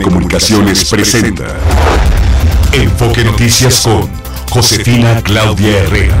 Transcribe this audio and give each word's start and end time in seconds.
Telecomunicaciones 0.00 0.88
presenta 0.88 1.44
Enfoque 2.72 3.22
Noticias 3.22 3.82
con 3.82 4.08
Josefina 4.48 5.20
Claudia 5.22 5.76
Herrera. 5.76 6.18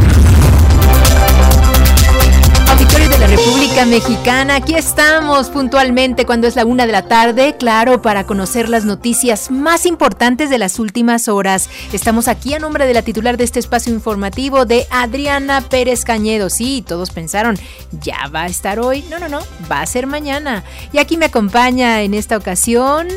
Auditorio 2.68 3.08
de 3.08 3.18
la 3.18 3.26
República 3.26 3.86
Mexicana, 3.86 4.56
aquí 4.56 4.74
estamos 4.74 5.48
puntualmente 5.48 6.26
cuando 6.26 6.46
es 6.46 6.56
la 6.56 6.66
una 6.66 6.84
de 6.84 6.92
la 6.92 7.08
tarde, 7.08 7.56
claro, 7.58 8.02
para 8.02 8.26
conocer 8.26 8.68
las 8.68 8.84
noticias 8.84 9.50
más 9.50 9.86
importantes 9.86 10.50
de 10.50 10.58
las 10.58 10.78
últimas 10.78 11.28
horas. 11.28 11.70
Estamos 11.94 12.28
aquí 12.28 12.52
a 12.52 12.58
nombre 12.58 12.84
de 12.84 12.92
la 12.92 13.00
titular 13.00 13.38
de 13.38 13.44
este 13.44 13.60
espacio 13.60 13.94
informativo, 13.94 14.66
de 14.66 14.86
Adriana 14.90 15.62
Pérez 15.62 16.04
Cañedo. 16.04 16.50
Sí, 16.50 16.84
todos 16.86 17.10
pensaron, 17.12 17.58
ya 17.92 18.28
va 18.28 18.42
a 18.42 18.46
estar 18.46 18.78
hoy. 18.78 19.06
No, 19.08 19.18
no, 19.18 19.30
no, 19.30 19.40
va 19.72 19.80
a 19.80 19.86
ser 19.86 20.06
mañana. 20.06 20.64
Y 20.92 20.98
aquí 20.98 21.16
me 21.16 21.26
acompaña 21.26 22.02
en 22.02 22.12
esta 22.12 22.36
ocasión. 22.36 23.08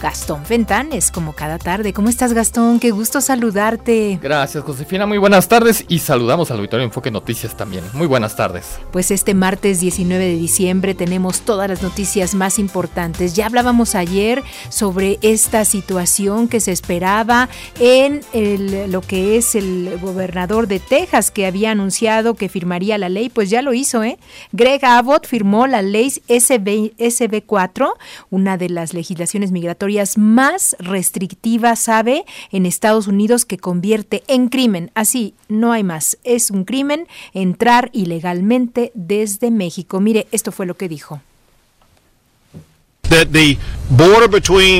Gastón 0.00 0.46
Fentanes, 0.46 1.10
como 1.10 1.34
cada 1.34 1.58
tarde. 1.58 1.92
¿Cómo 1.92 2.08
estás, 2.08 2.32
Gastón? 2.32 2.80
Qué 2.80 2.90
gusto 2.90 3.20
saludarte. 3.20 4.18
Gracias, 4.22 4.64
Josefina. 4.64 5.04
Muy 5.04 5.18
buenas 5.18 5.46
tardes 5.46 5.84
y 5.88 5.98
saludamos 5.98 6.50
al 6.50 6.56
auditorio 6.56 6.84
Enfoque 6.84 7.10
Noticias 7.10 7.54
también. 7.54 7.84
Muy 7.92 8.06
buenas 8.06 8.34
tardes. 8.34 8.78
Pues 8.92 9.10
este 9.10 9.34
martes 9.34 9.80
19 9.80 10.24
de 10.24 10.36
diciembre 10.36 10.94
tenemos 10.94 11.42
todas 11.42 11.68
las 11.68 11.82
noticias 11.82 12.34
más 12.34 12.58
importantes. 12.58 13.34
Ya 13.34 13.44
hablábamos 13.44 13.94
ayer 13.94 14.42
sobre 14.70 15.18
esta 15.20 15.66
situación 15.66 16.48
que 16.48 16.60
se 16.60 16.72
esperaba 16.72 17.50
en 17.78 18.22
lo 18.90 19.02
que 19.02 19.36
es 19.36 19.54
el 19.54 19.98
gobernador 20.00 20.66
de 20.66 20.80
Texas 20.80 21.30
que 21.30 21.44
había 21.44 21.72
anunciado 21.72 22.34
que 22.34 22.48
firmaría 22.48 22.96
la 22.96 23.10
ley, 23.10 23.28
pues 23.28 23.50
ya 23.50 23.60
lo 23.60 23.74
hizo, 23.74 24.02
¿eh? 24.02 24.18
Greg 24.52 24.82
Abbott 24.84 25.26
firmó 25.26 25.66
la 25.66 25.82
ley 25.82 26.10
SB, 26.10 26.94
SB4, 26.96 27.92
una 28.30 28.56
de 28.56 28.70
las 28.70 28.94
legislaciones 28.94 29.52
migratorias 29.52 29.89
más 30.16 30.76
restrictiva, 30.78 31.76
sabe, 31.76 32.24
en 32.52 32.66
Estados 32.66 33.06
Unidos 33.06 33.44
que 33.44 33.58
convierte 33.58 34.22
en 34.26 34.48
crimen. 34.48 34.90
Así, 34.94 35.34
no 35.48 35.72
hay 35.72 35.82
más. 35.82 36.18
Es 36.24 36.50
un 36.50 36.64
crimen 36.64 37.06
entrar 37.34 37.90
ilegalmente 37.92 38.92
desde 38.94 39.50
México. 39.50 40.00
Mire, 40.00 40.26
esto 40.32 40.52
fue 40.52 40.66
lo 40.66 40.76
que 40.76 40.88
dijo. 40.88 41.20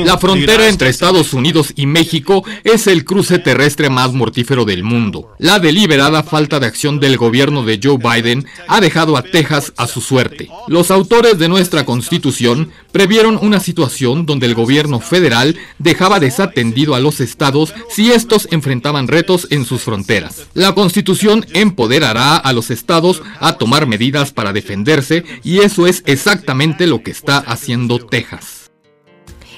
La 0.05 0.17
frontera 0.17 0.69
entre 0.69 0.87
Estados 0.87 1.33
Unidos 1.33 1.73
y 1.75 1.85
México 1.85 2.45
es 2.63 2.87
el 2.87 3.03
cruce 3.03 3.39
terrestre 3.39 3.89
más 3.89 4.13
mortífero 4.13 4.63
del 4.63 4.85
mundo. 4.85 5.33
La 5.37 5.59
deliberada 5.59 6.23
falta 6.23 6.61
de 6.61 6.67
acción 6.67 7.01
del 7.01 7.17
gobierno 7.17 7.63
de 7.63 7.77
Joe 7.83 7.97
Biden 7.97 8.45
ha 8.69 8.79
dejado 8.79 9.17
a 9.17 9.23
Texas 9.23 9.73
a 9.75 9.87
su 9.87 9.99
suerte. 9.99 10.47
Los 10.69 10.91
autores 10.91 11.37
de 11.39 11.49
nuestra 11.49 11.83
constitución 11.83 12.71
previeron 12.93 13.37
una 13.41 13.59
situación 13.59 14.25
donde 14.25 14.45
el 14.45 14.55
gobierno 14.55 15.01
federal 15.01 15.57
dejaba 15.77 16.21
desatendido 16.21 16.95
a 16.95 17.01
los 17.01 17.19
estados 17.19 17.73
si 17.89 18.11
estos 18.11 18.47
enfrentaban 18.51 19.09
retos 19.09 19.47
en 19.49 19.65
sus 19.65 19.81
fronteras. 19.81 20.43
La 20.53 20.73
constitución 20.73 21.45
empoderará 21.53 22.37
a 22.37 22.53
los 22.53 22.71
estados 22.71 23.21
a 23.41 23.57
tomar 23.57 23.87
medidas 23.87 24.31
para 24.31 24.53
defenderse 24.53 25.25
y 25.43 25.59
eso 25.59 25.85
es 25.85 26.01
exactamente 26.05 26.87
lo 26.87 27.03
que 27.03 27.11
está 27.11 27.39
haciendo 27.39 27.99
Texas. 27.99 28.20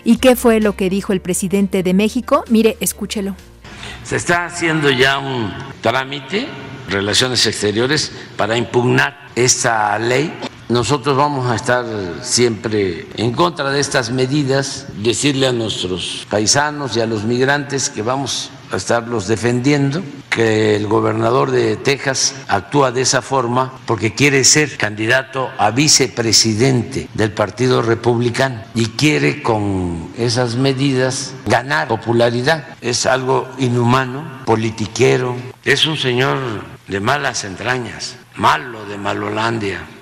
¿Y 0.03 0.17
qué 0.17 0.35
fue 0.35 0.59
lo 0.59 0.75
que 0.75 0.89
dijo 0.89 1.13
el 1.13 1.21
presidente 1.21 1.83
de 1.83 1.93
México? 1.93 2.43
Mire, 2.49 2.77
escúchelo. 2.79 3.35
Se 4.03 4.17
está 4.17 4.45
haciendo 4.45 4.89
ya 4.89 5.17
un 5.17 5.53
trámite, 5.81 6.47
relaciones 6.89 7.45
exteriores, 7.47 8.11
para 8.35 8.57
impugnar 8.57 9.29
esta 9.35 9.97
ley. 9.99 10.33
Nosotros 10.73 11.15
vamos 11.15 11.51
a 11.51 11.55
estar 11.55 11.85
siempre 12.23 13.05
en 13.15 13.33
contra 13.33 13.69
de 13.69 13.79
estas 13.79 14.09
medidas, 14.09 14.87
decirle 14.97 15.45
a 15.45 15.51
nuestros 15.51 16.25
paisanos 16.31 16.97
y 16.97 16.99
a 16.99 17.05
los 17.05 17.25
migrantes 17.25 17.91
que 17.91 18.01
vamos 18.01 18.49
a 18.71 18.77
estarlos 18.77 19.27
defendiendo, 19.27 20.01
que 20.31 20.75
el 20.75 20.87
gobernador 20.87 21.51
de 21.51 21.75
Texas 21.75 22.33
actúa 22.47 22.91
de 22.91 23.01
esa 23.01 23.21
forma 23.21 23.71
porque 23.85 24.15
quiere 24.15 24.43
ser 24.43 24.75
candidato 24.75 25.51
a 25.59 25.69
vicepresidente 25.69 27.07
del 27.13 27.33
Partido 27.33 27.83
Republicano 27.83 28.63
y 28.73 28.87
quiere 28.87 29.43
con 29.43 30.09
esas 30.17 30.55
medidas 30.55 31.35
ganar 31.45 31.87
popularidad. 31.87 32.65
Es 32.81 33.05
algo 33.05 33.47
inhumano, 33.59 34.41
politiquero, 34.43 35.35
es 35.63 35.85
un 35.85 35.97
señor 35.97 36.39
de 36.87 36.99
malas 36.99 37.43
entrañas, 37.43 38.15
malo 38.35 38.85
de 38.85 38.97
Malolandia. 38.97 39.92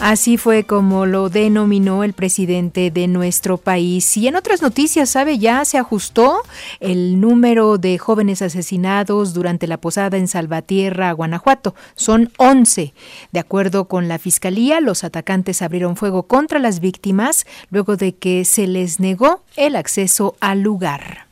Así 0.00 0.36
fue 0.36 0.62
como 0.62 1.06
lo 1.06 1.28
denominó 1.28 2.04
el 2.04 2.12
presidente 2.12 2.92
de 2.92 3.08
nuestro 3.08 3.56
país. 3.58 4.16
Y 4.16 4.28
en 4.28 4.36
otras 4.36 4.62
noticias, 4.62 5.10
¿sabe? 5.10 5.38
Ya 5.38 5.64
se 5.64 5.76
ajustó 5.76 6.40
el 6.78 7.20
número 7.20 7.78
de 7.78 7.98
jóvenes 7.98 8.40
asesinados 8.40 9.34
durante 9.34 9.66
la 9.66 9.80
posada 9.80 10.16
en 10.16 10.28
Salvatierra, 10.28 11.10
Guanajuato. 11.12 11.74
Son 11.96 12.30
11. 12.36 12.94
De 13.32 13.40
acuerdo 13.40 13.86
con 13.86 14.06
la 14.06 14.20
fiscalía, 14.20 14.80
los 14.80 15.02
atacantes 15.02 15.62
abrieron 15.62 15.96
fuego 15.96 16.22
contra 16.22 16.60
las 16.60 16.78
víctimas 16.78 17.44
luego 17.70 17.96
de 17.96 18.14
que 18.14 18.44
se 18.44 18.68
les 18.68 19.00
negó 19.00 19.42
el 19.56 19.74
acceso 19.74 20.36
al 20.40 20.60
lugar. 20.60 21.27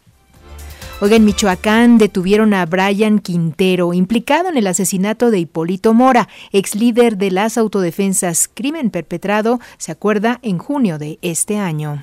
Oiga, 0.99 1.17
en 1.17 1.27
Michoacán 1.27 1.99
detuvieron 1.99 2.55
a 2.55 2.65
Brian 2.65 3.19
Quintero, 3.19 3.93
implicado 3.93 4.49
en 4.49 4.57
el 4.57 4.67
asesinato 4.67 5.31
de 5.31 5.41
Hipólito 5.41 5.93
Mora, 5.93 6.27
ex 6.53 6.75
líder 6.75 7.19
de 7.19 7.31
las 7.31 7.59
autodefensas, 7.59 8.49
crimen 8.53 8.89
perpetrado, 8.89 9.61
se 9.77 9.93
acuerda, 9.93 10.39
en 10.41 10.57
junio 10.57 10.97
de 10.97 11.19
este 11.21 11.59
año. 11.59 12.03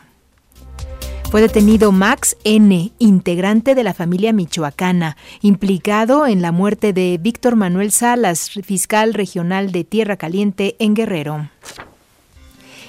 Fue 1.31 1.41
detenido 1.41 1.91
Max 1.91 2.37
N., 2.43 2.91
integrante 2.99 3.73
de 3.73 3.83
la 3.83 3.95
familia 3.95 4.31
michoacana, 4.31 5.17
implicado 5.41 6.27
en 6.27 6.43
la 6.43 6.51
muerte 6.51 6.93
de 6.93 7.17
Víctor 7.19 7.55
Manuel 7.55 7.91
Salas, 7.91 8.51
fiscal 8.63 9.15
regional 9.15 9.71
de 9.71 9.85
Tierra 9.85 10.17
Caliente 10.17 10.75
en 10.77 10.93
Guerrero. 10.93 11.49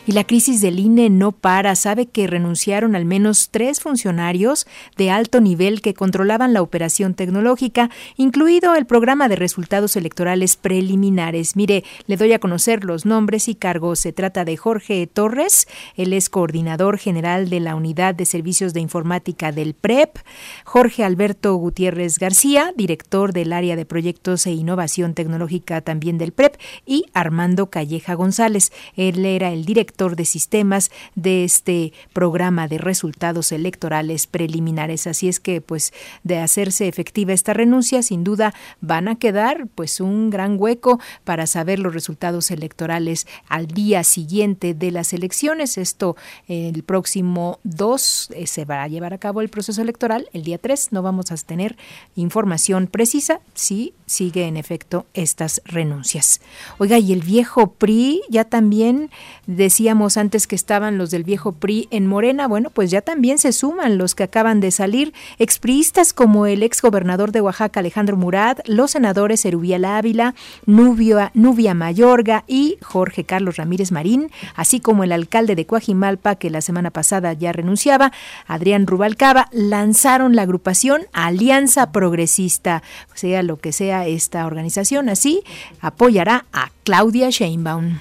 Y 0.07 0.13
la 0.13 0.25
crisis 0.25 0.61
del 0.61 0.81
INE 0.81 1.09
no 1.09 1.33
para. 1.33 1.75
Sabe 1.77 2.05
que 2.05 2.27
renunciaron 2.27 2.95
al 2.95 3.07
menos 3.07 3.49
tres 3.51 3.81
funcionarios 3.81 4.67
de 4.99 5.11
alto 5.11 5.41
nivel 5.41 5.81
que 5.81 5.95
controlaban 5.95 6.53
la 6.53 6.61
operación 6.61 7.15
tecnológica, 7.15 7.89
incluido 8.19 8.75
el 8.75 8.85
programa 8.85 9.31
de 9.31 9.37
resultados 9.37 9.97
electorales 9.97 10.57
preliminares. 10.57 11.57
Mire, 11.57 11.85
le 12.07 12.19
doy 12.19 12.35
a 12.35 12.39
conocer 12.39 12.85
los 12.85 13.07
nombres 13.07 13.49
y 13.49 13.55
cargos. 13.55 13.99
Se 13.99 14.13
trata 14.13 14.45
de 14.45 14.59
Jorge 14.59 15.07
Torres, 15.07 15.69
él 15.97 16.13
es 16.13 16.29
coordinador 16.29 16.99
general 16.99 17.49
de 17.49 17.61
la 17.61 17.75
Unidad 17.75 18.15
de 18.15 18.27
Servicios 18.27 18.75
de 18.75 18.81
Informática 18.81 19.53
del 19.53 19.73
PREP, 19.73 20.19
Jorge 20.67 21.03
Alberto 21.03 21.55
Gutiérrez 21.55 22.19
García, 22.19 22.75
director 22.77 23.33
del 23.33 23.55
área 23.55 23.75
de 23.75 23.87
proyectos 23.87 24.47
e 24.47 24.51
innovación 24.51 25.15
tecnológica 25.15 25.81
también 25.81 26.19
del 26.19 26.33
PREP, 26.33 26.57
y 26.85 27.07
Armando 27.15 27.71
Calleja 27.71 28.13
González. 28.13 28.71
Él 28.97 29.25
era 29.25 29.51
el 29.51 29.65
director 29.65 29.94
de 29.95 30.25
sistemas 30.25 30.91
de 31.15 31.45
este 31.45 31.93
programa 32.13 32.67
de 32.67 32.79
resultados 32.79 33.53
electorales 33.53 34.27
preliminares. 34.27 35.07
Así 35.07 35.29
es 35.29 35.39
que, 35.39 35.61
pues, 35.61 35.93
de 36.25 36.39
hacerse 36.39 36.89
efectiva 36.89 37.33
esta 37.33 37.53
renuncia, 37.53 38.03
sin 38.03 38.25
duda 38.25 38.53
van 38.81 39.07
a 39.07 39.15
quedar, 39.17 39.69
pues, 39.75 40.01
un 40.01 40.31
gran 40.31 40.57
hueco 40.59 41.01
para 41.23 41.47
saber 41.47 41.79
los 41.79 41.95
resultados 41.95 42.51
electorales 42.51 43.29
al 43.49 43.69
día 43.69 44.03
siguiente 44.03 44.75
de 44.75 44.91
las 44.91 45.13
elecciones. 45.13 45.79
Esto 45.79 46.17
el 46.49 46.83
próximo 46.83 47.61
2 47.63 48.31
eh, 48.35 48.47
se 48.49 48.65
va 48.65 48.83
a 48.83 48.89
llevar 48.89 49.15
a 49.15 49.19
cabo 49.19 49.43
el 49.43 49.49
proceso 49.49 49.81
electoral. 49.81 50.29
El 50.33 50.43
día 50.43 50.59
3 50.59 50.89
no 50.91 51.03
vamos 51.03 51.31
a 51.31 51.37
tener 51.37 51.77
información 52.17 52.89
precisa 52.89 53.41
si 53.55 53.95
sigue 54.07 54.47
en 54.47 54.57
efecto 54.57 55.07
estas 55.15 55.61
renuncias. 55.67 56.41
Oiga, 56.79 56.99
y 56.99 57.13
el 57.13 57.21
viejo 57.21 57.73
PRI 57.73 58.23
ya 58.31 58.45
también 58.45 59.11
decía 59.47 59.75
decíamos 59.75 60.17
antes 60.17 60.47
que 60.47 60.55
estaban 60.55 60.99
los 60.99 61.11
del 61.11 61.25
viejo 61.25 61.51
PRI 61.51 61.89
en 61.91 62.07
Morena, 62.07 62.47
bueno, 62.47 62.71
pues 62.71 62.93
ya 62.93 63.01
también 63.03 63.39
se 63.39 63.53
suman 63.53 63.99
los 63.99 64.15
que 64.15 64.23
acaban 64.23 64.61
de 64.61 64.71
salir, 64.71 65.13
expriistas 65.41 66.13
como 66.13 66.47
el 66.47 66.63
ex 66.63 66.81
gobernador 66.81 67.33
de 67.33 67.41
Oaxaca 67.41 67.81
Alejandro 67.81 68.17
Murat, 68.17 68.61
los 68.69 68.93
senadores 68.93 69.45
Erubiel 69.45 69.85
Ávila, 69.85 70.37
Nubia, 70.65 71.33
Nubia 71.35 71.75
Mayorga 71.75 72.45
y 72.47 72.79
Jorge 72.83 73.25
Carlos 73.25 73.57
Ramírez 73.57 73.91
Marín, 73.91 74.31
así 74.55 74.79
como 74.81 75.03
el 75.03 75.11
alcalde 75.13 75.57
de 75.57 75.67
Coajimalpa 75.67 76.37
que 76.37 76.51
la 76.51 76.61
semana 76.61 76.91
pasada 76.91 77.33
ya 77.33 77.53
renunciaba, 77.53 78.13
Adrián 78.47 78.87
Rubalcaba, 78.87 79.49
lanzaron 79.51 80.37
la 80.37 80.43
agrupación 80.43 81.03
Alianza 81.13 81.91
Progresista, 81.91 82.83
sea 83.15 83.43
lo 83.43 83.59
que 83.59 83.73
sea 83.73 83.94
esta 84.07 84.47
organización, 84.47 85.09
así 85.09 85.43
apoyará 85.81 86.47
a 86.53 86.71
Claudia 86.85 87.31
Sheinbaum. 87.31 87.99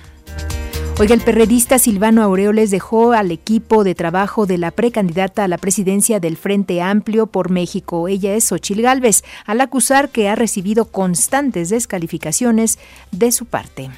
Oiga, 0.99 1.15
el 1.15 1.21
perredista 1.21 1.79
Silvano 1.79 2.21
Aureoles 2.21 2.69
dejó 2.69 3.13
al 3.13 3.31
equipo 3.31 3.83
de 3.83 3.95
trabajo 3.95 4.45
de 4.45 4.59
la 4.59 4.69
precandidata 4.69 5.43
a 5.43 5.47
la 5.47 5.57
presidencia 5.57 6.19
del 6.19 6.37
Frente 6.37 6.83
Amplio 6.83 7.25
por 7.25 7.49
México. 7.49 8.07
Ella 8.07 8.35
es 8.35 8.43
Xochil 8.43 8.83
Gálvez, 8.83 9.23
al 9.47 9.61
acusar 9.61 10.09
que 10.09 10.29
ha 10.29 10.35
recibido 10.35 10.85
constantes 10.85 11.69
descalificaciones 11.69 12.77
de 13.11 13.31
su 13.31 13.47
parte. 13.47 13.89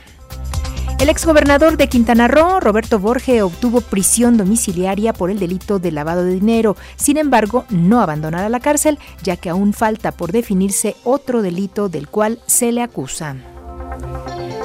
El 0.97 1.09
exgobernador 1.09 1.75
de 1.77 1.89
Quintana 1.89 2.27
Roo, 2.27 2.59
Roberto 2.61 2.99
Borge, 2.99 3.41
obtuvo 3.41 3.81
prisión 3.81 4.37
domiciliaria 4.37 5.11
por 5.13 5.29
el 5.29 5.39
delito 5.39 5.77
de 5.77 5.91
lavado 5.91 6.23
de 6.23 6.33
dinero. 6.33 6.77
Sin 6.95 7.17
embargo, 7.17 7.65
no 7.69 7.99
abandonará 8.01 8.47
la 8.49 8.61
cárcel, 8.61 8.97
ya 9.21 9.35
que 9.35 9.49
aún 9.49 9.73
falta 9.73 10.11
por 10.13 10.31
definirse 10.31 10.95
otro 11.03 11.41
delito 11.41 11.89
del 11.89 12.07
cual 12.07 12.39
se 12.47 12.71
le 12.71 12.81
acusa. 12.81 13.35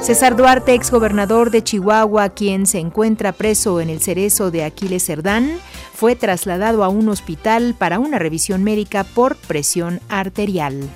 César 0.01 0.35
Duarte, 0.35 0.73
exgobernador 0.73 1.51
de 1.51 1.63
Chihuahua, 1.63 2.29
quien 2.29 2.65
se 2.65 2.79
encuentra 2.79 3.33
preso 3.33 3.81
en 3.81 3.89
el 3.91 4.01
cerezo 4.01 4.49
de 4.49 4.63
Aquiles 4.63 5.05
Cerdán, 5.05 5.59
fue 5.93 6.15
trasladado 6.15 6.83
a 6.83 6.89
un 6.89 7.07
hospital 7.09 7.75
para 7.77 7.99
una 7.99 8.17
revisión 8.17 8.63
médica 8.63 9.03
por 9.03 9.35
presión 9.35 9.99
arterial. 10.09 10.89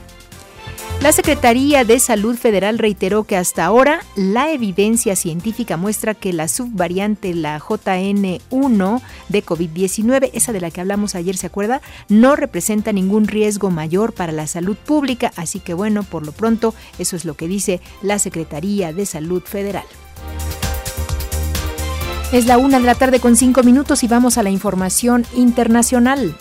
La 1.02 1.12
Secretaría 1.12 1.84
de 1.84 2.00
Salud 2.00 2.36
Federal 2.36 2.80
reiteró 2.80 3.26
que 3.26 3.38
hasta 3.38 3.64
ahora 3.64 4.02
la 4.16 4.52
evidencia 4.52 5.16
científica 5.16 5.78
muestra 5.78 6.16
que 6.16 6.34
la 6.34 6.48
subvariante, 6.48 7.36
la 7.36 7.60
JN1 7.60 9.02
de 9.30 9.46
COVID-19, 9.46 10.32
esa 10.34 10.52
de 10.52 10.62
la 10.62 10.72
que 10.72 10.82
hablamos 10.82 11.14
ayer, 11.14 11.38
¿se 11.38 11.46
acuerda? 11.46 11.82
No 12.10 12.36
representa 12.36 12.92
ningún 12.92 13.28
riesgo 13.28 13.70
mayor 13.70 14.14
para 14.14 14.32
la 14.32 14.48
salud 14.48 14.78
pública, 14.78 15.32
así 15.36 15.60
que 15.60 15.76
bueno, 15.76 16.02
por 16.02 16.26
lo 16.26 16.32
pronto 16.32 16.74
eso 16.98 17.16
es 17.16 17.24
lo 17.24 17.36
que 17.36 17.48
dice 17.48 17.82
la 18.02 18.18
Secretaría 18.18 18.92
de 18.92 19.06
Salud 19.06 19.44
Federal. 19.44 19.86
Es 22.32 22.48
la 22.48 22.58
una 22.58 22.80
de 22.80 22.86
la 22.86 22.96
tarde 22.96 23.20
con 23.20 23.36
cinco 23.36 23.62
minutos 23.62 24.04
y 24.04 24.08
vamos 24.08 24.38
a 24.38 24.44
la 24.44 24.50
información 24.50 25.26
internacional. 25.36 26.36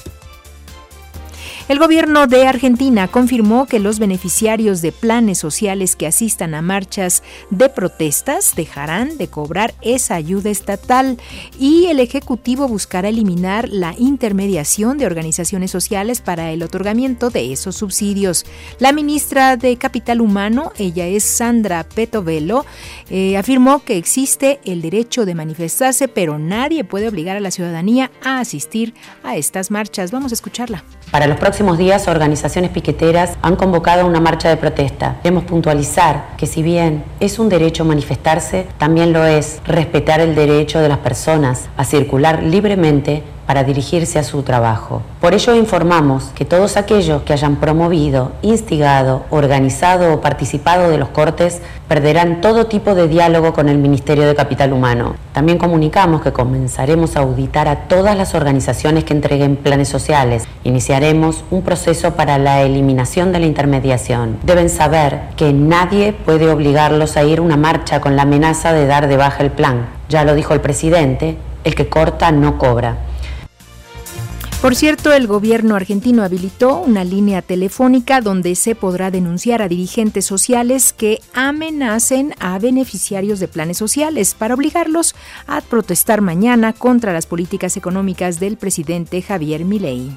El 1.67 1.79
gobierno 1.79 2.27
de 2.27 2.47
Argentina 2.47 3.09
confirmó 3.09 3.65
que 3.65 3.79
los 3.79 3.99
beneficiarios 3.99 4.83
de 4.83 4.93
planes 4.93 5.39
sociales 5.39 5.97
que 5.97 6.07
asistan 6.07 6.55
a 6.55 6.61
marchas 6.61 7.23
de 7.49 7.71
protestas 7.71 8.55
dejarán 8.55 9.17
de 9.17 9.29
cobrar 9.29 9.73
esa 9.81 10.15
ayuda 10.15 10.51
estatal 10.51 11.17
y 11.59 11.87
el 11.87 12.01
Ejecutivo 12.01 12.69
buscará 12.69 13.09
eliminar 13.09 13.71
la 13.71 13.95
intermediación 13.97 14.99
de 14.99 15.07
organizaciones 15.07 15.71
sociales 15.71 16.21
para 16.21 16.53
el 16.53 16.63
otorgamiento 16.63 17.31
de 17.31 17.51
esos 17.55 17.77
subsidios. 17.77 18.45
La 18.79 18.93
ministra 18.93 19.57
de 19.57 19.79
Capital 19.79 20.21
Humano, 20.21 20.71
ella 20.77 21.07
es 21.07 21.25
Sandra 21.25 21.85
Petovelo, 21.85 22.67
eh, 23.09 23.39
afirmó 23.39 23.83
que 23.83 23.97
existe 23.97 24.61
el 24.67 24.83
derecho 24.83 25.25
de 25.25 25.35
manifestarse, 25.35 26.09
pero 26.09 26.39
nadie 26.39 26.85
puede 26.85 27.09
obligar 27.09 27.39
a 27.39 27.41
la 27.41 27.51
ciudadanía 27.51 28.11
a 28.23 28.41
asistir 28.41 28.93
a 29.23 29.39
estas 29.39 29.71
marchas. 29.71 30.11
Vamos 30.11 30.31
a 30.31 30.35
escucharla. 30.35 30.85
Para 31.11 31.27
los 31.29 31.39
próximos 31.39 31.79
días, 31.79 32.09
organizaciones 32.09 32.71
piqueteras 32.71 33.39
han 33.41 33.55
convocado 33.55 34.05
una 34.07 34.21
marcha 34.21 34.49
de 34.49 34.57
protesta. 34.57 35.17
Debemos 35.23 35.45
puntualizar 35.45 36.37
que 36.37 36.47
si 36.47 36.63
bien 36.63 37.05
es 37.21 37.39
un 37.39 37.49
derecho 37.49 37.85
manifestarse, 37.85 38.67
también 38.79 39.13
lo 39.13 39.25
es 39.25 39.61
respetar 39.65 40.21
el 40.21 40.35
derecho 40.35 40.81
de 40.81 40.89
las 40.89 40.99
personas 40.99 41.69
a 41.77 41.85
circular 41.85 42.43
libremente 42.43 43.23
para 43.47 43.65
dirigirse 43.65 44.19
a 44.19 44.25
su 44.25 44.43
trabajo. 44.43 45.03
Por 45.21 45.35
ello 45.35 45.55
informamos 45.55 46.31
que 46.35 46.45
todos 46.45 46.77
aquellos 46.77 47.23
que 47.23 47.33
hayan 47.33 47.57
promovido, 47.57 48.33
instigado, 48.43 49.25
organizado 49.31 50.15
o 50.15 50.21
participado 50.21 50.91
de 50.91 50.99
los 50.99 51.09
cortes 51.09 51.61
perderán 51.89 52.41
todo 52.41 52.67
tipo 52.67 52.95
de 52.95 53.09
diálogo 53.09 53.53
con 53.53 53.69
el 53.69 53.79
Ministerio 53.79 54.27
de 54.27 54.35
Capital 54.35 54.73
Humano. 54.73 55.17
También 55.33 55.59
comunicamos 55.59 56.23
que 56.23 56.33
comenzaremos 56.33 57.17
a 57.17 57.21
auditar 57.21 57.69
a 57.69 57.89
todas 57.89 58.17
las 58.17 58.35
organizaciones 58.35 59.05
que 59.05 59.13
entreguen 59.13 59.57
planes 59.57 59.89
sociales. 59.89 60.45
Iniciaremos 60.65 61.45
un 61.51 61.63
proceso 61.63 62.15
para 62.15 62.39
la 62.39 62.63
eliminación 62.63 63.33
de 63.33 63.41
la 63.41 63.47
intermediación. 63.47 64.39
Deben 64.43 64.71
saber 64.71 65.23
que 65.37 65.53
nadie 65.53 66.13
puede 66.13 66.51
obligarlos 66.51 67.17
a 67.17 67.25
ir 67.25 67.41
una 67.41 67.57
marcha 67.57 68.01
con 68.01 68.17
la 68.17 68.23
amenaza 68.23 68.73
de 68.73 68.87
dar 68.87 69.09
de 69.09 69.17
baja 69.17 69.43
el 69.43 69.51
plan. 69.51 69.87
Ya 70.09 70.25
lo 70.25 70.35
dijo 70.35 70.55
el 70.55 70.61
presidente, 70.61 71.37
el 71.65 71.75
que 71.75 71.89
corta 71.89 72.31
no 72.31 72.59
cobra. 72.59 72.97
Por 74.65 74.77
cierto, 74.77 75.13
el 75.13 75.27
gobierno 75.27 75.77
argentino 75.77 76.23
habilitó 76.23 76.79
una 76.79 77.05
línea 77.05 77.43
telefónica 77.43 78.23
donde 78.23 78.55
se 78.55 78.75
podrá 78.75 79.11
denunciar 79.11 79.61
a 79.61 79.69
dirigentes 79.69 80.25
sociales 80.25 80.95
que 80.95 81.21
amenacen 81.35 82.35
a 82.41 82.59
beneficiarios 82.59 83.41
de 83.41 83.49
planes 83.49 83.77
sociales 83.77 84.33
para 84.33 84.55
obligarlos 84.55 85.15
a 85.47 85.61
protestar 85.61 86.23
mañana 86.23 86.73
contra 86.73 87.13
las 87.13 87.27
políticas 87.27 87.77
económicas 87.77 88.41
del 88.41 88.57
presidente 88.57 89.21
Javier 89.21 89.67
Milei. 89.67 90.11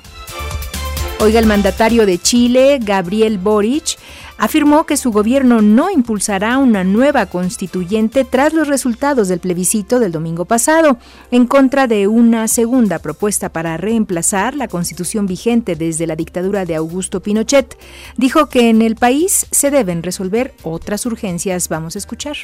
Oiga, 1.19 1.39
el 1.39 1.45
mandatario 1.45 2.05
de 2.05 2.17
Chile, 2.17 2.79
Gabriel 2.81 3.39
Boric, 3.39 3.97
afirmó 4.37 4.85
que 4.85 4.97
su 4.97 5.11
gobierno 5.11 5.61
no 5.61 5.89
impulsará 5.89 6.57
una 6.57 6.83
nueva 6.83 7.25
constituyente 7.25 8.25
tras 8.25 8.53
los 8.53 8.67
resultados 8.67 9.27
del 9.27 9.39
plebiscito 9.39 9.99
del 9.99 10.11
domingo 10.11 10.45
pasado, 10.45 10.97
en 11.31 11.47
contra 11.47 11.87
de 11.87 12.07
una 12.07 12.47
segunda 12.47 12.99
propuesta 12.99 13.49
para 13.49 13.77
reemplazar 13.77 14.55
la 14.55 14.67
constitución 14.67 15.27
vigente 15.27 15.75
desde 15.75 16.07
la 16.07 16.15
dictadura 16.15 16.65
de 16.65 16.75
Augusto 16.75 17.21
Pinochet. 17.21 17.77
Dijo 18.15 18.47
que 18.49 18.69
en 18.69 18.81
el 18.81 18.95
país 18.95 19.47
se 19.51 19.71
deben 19.71 20.03
resolver 20.03 20.53
otras 20.63 21.05
urgencias. 21.05 21.69
Vamos 21.69 21.95
a 21.95 21.99
escuchar. 21.99 22.37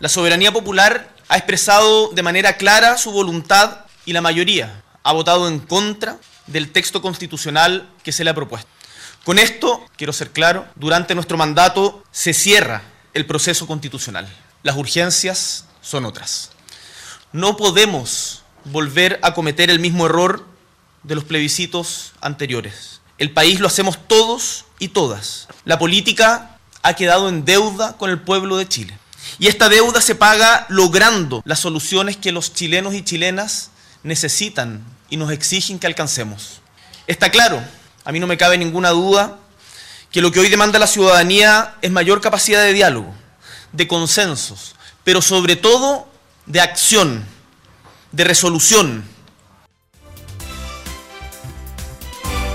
La 0.00 0.08
soberanía 0.08 0.52
popular 0.52 1.14
ha 1.28 1.36
expresado 1.36 2.08
de 2.08 2.22
manera 2.22 2.56
clara 2.56 2.96
su 2.98 3.10
voluntad 3.10 3.86
y 4.04 4.12
la 4.12 4.20
mayoría 4.20 4.82
ha 5.02 5.12
votado 5.12 5.48
en 5.48 5.60
contra 5.60 6.18
del 6.46 6.70
texto 6.72 7.00
constitucional 7.00 7.88
que 8.02 8.12
se 8.12 8.24
le 8.24 8.30
ha 8.30 8.34
propuesto. 8.34 8.73
Con 9.24 9.38
esto, 9.38 9.82
quiero 9.96 10.12
ser 10.12 10.32
claro, 10.32 10.66
durante 10.74 11.14
nuestro 11.14 11.38
mandato 11.38 12.04
se 12.12 12.34
cierra 12.34 12.82
el 13.14 13.24
proceso 13.24 13.66
constitucional. 13.66 14.28
Las 14.62 14.76
urgencias 14.76 15.64
son 15.80 16.04
otras. 16.04 16.50
No 17.32 17.56
podemos 17.56 18.42
volver 18.64 19.18
a 19.22 19.32
cometer 19.32 19.70
el 19.70 19.80
mismo 19.80 20.04
error 20.04 20.46
de 21.04 21.14
los 21.14 21.24
plebiscitos 21.24 22.12
anteriores. 22.20 23.00
El 23.16 23.30
país 23.30 23.60
lo 23.60 23.66
hacemos 23.66 23.98
todos 24.06 24.66
y 24.78 24.88
todas. 24.88 25.48
La 25.64 25.78
política 25.78 26.58
ha 26.82 26.92
quedado 26.92 27.30
en 27.30 27.46
deuda 27.46 27.96
con 27.96 28.10
el 28.10 28.20
pueblo 28.20 28.58
de 28.58 28.68
Chile. 28.68 28.98
Y 29.38 29.46
esta 29.46 29.70
deuda 29.70 30.02
se 30.02 30.14
paga 30.14 30.66
logrando 30.68 31.40
las 31.46 31.60
soluciones 31.60 32.18
que 32.18 32.30
los 32.30 32.52
chilenos 32.52 32.92
y 32.92 33.02
chilenas 33.02 33.70
necesitan 34.02 34.84
y 35.08 35.16
nos 35.16 35.30
exigen 35.30 35.78
que 35.78 35.86
alcancemos. 35.86 36.60
Está 37.06 37.30
claro 37.30 37.64
a 38.04 38.12
mí 38.12 38.20
no 38.20 38.26
me 38.26 38.36
cabe 38.36 38.58
ninguna 38.58 38.90
duda 38.90 39.38
que 40.10 40.20
lo 40.20 40.30
que 40.30 40.40
hoy 40.40 40.48
demanda 40.48 40.78
la 40.78 40.86
ciudadanía 40.86 41.74
es 41.82 41.90
mayor 41.90 42.20
capacidad 42.20 42.62
de 42.62 42.72
diálogo, 42.72 43.12
de 43.72 43.88
consensos, 43.88 44.76
pero 45.02 45.20
sobre 45.20 45.56
todo 45.56 46.08
de 46.46 46.60
acción, 46.60 47.24
de 48.12 48.24
resolución, 48.24 49.04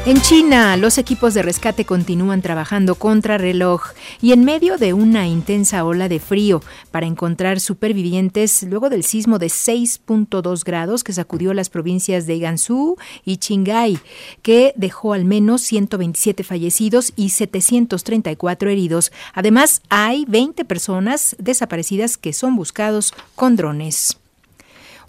En 0.09 0.19
China, 0.21 0.75
los 0.75 0.97
equipos 0.97 1.35
de 1.35 1.43
rescate 1.43 1.85
continúan 1.85 2.41
trabajando 2.41 2.95
contra 2.95 3.37
reloj 3.37 3.83
y 4.23 4.31
en 4.31 4.43
medio 4.43 4.77
de 4.77 4.93
una 4.93 5.27
intensa 5.27 5.85
ola 5.85 6.09
de 6.09 6.19
frío 6.19 6.63
para 6.89 7.05
encontrar 7.05 7.59
supervivientes 7.59 8.63
luego 8.63 8.89
del 8.89 9.03
sismo 9.03 9.37
de 9.37 9.45
6.2 9.45 10.63
grados 10.63 11.03
que 11.03 11.13
sacudió 11.13 11.53
las 11.53 11.69
provincias 11.69 12.25
de 12.25 12.39
Gansu 12.39 12.97
y 13.23 13.37
Qinghai, 13.37 13.99
que 14.41 14.73
dejó 14.75 15.13
al 15.13 15.25
menos 15.25 15.61
127 15.61 16.43
fallecidos 16.43 17.13
y 17.15 17.29
734 17.29 18.71
heridos. 18.71 19.11
Además, 19.35 19.83
hay 19.89 20.25
20 20.27 20.65
personas 20.65 21.35
desaparecidas 21.37 22.17
que 22.17 22.33
son 22.33 22.55
buscados 22.55 23.13
con 23.35 23.55
drones. 23.55 24.18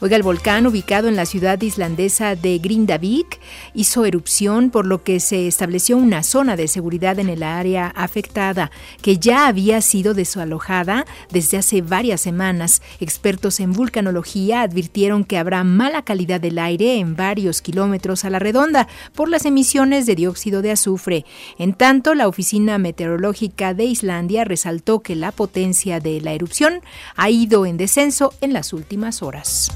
Oiga, 0.03 0.17
el 0.17 0.23
volcán 0.23 0.67
ubicado 0.67 1.09
en 1.09 1.17
la 1.17 1.27
ciudad 1.27 1.61
islandesa 1.61 2.35
de 2.35 2.57
Grindavik 2.57 3.39
hizo 3.75 4.07
erupción, 4.07 4.71
por 4.71 4.87
lo 4.87 5.03
que 5.03 5.21
se 5.21 5.47
estableció 5.47 5.99
una 5.99 6.23
zona 6.23 6.57
de 6.57 6.69
seguridad 6.69 7.19
en 7.19 7.29
el 7.29 7.43
área 7.43 7.89
afectada, 7.89 8.71
que 9.03 9.19
ya 9.19 9.47
había 9.47 9.83
sido 9.83 10.15
desalojada 10.15 11.05
desde 11.31 11.59
hace 11.59 11.83
varias 11.83 12.23
semanas. 12.23 12.81
Expertos 12.99 13.61
en 13.61 13.75
vulcanología 13.75 14.63
advirtieron 14.63 15.23
que 15.23 15.37
habrá 15.37 15.65
mala 15.65 16.01
calidad 16.01 16.41
del 16.41 16.59
aire 16.59 16.95
en 16.95 17.15
varios 17.15 17.61
kilómetros 17.61 18.25
a 18.25 18.31
la 18.31 18.39
redonda 18.39 18.89
por 19.15 19.29
las 19.29 19.45
emisiones 19.45 20.07
de 20.07 20.15
dióxido 20.15 20.63
de 20.63 20.71
azufre. 20.71 21.27
En 21.59 21.75
tanto, 21.75 22.15
la 22.15 22.27
Oficina 22.27 22.79
Meteorológica 22.79 23.75
de 23.75 23.85
Islandia 23.85 24.45
resaltó 24.45 25.01
que 25.01 25.15
la 25.15 25.31
potencia 25.31 26.01
de 26.01 26.23
la 26.23 26.33
erupción 26.33 26.81
ha 27.17 27.29
ido 27.29 27.67
en 27.67 27.77
descenso 27.77 28.33
en 28.41 28.55
las 28.55 28.73
últimas 28.73 29.23
horas. 29.23 29.71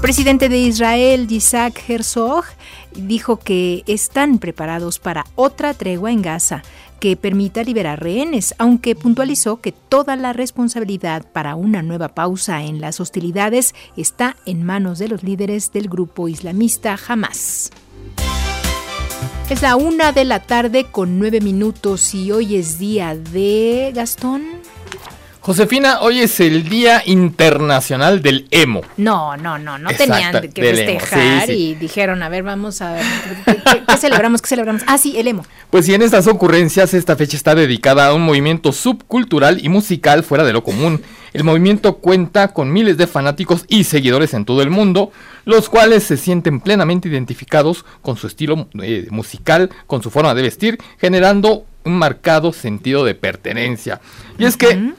El 0.00 0.02
presidente 0.04 0.48
de 0.48 0.56
Israel, 0.56 1.26
Isaac 1.28 1.84
Herzog, 1.86 2.44
dijo 2.94 3.36
que 3.36 3.84
están 3.86 4.38
preparados 4.38 4.98
para 4.98 5.26
otra 5.34 5.74
tregua 5.74 6.10
en 6.10 6.22
Gaza 6.22 6.62
que 7.00 7.18
permita 7.18 7.62
liberar 7.64 8.02
rehenes, 8.02 8.54
aunque 8.56 8.94
puntualizó 8.94 9.60
que 9.60 9.72
toda 9.72 10.16
la 10.16 10.32
responsabilidad 10.32 11.30
para 11.30 11.54
una 11.54 11.82
nueva 11.82 12.14
pausa 12.14 12.62
en 12.62 12.80
las 12.80 12.98
hostilidades 12.98 13.74
está 13.94 14.36
en 14.46 14.64
manos 14.64 14.98
de 14.98 15.08
los 15.08 15.22
líderes 15.22 15.70
del 15.70 15.90
grupo 15.90 16.28
islamista 16.28 16.98
Hamas. 17.06 17.70
Es 19.50 19.60
la 19.60 19.76
una 19.76 20.12
de 20.12 20.24
la 20.24 20.40
tarde 20.40 20.86
con 20.90 21.18
nueve 21.18 21.42
minutos 21.42 22.14
y 22.14 22.32
hoy 22.32 22.56
es 22.56 22.78
día 22.78 23.14
de 23.14 23.92
Gastón. 23.94 24.60
Josefina, 25.42 26.02
hoy 26.02 26.20
es 26.20 26.38
el 26.40 26.68
Día 26.68 27.02
Internacional 27.06 28.20
del 28.20 28.46
Emo. 28.50 28.82
No, 28.98 29.38
no, 29.38 29.58
no, 29.58 29.78
no 29.78 29.90
tenían 29.94 30.50
que 30.50 30.62
festejar 30.62 31.48
y 31.48 31.74
dijeron, 31.76 32.22
a 32.22 32.28
ver, 32.28 32.42
vamos 32.42 32.82
a 32.82 32.92
ver, 32.92 33.04
¿qué, 33.88 33.96
celebramos? 33.96 34.42
¿Qué 34.42 34.48
celebramos? 34.48 34.82
Ah, 34.86 34.98
sí, 34.98 35.18
el 35.18 35.28
emo. 35.28 35.46
Pues 35.70 35.86
sí, 35.86 35.94
en 35.94 36.02
estas 36.02 36.26
ocurrencias 36.26 36.92
esta 36.92 37.16
fecha 37.16 37.38
está 37.38 37.54
dedicada 37.54 38.08
a 38.08 38.14
un 38.14 38.20
movimiento 38.20 38.70
subcultural 38.72 39.64
y 39.64 39.70
musical 39.70 40.24
fuera 40.24 40.44
de 40.44 40.52
lo 40.52 40.62
común. 40.62 41.02
El 41.32 41.44
movimiento 41.44 41.96
cuenta 41.96 42.48
con 42.48 42.70
miles 42.70 42.98
de 42.98 43.06
fanáticos 43.06 43.64
y 43.66 43.84
seguidores 43.84 44.34
en 44.34 44.44
todo 44.44 44.60
el 44.60 44.68
mundo, 44.68 45.10
los 45.46 45.70
cuales 45.70 46.02
se 46.02 46.18
sienten 46.18 46.60
plenamente 46.60 47.08
identificados 47.08 47.86
con 48.02 48.18
su 48.18 48.26
estilo 48.26 48.68
eh, 48.82 49.06
musical, 49.10 49.70
con 49.86 50.02
su 50.02 50.10
forma 50.10 50.34
de 50.34 50.42
vestir, 50.42 50.78
generando 50.98 51.64
un 51.84 51.96
marcado 51.96 52.52
sentido 52.52 53.06
de 53.06 53.14
pertenencia. 53.14 54.02
Y 54.38 54.44
es 54.44 54.58
que 54.58 54.92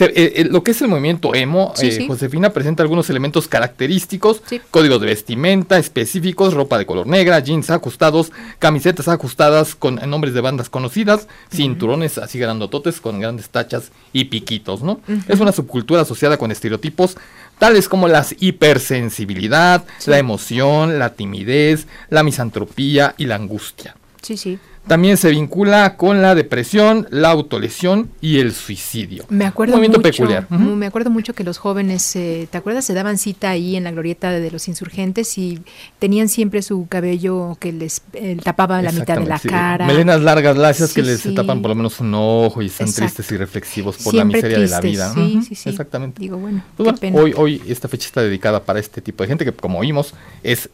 eh, 0.00 0.12
eh, 0.36 0.48
lo 0.50 0.62
que 0.62 0.70
es 0.70 0.82
el 0.82 0.88
movimiento 0.88 1.34
emo, 1.34 1.74
eh, 1.80 2.04
Josefina 2.06 2.50
presenta 2.50 2.82
algunos 2.82 3.10
elementos 3.10 3.48
característicos, 3.48 4.42
códigos 4.70 5.00
de 5.00 5.06
vestimenta 5.06 5.78
específicos, 5.78 6.54
ropa 6.54 6.78
de 6.78 6.86
color 6.86 7.06
negra, 7.06 7.38
jeans 7.40 7.70
ajustados, 7.70 8.32
camisetas 8.58 9.08
ajustadas 9.08 9.74
con 9.74 9.96
nombres 10.08 10.34
de 10.34 10.40
bandas 10.40 10.70
conocidas, 10.70 11.26
cinturones 11.52 12.18
así 12.18 12.38
grandototes 12.38 13.00
con 13.00 13.20
grandes 13.20 13.48
tachas 13.50 13.90
y 14.12 14.26
piquitos, 14.26 14.82
¿no? 14.82 15.00
Es 15.28 15.40
una 15.40 15.52
subcultura 15.52 16.02
asociada 16.02 16.36
con 16.36 16.52
estereotipos 16.52 17.16
tales 17.58 17.88
como 17.88 18.08
la 18.08 18.24
hipersensibilidad, 18.38 19.84
la 20.06 20.18
emoción, 20.18 20.98
la 20.98 21.14
timidez, 21.14 21.86
la 22.08 22.22
misantropía 22.22 23.14
y 23.18 23.26
la 23.26 23.34
angustia. 23.34 23.96
Sí, 24.22 24.36
sí. 24.36 24.58
También 24.88 25.16
se 25.16 25.30
vincula 25.30 25.96
con 25.96 26.22
la 26.22 26.34
depresión, 26.34 27.06
la 27.10 27.30
autolesión 27.30 28.10
y 28.20 28.38
el 28.38 28.52
suicidio. 28.52 29.24
Me 29.28 29.44
acuerdo 29.44 29.76
mucho, 29.76 30.00
peculiar. 30.00 30.50
Me 30.50 30.86
acuerdo 30.86 31.10
mucho 31.10 31.34
que 31.34 31.44
los 31.44 31.58
jóvenes, 31.58 32.16
eh, 32.16 32.48
¿te 32.50 32.58
acuerdas? 32.58 32.84
Se 32.84 32.94
daban 32.94 33.18
cita 33.18 33.50
ahí 33.50 33.76
en 33.76 33.84
la 33.84 33.90
glorieta 33.90 34.30
de 34.30 34.50
los 34.50 34.66
insurgentes 34.68 35.36
y 35.38 35.60
tenían 35.98 36.28
siempre 36.28 36.62
su 36.62 36.86
cabello 36.88 37.56
que 37.60 37.72
les 37.72 38.02
eh, 38.14 38.38
tapaba 38.42 38.80
la 38.82 38.92
mitad 38.92 39.18
de 39.18 39.26
la 39.26 39.38
cara. 39.38 39.86
Melenas 39.86 40.22
largas, 40.22 40.56
lacias 40.56 40.92
que 40.92 41.02
les 41.02 41.22
tapan 41.34 41.60
por 41.60 41.70
lo 41.70 41.74
menos 41.74 42.00
un 42.00 42.14
ojo 42.14 42.62
y 42.62 42.66
están 42.66 42.92
tristes 42.92 43.30
y 43.30 43.36
reflexivos 43.36 43.98
por 43.98 44.14
la 44.14 44.24
miseria 44.24 44.58
de 44.58 44.68
la 44.68 44.80
vida. 44.80 45.12
Sí, 45.12 45.40
sí, 45.46 45.54
sí. 45.54 45.68
Exactamente. 45.68 46.20
Digo, 46.20 46.38
bueno, 46.38 46.64
pues 46.76 46.98
Hoy, 47.12 47.34
hoy 47.36 47.62
esta 47.68 47.88
fecha 47.88 48.06
está 48.06 48.22
dedicada 48.22 48.62
para 48.64 48.80
este 48.80 49.00
tipo 49.00 49.22
de 49.22 49.28
gente 49.28 49.44
que, 49.44 49.52
como 49.52 49.78
oímos, 49.78 50.14
es 50.42 50.70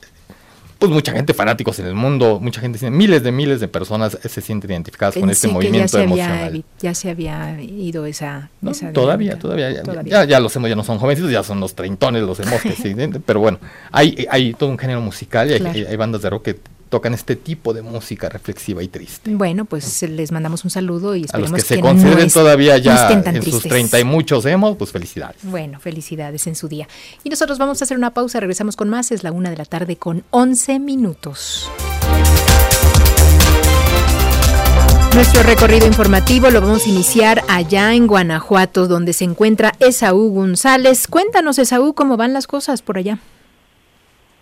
pues 0.78 0.90
mucha 0.90 1.12
gente 1.12 1.34
fanáticos 1.34 1.78
en 1.78 1.86
el 1.86 1.94
mundo, 1.94 2.38
mucha 2.40 2.60
gente, 2.60 2.90
miles 2.90 3.22
de 3.22 3.32
miles 3.32 3.60
de 3.60 3.68
personas 3.68 4.18
se 4.22 4.40
sienten 4.40 4.70
identificadas 4.70 5.14
con 5.16 5.30
este 5.30 5.48
movimiento 5.48 5.98
ya 5.98 6.04
emocional. 6.04 6.64
ya 6.80 6.94
se 6.94 7.10
había 7.10 7.60
ido 7.60 8.06
esa... 8.06 8.50
todavía, 8.92 9.38
todavía, 9.38 9.82
ya, 10.04 10.24
Ya, 10.24 10.40
los 10.40 10.54
hemos, 10.56 10.68
ya 10.68 10.76
no 10.76 10.84
son 10.84 10.98
jovencitos, 10.98 11.30
ya 11.30 11.42
son 11.42 11.60
los 11.60 11.74
treintones, 11.74 12.22
los 12.22 12.40
emostes, 12.40 12.76
pero 13.26 13.40
bueno, 13.40 13.58
hay, 13.92 14.26
hay 14.30 14.54
todo 14.54 14.70
un 14.70 14.78
género 14.78 15.00
musical 15.00 15.50
y 15.50 15.54
hay, 15.54 15.84
hay 15.84 15.96
bandas 15.96 16.22
de 16.22 16.30
rock 16.30 16.44
que 16.44 16.58
tocan 16.94 17.12
este 17.12 17.34
tipo 17.34 17.74
de 17.74 17.82
música 17.82 18.28
reflexiva 18.28 18.80
y 18.80 18.86
triste. 18.86 19.34
Bueno, 19.34 19.64
pues 19.64 20.00
les 20.02 20.30
mandamos 20.30 20.62
un 20.62 20.70
saludo 20.70 21.16
y 21.16 21.24
esperemos 21.24 21.50
a 21.50 21.56
los 21.56 21.64
que, 21.64 21.74
se 21.74 21.80
consideren 21.80 22.30
todavía 22.30 22.78
ya 22.78 23.10
en 23.10 23.42
sus 23.42 23.64
30 23.64 23.98
y 23.98 24.04
muchos 24.04 24.46
hemos, 24.46 24.76
pues 24.76 24.92
felicidades. 24.92 25.38
Bueno, 25.42 25.80
felicidades 25.80 26.46
en 26.46 26.54
su 26.54 26.68
día. 26.68 26.86
Y 27.24 27.30
nosotros 27.30 27.58
vamos 27.58 27.82
a 27.82 27.84
hacer 27.84 27.96
una 27.96 28.14
pausa, 28.14 28.38
regresamos 28.38 28.76
con 28.76 28.88
más, 28.88 29.10
es 29.10 29.24
la 29.24 29.32
una 29.32 29.50
de 29.50 29.56
la 29.56 29.64
tarde 29.64 29.96
con 29.96 30.22
11 30.30 30.78
minutos. 30.78 31.68
Nuestro 35.16 35.42
recorrido 35.42 35.88
informativo 35.88 36.50
lo 36.50 36.60
vamos 36.60 36.86
a 36.86 36.90
iniciar 36.90 37.42
allá 37.48 37.92
en 37.92 38.06
Guanajuato, 38.06 38.86
donde 38.86 39.14
se 39.14 39.24
encuentra 39.24 39.72
Esaú 39.80 40.32
González. 40.32 41.08
Cuéntanos, 41.08 41.58
Esaú, 41.58 41.92
cómo 41.94 42.16
van 42.16 42.32
las 42.32 42.46
cosas 42.46 42.82
por 42.82 42.98
allá. 42.98 43.18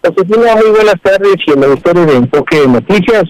Josefina, 0.04 0.56
muy 0.56 0.70
buenas 0.70 1.00
tardes 1.00 1.36
y 1.46 1.52
el 1.52 1.62
auditorio 1.62 2.04
de 2.06 2.16
Enfoque 2.16 2.60
de 2.60 2.68
Noticias. 2.68 3.24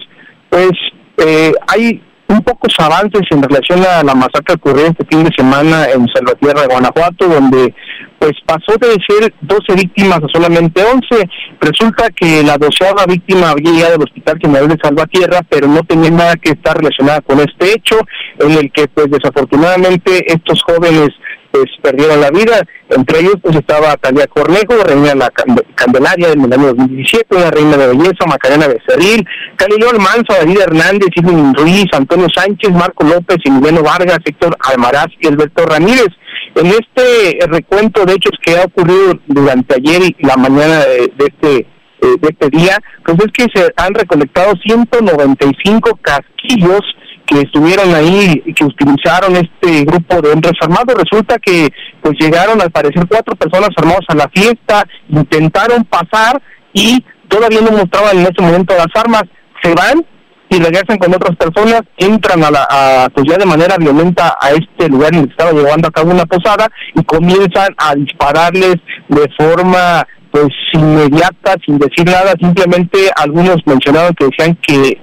Pues 0.49 0.71
eh, 1.17 1.51
hay 1.67 2.01
un 2.27 2.41
pocos 2.41 2.73
avances 2.79 3.21
en 3.29 3.43
relación 3.43 3.83
a 3.85 4.03
la 4.03 4.15
masacre 4.15 4.55
ocurrida 4.55 4.87
este 4.87 5.05
fin 5.05 5.23
de 5.23 5.29
semana 5.37 5.85
en 5.85 6.07
Salvatierra, 6.07 6.65
Guanajuato, 6.67 7.27
donde 7.27 7.75
pues 8.17 8.31
pasó 8.47 8.75
de 8.79 8.97
ser 9.07 9.31
12 9.41 9.75
víctimas 9.75 10.17
a 10.23 10.27
solamente 10.33 10.81
11. 10.83 11.29
Resulta 11.61 12.07
que 12.09 12.41
la 12.41 12.57
doceava 12.57 13.05
víctima 13.05 13.51
había 13.51 13.71
llegado 13.71 13.95
al 13.95 14.03
Hospital 14.03 14.39
General 14.41 14.67
de 14.67 14.77
Salvatierra, 14.81 15.41
pero 15.47 15.67
no 15.67 15.83
tenía 15.83 16.09
nada 16.09 16.35
que 16.37 16.51
estar 16.51 16.75
relacionada 16.75 17.21
con 17.21 17.39
este 17.39 17.73
hecho, 17.73 17.99
en 18.39 18.51
el 18.51 18.71
que 18.71 18.87
pues 18.87 19.11
desafortunadamente 19.11 20.25
estos 20.25 20.63
jóvenes 20.63 21.09
pues 21.53 21.65
perdieron 21.83 22.19
la 22.19 22.31
vida. 22.31 22.63
Entre 22.89 23.19
ellos 23.19 23.35
pues 23.41 23.55
estaba 23.55 23.95
Talia 23.97 24.25
Cornejo, 24.25 24.83
reina 24.83 25.13
la 25.13 25.31
Candelaria 25.75 26.29
del 26.29 26.41
año 26.51 26.73
2017, 26.73 27.35
una 27.35 27.51
reina 27.51 27.77
de 27.77 27.87
belleza, 27.87 28.25
Macarena 28.27 28.67
Becerril, 28.67 29.23
Calillo 29.55 29.91
Almanza, 29.91 30.39
David 30.39 30.61
Hernández, 30.61 31.09
Irving 31.15 31.53
Ruiz, 31.53 31.85
Antonio 31.93 32.27
Sánchez, 32.35 32.71
Marco 32.71 33.03
López, 33.03 33.37
Emiliano 33.45 33.83
Vargas, 33.83 34.17
Héctor 34.25 34.57
Almaraz 34.61 35.07
y 35.19 35.27
Alberto 35.27 35.63
Ramírez. 35.65 36.07
En 36.55 36.67
este 36.67 37.37
recuento 37.47 38.03
de 38.03 38.13
hechos 38.13 38.33
que 38.43 38.57
ha 38.57 38.63
ocurrido 38.63 39.19
durante 39.27 39.75
ayer 39.75 40.01
y 40.01 40.25
la 40.25 40.35
mañana 40.37 40.79
de, 40.79 41.11
este 41.19 41.67
eh, 42.01 42.15
de 42.19 42.29
este 42.29 42.49
día, 42.49 42.79
pues 43.05 43.17
es 43.19 43.31
que 43.31 43.45
se 43.53 43.71
han 43.77 43.93
recolectado 43.93 44.53
195 44.55 45.99
casquillos 46.01 46.81
que 47.25 47.41
estuvieron 47.41 47.93
ahí 47.93 48.41
y 48.45 48.53
que 48.53 48.65
utilizaron 48.65 49.35
este 49.35 49.85
grupo 49.85 50.21
de 50.21 50.31
hombres 50.31 50.53
armados. 50.61 50.95
Resulta 50.95 51.37
que 51.39 51.69
pues 52.01 52.15
llegaron 52.19 52.61
al 52.61 52.71
parecer 52.71 53.05
cuatro 53.07 53.35
personas 53.35 53.69
armadas 53.77 54.05
a 54.07 54.15
la 54.15 54.29
fiesta, 54.29 54.85
intentaron 55.09 55.83
pasar 55.85 56.41
y 56.73 57.03
todavía 57.27 57.61
no 57.61 57.71
mostraban 57.71 58.17
en 58.17 58.23
ese 58.23 58.41
momento 58.41 58.75
las 58.75 58.87
armas. 58.95 59.23
Se 59.61 59.73
van 59.73 60.05
y 60.49 60.59
regresan 60.59 60.97
con 60.97 61.13
otras 61.13 61.35
personas, 61.35 61.81
entran 61.97 62.43
a 62.43 62.51
la, 62.51 63.09
pues 63.13 63.25
ya 63.27 63.37
de 63.37 63.45
manera 63.45 63.75
violenta 63.77 64.37
a 64.39 64.51
este 64.51 64.87
lugar 64.87 65.13
en 65.13 65.21
el 65.21 65.25
que 65.25 65.31
estaba 65.31 65.51
llevando 65.51 65.87
a 65.87 65.91
cabo 65.91 66.11
una 66.11 66.25
posada 66.25 66.69
y 66.93 67.03
comienzan 67.03 67.73
a 67.77 67.95
dispararles 67.95 68.75
de 69.07 69.29
forma 69.37 70.05
pues 70.31 70.49
inmediata, 70.73 71.55
sin 71.65 71.77
decir 71.77 72.05
nada, 72.05 72.33
simplemente 72.39 72.97
algunos 73.15 73.57
mencionaron 73.65 74.13
que 74.15 74.25
decían 74.25 74.57
que 74.61 74.99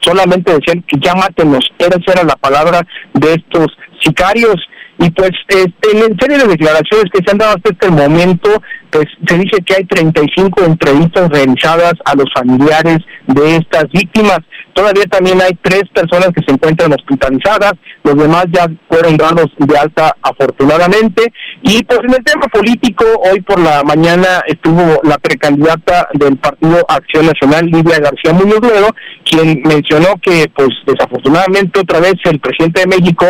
solamente 0.00 0.52
decían 0.52 0.82
que 0.86 0.98
ya 1.00 1.14
mátenos, 1.14 1.70
esa 1.78 2.12
era 2.12 2.24
la 2.24 2.36
palabra 2.36 2.80
de 3.14 3.34
estos 3.34 3.66
sicarios. 4.02 4.56
Y 4.98 5.10
pues 5.12 5.30
este, 5.48 6.06
en 6.06 6.18
serie 6.18 6.36
de 6.36 6.46
declaraciones 6.46 7.06
que 7.10 7.24
se 7.24 7.30
han 7.30 7.38
dado 7.38 7.56
hasta 7.56 7.70
este 7.70 7.90
momento, 7.90 8.50
pues 8.90 9.06
se 9.26 9.38
dice 9.38 9.56
que 9.64 9.76
hay 9.76 9.84
35 9.84 10.62
entrevistas 10.62 11.30
realizadas 11.30 11.94
a 12.04 12.14
los 12.14 12.26
familiares 12.34 12.98
de 13.26 13.56
estas 13.56 13.84
víctimas. 13.92 14.40
Todavía 14.74 15.04
también 15.04 15.40
hay 15.40 15.52
tres 15.62 15.82
personas 15.92 16.30
que 16.34 16.42
se 16.46 16.52
encuentran 16.52 16.92
hospitalizadas, 16.92 17.72
los 18.04 18.16
demás 18.16 18.46
ya 18.52 18.66
fueron 18.88 19.16
dados 19.16 19.46
de 19.58 19.78
alta 19.78 20.14
afortunadamente. 20.22 21.32
Y 21.62 21.82
pues 21.84 22.00
en 22.00 22.14
el 22.14 22.24
tema 22.24 22.46
político, 22.48 23.04
hoy 23.30 23.40
por 23.40 23.58
la 23.60 23.82
mañana 23.82 24.42
estuvo 24.46 25.00
la 25.02 25.18
precandidata 25.18 26.08
del 26.14 26.36
Partido 26.36 26.84
Acción 26.88 27.26
Nacional, 27.26 27.66
Lidia 27.66 27.98
García 27.98 28.32
Muñoz 28.32 28.60
Ledo, 28.60 28.88
quien 29.24 29.62
mencionó 29.64 30.14
que 30.22 30.50
pues 30.54 30.70
desafortunadamente 30.86 31.80
otra 31.80 32.00
vez 32.00 32.14
el 32.24 32.40
presidente 32.40 32.80
de 32.82 32.86
México 32.86 33.26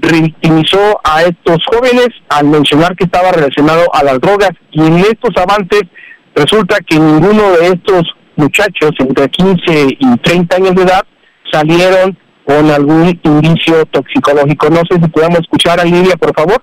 revictimizó 0.00 1.00
a 1.04 1.22
estos 1.22 1.58
jóvenes 1.66 2.08
al 2.28 2.46
mencionar 2.46 2.94
que 2.96 3.04
estaba 3.04 3.32
relacionado 3.32 3.92
a 3.92 4.04
las 4.04 4.20
drogas 4.20 4.50
y 4.70 4.80
en 4.80 4.98
estos 4.98 5.36
avances 5.36 5.82
resulta 6.34 6.78
que 6.86 6.98
ninguno 6.98 7.50
de 7.52 7.66
estos 7.68 8.04
muchachos 8.38 8.92
entre 8.98 9.28
15 9.28 9.96
y 9.98 10.16
30 10.18 10.56
años 10.56 10.74
de 10.74 10.82
edad 10.82 11.04
salieron 11.52 12.16
con 12.44 12.70
algún 12.70 13.20
indicio 13.22 13.84
toxicológico. 13.86 14.70
No 14.70 14.80
sé 14.88 14.98
si 15.00 15.08
podemos 15.08 15.40
escuchar 15.40 15.80
a 15.80 15.84
Lidia, 15.84 16.16
por 16.16 16.34
favor. 16.34 16.62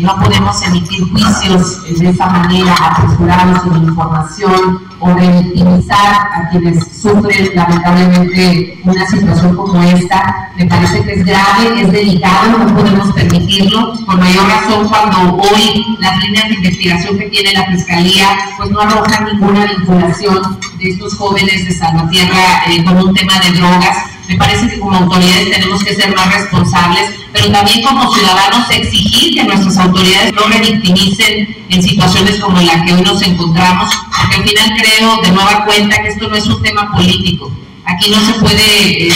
No 0.00 0.18
podemos 0.18 0.62
emitir 0.62 1.06
juicios 1.10 1.98
de 1.98 2.08
esa 2.08 2.26
manera 2.26 2.74
apresurados 2.74 3.62
sin 3.62 3.84
información 3.84 4.88
o 4.98 5.12
revictimizar 5.12 6.14
a 6.32 6.48
quienes 6.50 6.82
sufren 6.98 7.50
lamentablemente 7.54 8.80
una 8.84 9.06
situación 9.06 9.54
como 9.54 9.82
esta. 9.82 10.48
Me 10.56 10.64
parece 10.64 11.02
que 11.04 11.12
es 11.12 11.26
grave, 11.26 11.82
es 11.82 11.92
delicado, 11.92 12.58
no 12.58 12.74
podemos 12.74 13.12
permitirlo, 13.12 13.92
por 14.06 14.16
mayor 14.16 14.48
razón 14.48 14.88
cuando 14.88 15.36
hoy 15.36 15.84
las 16.00 16.18
líneas 16.24 16.48
de 16.48 16.54
investigación 16.54 17.18
que 17.18 17.28
tiene 17.28 17.52
la 17.52 17.66
Fiscalía 17.66 18.28
pues 18.56 18.70
no 18.70 18.80
arrojan 18.80 19.26
ninguna 19.26 19.66
vinculación 19.66 20.58
de 20.78 20.88
estos 20.88 21.18
jóvenes 21.18 21.66
de 21.66 21.74
Salvatierra 21.74 22.62
eh, 22.66 22.82
con 22.82 22.96
un 22.96 23.12
tema 23.12 23.34
de 23.40 23.58
drogas. 23.58 23.98
Me 24.32 24.38
parece 24.38 24.68
que 24.68 24.80
como 24.80 24.96
autoridades 24.96 25.50
tenemos 25.50 25.84
que 25.84 25.94
ser 25.94 26.14
más 26.14 26.34
responsables, 26.34 27.10
pero 27.32 27.52
también 27.52 27.82
como 27.82 28.14
ciudadanos 28.14 28.70
exigir 28.70 29.34
que 29.34 29.44
nuestras 29.44 29.76
autoridades 29.78 30.32
no 30.32 30.42
revictimicen 30.44 31.64
en 31.68 31.82
situaciones 31.82 32.40
como 32.40 32.60
la 32.60 32.84
que 32.84 32.94
hoy 32.94 33.02
nos 33.02 33.20
encontramos, 33.22 33.94
porque 34.18 34.36
al 34.36 34.48
final 34.48 34.78
creo 34.78 35.22
de 35.22 35.32
nueva 35.32 35.64
cuenta 35.64 36.02
que 36.02 36.08
esto 36.08 36.28
no 36.28 36.36
es 36.36 36.46
un 36.46 36.62
tema 36.62 36.90
político. 36.92 37.52
Aquí 37.84 38.10
no 38.10 38.20
se 38.20 38.32
puede... 38.40 39.08
Eh, 39.08 39.12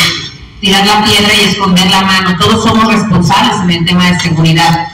tirar 0.61 0.87
la 0.87 1.05
piedra 1.05 1.29
y 1.35 1.45
esconder 1.45 1.89
la 1.91 2.01
mano. 2.03 2.37
Todos 2.39 2.65
somos 2.65 2.93
responsables 2.93 3.61
en 3.63 3.71
el 3.71 3.85
tema 3.85 4.11
de 4.11 4.19
seguridad. 4.19 4.89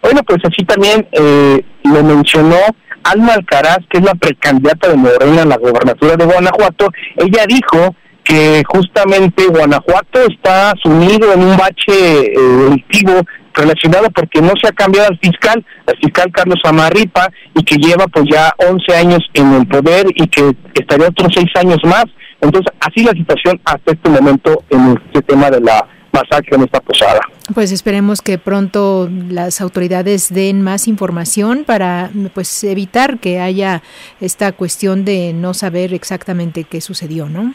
Bueno, 0.00 0.22
pues 0.24 0.40
así 0.44 0.64
también 0.64 1.06
eh, 1.12 1.64
lo 1.84 2.02
mencionó 2.02 2.56
Alma 3.04 3.34
Alcaraz, 3.34 3.78
que 3.90 3.98
es 3.98 4.04
la 4.04 4.14
precandidata 4.14 4.88
de 4.88 4.96
Morena 4.96 5.42
a 5.42 5.46
la 5.46 5.56
gobernatura 5.56 6.16
de 6.16 6.24
Guanajuato. 6.24 6.90
Ella 7.16 7.44
dijo 7.46 7.94
que 8.24 8.62
justamente 8.68 9.46
Guanajuato 9.46 10.20
está 10.28 10.74
sumido 10.82 11.32
en 11.32 11.42
un 11.42 11.56
bache 11.56 12.32
eh, 12.32 12.38
delictivo 12.38 13.22
relacionado 13.54 14.08
porque 14.10 14.40
no 14.40 14.52
se 14.60 14.68
ha 14.68 14.72
cambiado 14.72 15.08
al 15.08 15.18
fiscal, 15.18 15.64
el 15.86 15.96
fiscal 15.98 16.30
Carlos 16.32 16.60
Amarripa, 16.64 17.28
y 17.54 17.62
que 17.62 17.76
lleva 17.76 18.06
pues 18.06 18.24
ya 18.30 18.52
11 18.58 18.96
años 18.96 19.20
en 19.34 19.52
el 19.54 19.66
poder 19.66 20.06
y 20.14 20.26
que 20.28 20.54
estaría 20.74 21.08
otros 21.08 21.32
6 21.34 21.46
años 21.56 21.78
más. 21.84 22.04
Entonces, 22.40 22.72
así 22.80 23.04
la 23.04 23.12
situación 23.12 23.60
hasta 23.64 23.92
este 23.92 24.08
momento 24.08 24.64
en 24.70 25.00
este 25.06 25.22
tema 25.22 25.50
de 25.50 25.60
la 25.60 25.86
masacre 26.12 26.56
en 26.56 26.62
esta 26.62 26.80
posada. 26.80 27.20
Pues 27.54 27.72
esperemos 27.72 28.20
que 28.20 28.38
pronto 28.38 29.08
las 29.28 29.60
autoridades 29.60 30.32
den 30.32 30.62
más 30.62 30.88
información 30.88 31.64
para 31.64 32.10
pues 32.34 32.64
evitar 32.64 33.18
que 33.18 33.40
haya 33.40 33.82
esta 34.20 34.52
cuestión 34.52 35.04
de 35.04 35.32
no 35.32 35.54
saber 35.54 35.94
exactamente 35.94 36.64
qué 36.64 36.80
sucedió, 36.80 37.28
¿no? 37.28 37.54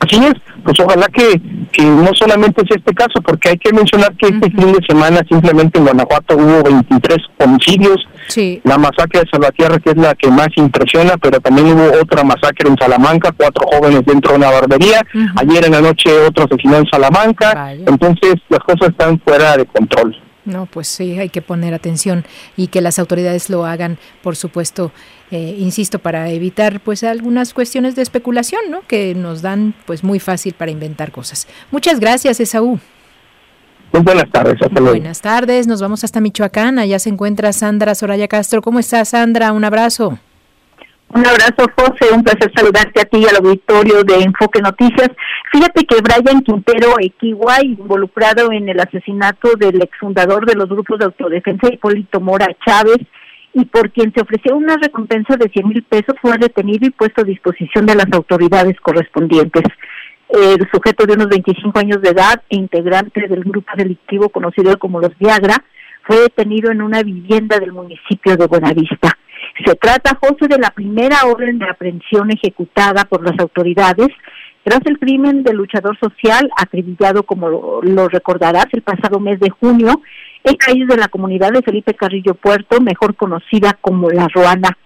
Así 0.00 0.16
es, 0.16 0.32
pues 0.64 0.80
ojalá 0.80 1.06
que, 1.08 1.40
que 1.72 1.82
no 1.82 2.10
solamente 2.14 2.62
es 2.62 2.76
este 2.76 2.94
caso, 2.94 3.20
porque 3.22 3.50
hay 3.50 3.58
que 3.58 3.72
mencionar 3.72 4.14
que 4.16 4.28
este 4.28 4.50
fin 4.50 4.72
de 4.72 4.80
semana 4.88 5.20
simplemente 5.28 5.78
en 5.78 5.84
Guanajuato 5.84 6.36
hubo 6.36 6.62
23 6.62 7.18
homicidios, 7.38 7.96
sí. 8.28 8.60
la 8.64 8.78
masacre 8.78 9.20
de 9.20 9.30
Salvatierra 9.30 9.78
que 9.78 9.90
es 9.90 9.96
la 9.96 10.14
que 10.14 10.30
más 10.30 10.48
impresiona, 10.56 11.18
pero 11.18 11.38
también 11.40 11.72
hubo 11.72 12.00
otra 12.00 12.24
masacre 12.24 12.70
en 12.70 12.78
Salamanca, 12.78 13.32
cuatro 13.36 13.66
jóvenes 13.66 14.02
dentro 14.06 14.32
de 14.32 14.38
una 14.38 14.50
barbería, 14.50 15.02
ayer 15.36 15.66
en 15.66 15.72
la 15.72 15.82
noche 15.82 16.10
otro 16.26 16.44
asesinó 16.44 16.78
en 16.78 16.86
Salamanca, 16.86 17.72
entonces 17.72 18.36
las 18.48 18.60
cosas 18.60 18.88
están 18.88 19.20
fuera 19.20 19.56
de 19.58 19.66
control. 19.66 20.16
No, 20.50 20.66
pues 20.66 20.88
sí, 20.88 21.18
hay 21.18 21.28
que 21.28 21.42
poner 21.42 21.74
atención 21.74 22.24
y 22.56 22.66
que 22.66 22.80
las 22.80 22.98
autoridades 22.98 23.48
lo 23.50 23.64
hagan, 23.64 23.98
por 24.22 24.36
supuesto, 24.36 24.92
eh, 25.30 25.56
insisto, 25.58 25.98
para 25.98 26.30
evitar 26.30 26.80
pues 26.80 27.04
algunas 27.04 27.54
cuestiones 27.54 27.96
de 27.96 28.02
especulación, 28.02 28.62
¿no? 28.70 28.82
Que 28.86 29.14
nos 29.14 29.42
dan 29.42 29.74
pues 29.86 30.02
muy 30.04 30.18
fácil 30.18 30.54
para 30.54 30.70
inventar 30.70 31.12
cosas. 31.12 31.46
Muchas 31.70 32.00
gracias, 32.00 32.40
Esaú. 32.40 32.78
Muy 33.92 34.02
buenas 34.02 34.30
tardes, 34.30 34.54
hasta 34.60 34.80
luego. 34.80 34.90
Buenas 34.90 35.20
tardes, 35.20 35.66
nos 35.66 35.80
vamos 35.80 36.04
hasta 36.04 36.20
Michoacán, 36.20 36.78
allá 36.78 36.98
se 36.98 37.08
encuentra 37.08 37.52
Sandra 37.52 37.94
Soraya 37.94 38.28
Castro. 38.28 38.62
¿Cómo 38.62 38.78
estás, 38.78 39.10
Sandra? 39.10 39.52
Un 39.52 39.64
abrazo. 39.64 40.18
Un 41.12 41.26
abrazo, 41.26 41.66
José. 41.76 42.14
Un 42.14 42.22
placer 42.22 42.52
saludarte 42.54 43.00
a 43.00 43.04
ti 43.04 43.18
y 43.18 43.26
al 43.26 43.44
auditorio 43.44 44.04
de 44.04 44.22
Enfoque 44.22 44.60
Noticias. 44.60 45.10
Fíjate 45.50 45.84
que 45.84 46.00
Brian 46.00 46.42
Quintero 46.42 46.94
Equiwa, 47.00 47.62
involucrado 47.62 48.52
en 48.52 48.68
el 48.68 48.78
asesinato 48.78 49.50
del 49.58 49.82
exfundador 49.82 50.46
de 50.46 50.54
los 50.54 50.68
grupos 50.68 51.00
de 51.00 51.06
autodefensa 51.06 51.72
Hipólito 51.72 52.20
Mora 52.20 52.46
Chávez, 52.64 52.98
y 53.52 53.64
por 53.64 53.90
quien 53.90 54.12
se 54.14 54.20
ofreció 54.20 54.56
una 54.56 54.76
recompensa 54.76 55.36
de 55.36 55.48
100 55.48 55.68
mil 55.68 55.82
pesos, 55.82 56.14
fue 56.22 56.38
detenido 56.38 56.86
y 56.86 56.90
puesto 56.90 57.22
a 57.22 57.24
disposición 57.24 57.86
de 57.86 57.96
las 57.96 58.06
autoridades 58.12 58.78
correspondientes. 58.80 59.64
El 60.28 60.68
sujeto 60.72 61.06
de 61.06 61.14
unos 61.14 61.26
25 61.26 61.76
años 61.76 62.00
de 62.00 62.10
edad 62.10 62.40
e 62.48 62.56
integrante 62.56 63.26
del 63.26 63.42
grupo 63.42 63.72
delictivo 63.76 64.28
conocido 64.28 64.78
como 64.78 65.00
los 65.00 65.18
Viagra, 65.18 65.64
fue 66.04 66.20
detenido 66.20 66.70
en 66.70 66.82
una 66.82 67.02
vivienda 67.02 67.58
del 67.58 67.72
municipio 67.72 68.36
de 68.36 68.46
Buenavista. 68.46 69.18
Se 69.64 69.74
trata, 69.74 70.18
José, 70.20 70.48
de 70.48 70.58
la 70.58 70.70
primera 70.70 71.16
orden 71.26 71.58
de 71.58 71.68
aprehensión 71.68 72.30
ejecutada 72.30 73.04
por 73.04 73.22
las 73.24 73.38
autoridades 73.38 74.08
tras 74.62 74.80
el 74.86 74.98
crimen 74.98 75.42
del 75.42 75.56
luchador 75.56 75.98
social 75.98 76.50
acribillado, 76.56 77.22
como 77.22 77.48
lo, 77.48 78.08
recordarás, 78.08 78.66
el 78.72 78.82
pasado 78.82 79.18
mes 79.18 79.40
de 79.40 79.50
junio 79.50 80.02
en 80.44 80.54
calles 80.56 80.88
de 80.88 80.96
la 80.96 81.08
comunidad 81.08 81.50
de 81.52 81.62
Felipe 81.62 81.94
Carrillo 81.94 82.34
Puerto, 82.34 82.80
mejor 82.80 83.14
conocida 83.16 83.76
como 83.80 84.10
La 84.10 84.28
Ruana. 84.28 84.76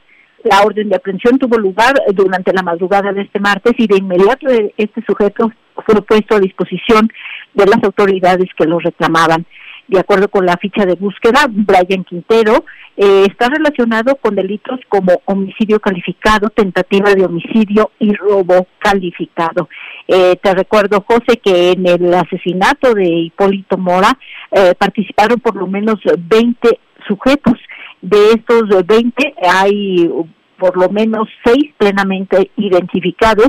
La 0.44 0.62
orden 0.62 0.90
de 0.90 0.96
aprehensión 0.96 1.38
tuvo 1.38 1.58
lugar 1.58 1.94
durante 2.12 2.52
la 2.52 2.62
madrugada 2.62 3.12
de 3.12 3.22
este 3.22 3.40
martes 3.40 3.72
y 3.78 3.86
de 3.86 3.96
inmediato 3.96 4.46
este 4.76 5.02
sujeto 5.06 5.50
fue 5.86 6.02
puesto 6.02 6.36
a 6.36 6.40
disposición 6.40 7.08
de 7.54 7.66
las 7.66 7.82
autoridades 7.82 8.48
que 8.56 8.66
lo 8.66 8.78
reclamaban 8.78 9.46
de 9.88 10.00
acuerdo 10.00 10.28
con 10.28 10.46
la 10.46 10.56
ficha 10.56 10.86
de 10.86 10.94
búsqueda, 10.94 11.46
Brian 11.48 12.04
Quintero 12.04 12.64
eh, 12.96 13.26
está 13.28 13.48
relacionado 13.48 14.16
con 14.16 14.34
delitos 14.34 14.80
como 14.88 15.20
homicidio 15.24 15.80
calificado, 15.80 16.48
tentativa 16.50 17.12
de 17.12 17.24
homicidio 17.24 17.90
y 17.98 18.14
robo 18.14 18.66
calificado. 18.78 19.68
Eh, 20.06 20.36
te 20.42 20.54
recuerdo, 20.54 21.04
José, 21.06 21.38
que 21.42 21.72
en 21.72 21.86
el 21.86 22.14
asesinato 22.14 22.94
de 22.94 23.08
Hipólito 23.08 23.76
Mora 23.76 24.16
eh, 24.52 24.74
participaron 24.78 25.40
por 25.40 25.56
lo 25.56 25.66
menos 25.66 25.96
20 26.18 26.78
sujetos. 27.06 27.54
De 28.00 28.32
estos 28.32 28.68
20 28.86 29.34
hay 29.42 30.10
por 30.58 30.76
lo 30.76 30.88
menos 30.88 31.28
seis 31.44 31.72
plenamente 31.76 32.50
identificados 32.56 33.48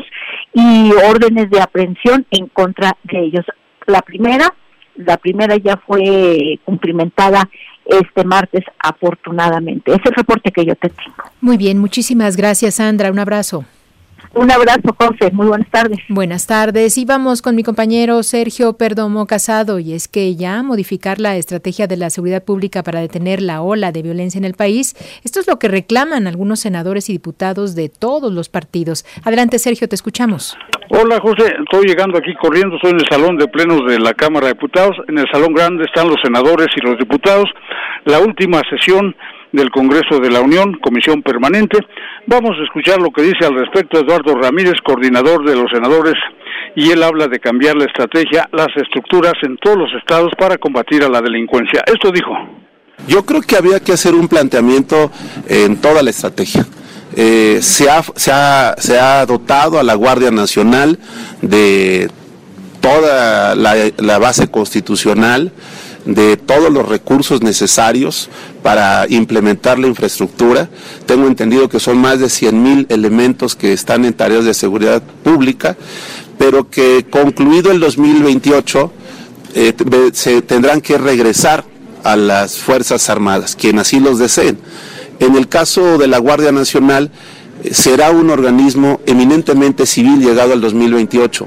y 0.53 0.91
órdenes 1.07 1.49
de 1.49 1.61
aprehensión 1.61 2.25
en 2.31 2.47
contra 2.47 2.97
de 3.03 3.19
ellos. 3.19 3.45
La 3.85 4.01
primera 4.01 4.53
la 4.95 5.17
primera 5.17 5.57
ya 5.57 5.77
fue 5.77 6.59
cumplimentada 6.63 7.49
este 7.85 8.23
martes, 8.23 8.63
afortunadamente. 8.79 9.91
Es 9.91 9.99
el 10.05 10.13
reporte 10.13 10.51
que 10.51 10.65
yo 10.65 10.75
te 10.75 10.89
tengo. 10.89 11.23
Muy 11.41 11.57
bien, 11.57 11.77
muchísimas 11.77 12.35
gracias, 12.35 12.75
Sandra. 12.75 13.11
Un 13.11 13.19
abrazo. 13.19 13.65
Un 14.35 14.51
abrazo, 14.51 14.93
José. 14.99 15.31
Muy 15.31 15.47
buenas 15.47 15.69
tardes. 15.71 15.99
Buenas 16.09 16.45
tardes. 16.45 16.97
Y 16.97 17.05
vamos 17.05 17.41
con 17.41 17.55
mi 17.55 17.63
compañero 17.63 18.21
Sergio 18.21 18.73
Perdomo 18.73 19.27
Casado. 19.27 19.79
Y 19.79 19.93
es 19.93 20.09
que 20.09 20.35
ya 20.35 20.61
modificar 20.61 21.21
la 21.21 21.37
estrategia 21.37 21.87
de 21.87 21.95
la 21.95 22.09
seguridad 22.09 22.43
pública 22.43 22.83
para 22.83 22.99
detener 22.99 23.41
la 23.41 23.61
ola 23.61 23.93
de 23.93 24.01
violencia 24.01 24.37
en 24.37 24.43
el 24.43 24.53
país, 24.53 24.93
esto 25.23 25.39
es 25.39 25.47
lo 25.47 25.57
que 25.57 25.69
reclaman 25.69 26.27
algunos 26.27 26.59
senadores 26.59 27.09
y 27.09 27.13
diputados 27.13 27.75
de 27.75 27.87
todos 27.87 28.33
los 28.33 28.49
partidos. 28.49 29.05
Adelante, 29.23 29.57
Sergio, 29.57 29.87
te 29.87 29.95
escuchamos. 29.95 30.57
Hola, 30.89 31.21
José. 31.21 31.55
Estoy 31.63 31.87
llegando 31.87 32.17
aquí 32.17 32.35
corriendo. 32.35 32.75
Estoy 32.75 32.91
en 32.91 32.99
el 32.99 33.07
salón 33.09 33.37
de 33.37 33.47
plenos 33.47 33.87
de 33.87 33.99
la 33.99 34.13
Cámara 34.13 34.47
de 34.47 34.53
Diputados. 34.53 34.97
En 35.07 35.17
el 35.17 35.27
salón 35.31 35.53
grande 35.53 35.85
están 35.85 36.09
los 36.09 36.17
senadores 36.21 36.67
y 36.75 36.85
los 36.85 36.97
diputados. 36.97 37.49
La 38.03 38.19
última 38.19 38.61
sesión 38.69 39.15
del 39.55 39.71
Congreso 39.71 40.19
de 40.19 40.29
la 40.29 40.41
Unión, 40.41 40.73
Comisión 40.81 41.21
Permanente. 41.23 41.79
Vamos 42.27 42.51
a 42.59 42.63
escuchar 42.63 42.99
lo 42.99 43.11
que 43.11 43.21
dice 43.21 43.45
al 43.45 43.55
respecto 43.55 43.99
Eduardo 43.99 44.35
Ramírez, 44.35 44.75
coordinador 44.83 45.45
de 45.45 45.55
los 45.55 45.71
senadores, 45.71 46.15
y 46.75 46.91
él 46.91 47.01
habla 47.03 47.27
de 47.27 47.39
cambiar 47.39 47.75
la 47.75 47.85
estrategia, 47.85 48.49
las 48.51 48.67
estructuras 48.75 49.33
en 49.43 49.57
todos 49.57 49.77
los 49.77 49.89
estados 49.97 50.31
para 50.37 50.57
combatir 50.57 51.03
a 51.03 51.09
la 51.09 51.21
delincuencia. 51.21 51.83
Esto 51.85 52.11
dijo. 52.11 52.33
Yo 53.07 53.25
creo 53.25 53.41
que 53.41 53.55
había 53.55 53.79
que 53.79 53.93
hacer 53.93 54.13
un 54.13 54.27
planteamiento 54.27 55.11
en 55.47 55.77
toda 55.77 56.01
la 56.03 56.09
estrategia. 56.09 56.65
Eh, 57.15 57.59
se, 57.61 57.89
ha, 57.89 58.03
se, 58.15 58.31
ha, 58.31 58.75
se 58.77 58.99
ha 58.99 59.25
dotado 59.25 59.79
a 59.79 59.83
la 59.83 59.93
Guardia 59.93 60.31
Nacional 60.31 60.99
de 61.41 62.09
toda 62.81 63.55
la 63.55 64.17
base 64.19 64.49
constitucional, 64.49 65.51
de 66.05 66.37
todos 66.37 66.71
los 66.71 66.87
recursos 66.87 67.41
necesarios 67.41 68.29
para 68.65 69.05
implementar 69.09 69.77
la 69.77 69.85
infraestructura. 69.85 70.67
Tengo 71.05 71.27
entendido 71.27 71.69
que 71.69 71.79
son 71.79 71.99
más 71.99 72.19
de 72.19 72.29
100 72.31 72.63
mil 72.63 72.87
elementos 72.89 73.55
que 73.55 73.73
están 73.73 74.05
en 74.05 74.15
tareas 74.15 74.43
de 74.43 74.55
seguridad 74.55 75.03
pública, 75.23 75.77
pero 76.39 76.67
que 76.67 77.05
concluido 77.07 77.69
el 77.71 77.79
2028 77.79 78.91
eh, 79.53 79.73
se 80.13 80.41
tendrán 80.41 80.81
que 80.81 80.97
regresar 80.97 81.63
a 82.03 82.15
las 82.15 82.57
Fuerzas 82.57 83.07
Armadas, 83.11 83.55
quien 83.55 83.77
así 83.77 83.99
los 83.99 84.17
deseen. 84.17 84.57
En 85.19 85.35
el 85.35 85.47
caso 85.47 85.99
de 85.99 86.07
la 86.07 86.17
Guardia 86.17 86.51
Nacional, 86.51 87.11
eh, 87.63 87.71
será 87.71 88.09
un 88.09 88.31
organismo 88.31 88.99
eminentemente 89.05 89.85
civil 89.85 90.21
llegado 90.21 90.53
al 90.53 90.61
2028 90.61 91.45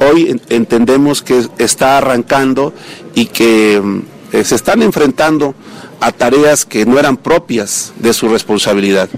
hoy 0.00 0.40
entendemos 0.48 1.22
que 1.22 1.46
está 1.58 1.98
arrancando 1.98 2.72
y 3.14 3.26
que 3.26 3.80
mm, 3.82 4.00
eh, 4.32 4.44
se 4.44 4.54
están 4.54 4.82
enfrentando 4.82 5.54
a 6.00 6.12
tareas 6.12 6.64
que 6.64 6.84
no 6.84 6.98
eran 6.98 7.16
propias 7.16 7.92
de 7.98 8.12
su 8.12 8.28
responsabilidad. 8.28 9.08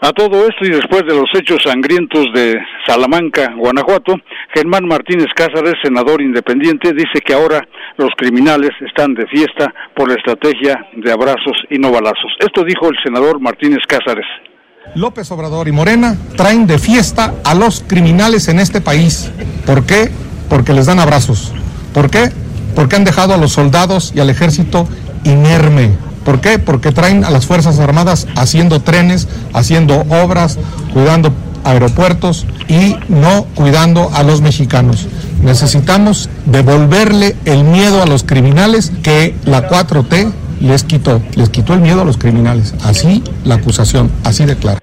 A 0.00 0.12
todo 0.12 0.46
esto 0.46 0.64
y 0.64 0.70
después 0.70 1.02
de 1.08 1.14
los 1.14 1.28
hechos 1.34 1.60
sangrientos 1.64 2.26
de 2.32 2.56
Salamanca, 2.86 3.52
Guanajuato, 3.56 4.14
Germán 4.54 4.86
Martínez 4.86 5.26
Cázares, 5.34 5.74
senador 5.82 6.22
independiente, 6.22 6.92
dice 6.92 7.20
que 7.24 7.34
ahora 7.34 7.66
los 7.96 8.10
criminales 8.16 8.70
están 8.86 9.14
de 9.14 9.26
fiesta 9.26 9.74
por 9.96 10.08
la 10.08 10.14
estrategia 10.14 10.86
de 10.94 11.10
abrazos 11.10 11.56
y 11.68 11.78
no 11.78 11.90
balazos. 11.90 12.30
Esto 12.38 12.62
dijo 12.62 12.88
el 12.88 12.96
senador 13.02 13.40
Martínez 13.40 13.80
Cázares. 13.88 14.26
López 14.94 15.30
Obrador 15.32 15.66
y 15.66 15.72
Morena 15.72 16.16
traen 16.36 16.68
de 16.68 16.78
fiesta 16.78 17.34
a 17.44 17.56
los 17.56 17.82
criminales 17.82 18.46
en 18.46 18.60
este 18.60 18.80
país. 18.80 19.32
¿Por 19.66 19.84
qué? 19.84 20.10
Porque 20.48 20.72
les 20.72 20.86
dan 20.86 21.00
abrazos. 21.00 21.52
¿Por 21.92 22.08
qué? 22.08 22.30
Porque 22.76 22.94
han 22.94 23.04
dejado 23.04 23.34
a 23.34 23.36
los 23.36 23.52
soldados 23.52 24.12
y 24.14 24.20
al 24.20 24.30
ejército 24.30 24.88
inerme. 25.28 25.90
¿Por 26.24 26.40
qué? 26.40 26.58
Porque 26.58 26.92
traen 26.92 27.24
a 27.24 27.30
las 27.30 27.46
Fuerzas 27.46 27.78
Armadas 27.78 28.26
haciendo 28.36 28.80
trenes, 28.80 29.28
haciendo 29.54 30.00
obras, 30.10 30.58
cuidando 30.92 31.32
aeropuertos 31.64 32.46
y 32.68 32.96
no 33.08 33.46
cuidando 33.54 34.10
a 34.12 34.22
los 34.22 34.40
mexicanos. 34.40 35.06
Necesitamos 35.42 36.28
devolverle 36.46 37.36
el 37.44 37.64
miedo 37.64 38.02
a 38.02 38.06
los 38.06 38.24
criminales 38.24 38.92
que 39.02 39.34
la 39.44 39.68
4T 39.68 40.32
les 40.60 40.84
quitó, 40.84 41.22
les 41.34 41.50
quitó 41.50 41.74
el 41.74 41.80
miedo 41.80 42.02
a 42.02 42.04
los 42.04 42.18
criminales. 42.18 42.74
Así 42.82 43.22
la 43.44 43.56
acusación, 43.56 44.10
así 44.24 44.44
declara. 44.44 44.80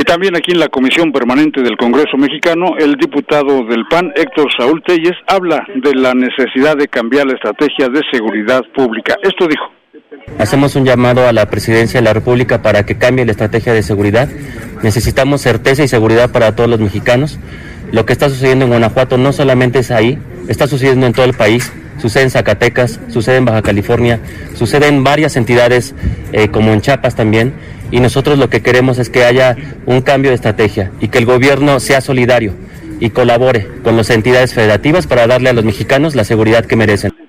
Y 0.00 0.02
también 0.04 0.34
aquí 0.34 0.52
en 0.52 0.60
la 0.60 0.68
Comisión 0.68 1.12
Permanente 1.12 1.60
del 1.60 1.76
Congreso 1.76 2.16
Mexicano, 2.16 2.74
el 2.78 2.94
diputado 2.94 3.66
del 3.66 3.84
PAN, 3.90 4.10
Héctor 4.16 4.46
Saúl 4.56 4.82
Telles, 4.82 5.12
habla 5.26 5.62
de 5.74 5.94
la 5.94 6.14
necesidad 6.14 6.74
de 6.74 6.88
cambiar 6.88 7.26
la 7.26 7.34
estrategia 7.34 7.90
de 7.90 8.00
seguridad 8.10 8.62
pública. 8.74 9.16
Esto 9.22 9.46
dijo. 9.46 9.70
Hacemos 10.38 10.74
un 10.74 10.86
llamado 10.86 11.28
a 11.28 11.34
la 11.34 11.50
Presidencia 11.50 12.00
de 12.00 12.04
la 12.04 12.14
República 12.14 12.62
para 12.62 12.86
que 12.86 12.96
cambie 12.96 13.26
la 13.26 13.32
estrategia 13.32 13.74
de 13.74 13.82
seguridad. 13.82 14.30
Necesitamos 14.82 15.42
certeza 15.42 15.84
y 15.84 15.88
seguridad 15.88 16.32
para 16.32 16.56
todos 16.56 16.70
los 16.70 16.80
mexicanos. 16.80 17.38
Lo 17.92 18.06
que 18.06 18.14
está 18.14 18.30
sucediendo 18.30 18.64
en 18.64 18.70
Guanajuato 18.70 19.18
no 19.18 19.34
solamente 19.34 19.80
es 19.80 19.90
ahí, 19.90 20.18
está 20.48 20.66
sucediendo 20.66 21.06
en 21.08 21.12
todo 21.12 21.26
el 21.26 21.34
país. 21.34 21.74
Sucede 21.98 22.22
en 22.22 22.30
Zacatecas, 22.30 22.98
sucede 23.08 23.36
en 23.36 23.44
Baja 23.44 23.60
California, 23.60 24.18
sucede 24.54 24.88
en 24.88 25.04
varias 25.04 25.36
entidades 25.36 25.94
eh, 26.32 26.48
como 26.48 26.72
en 26.72 26.80
Chiapas 26.80 27.14
también. 27.14 27.52
Y 27.90 28.00
nosotros 28.00 28.38
lo 28.38 28.48
que 28.48 28.62
queremos 28.62 28.98
es 28.98 29.10
que 29.10 29.24
haya 29.24 29.56
un 29.86 30.02
cambio 30.02 30.30
de 30.30 30.36
estrategia 30.36 30.92
y 31.00 31.08
que 31.08 31.18
el 31.18 31.26
gobierno 31.26 31.80
sea 31.80 32.00
solidario 32.00 32.54
y 33.00 33.10
colabore 33.10 33.66
con 33.82 33.96
las 33.96 34.10
entidades 34.10 34.54
federativas 34.54 35.06
para 35.06 35.26
darle 35.26 35.50
a 35.50 35.52
los 35.52 35.64
mexicanos 35.64 36.14
la 36.14 36.24
seguridad 36.24 36.66
que 36.66 36.76
merecen. 36.76 37.19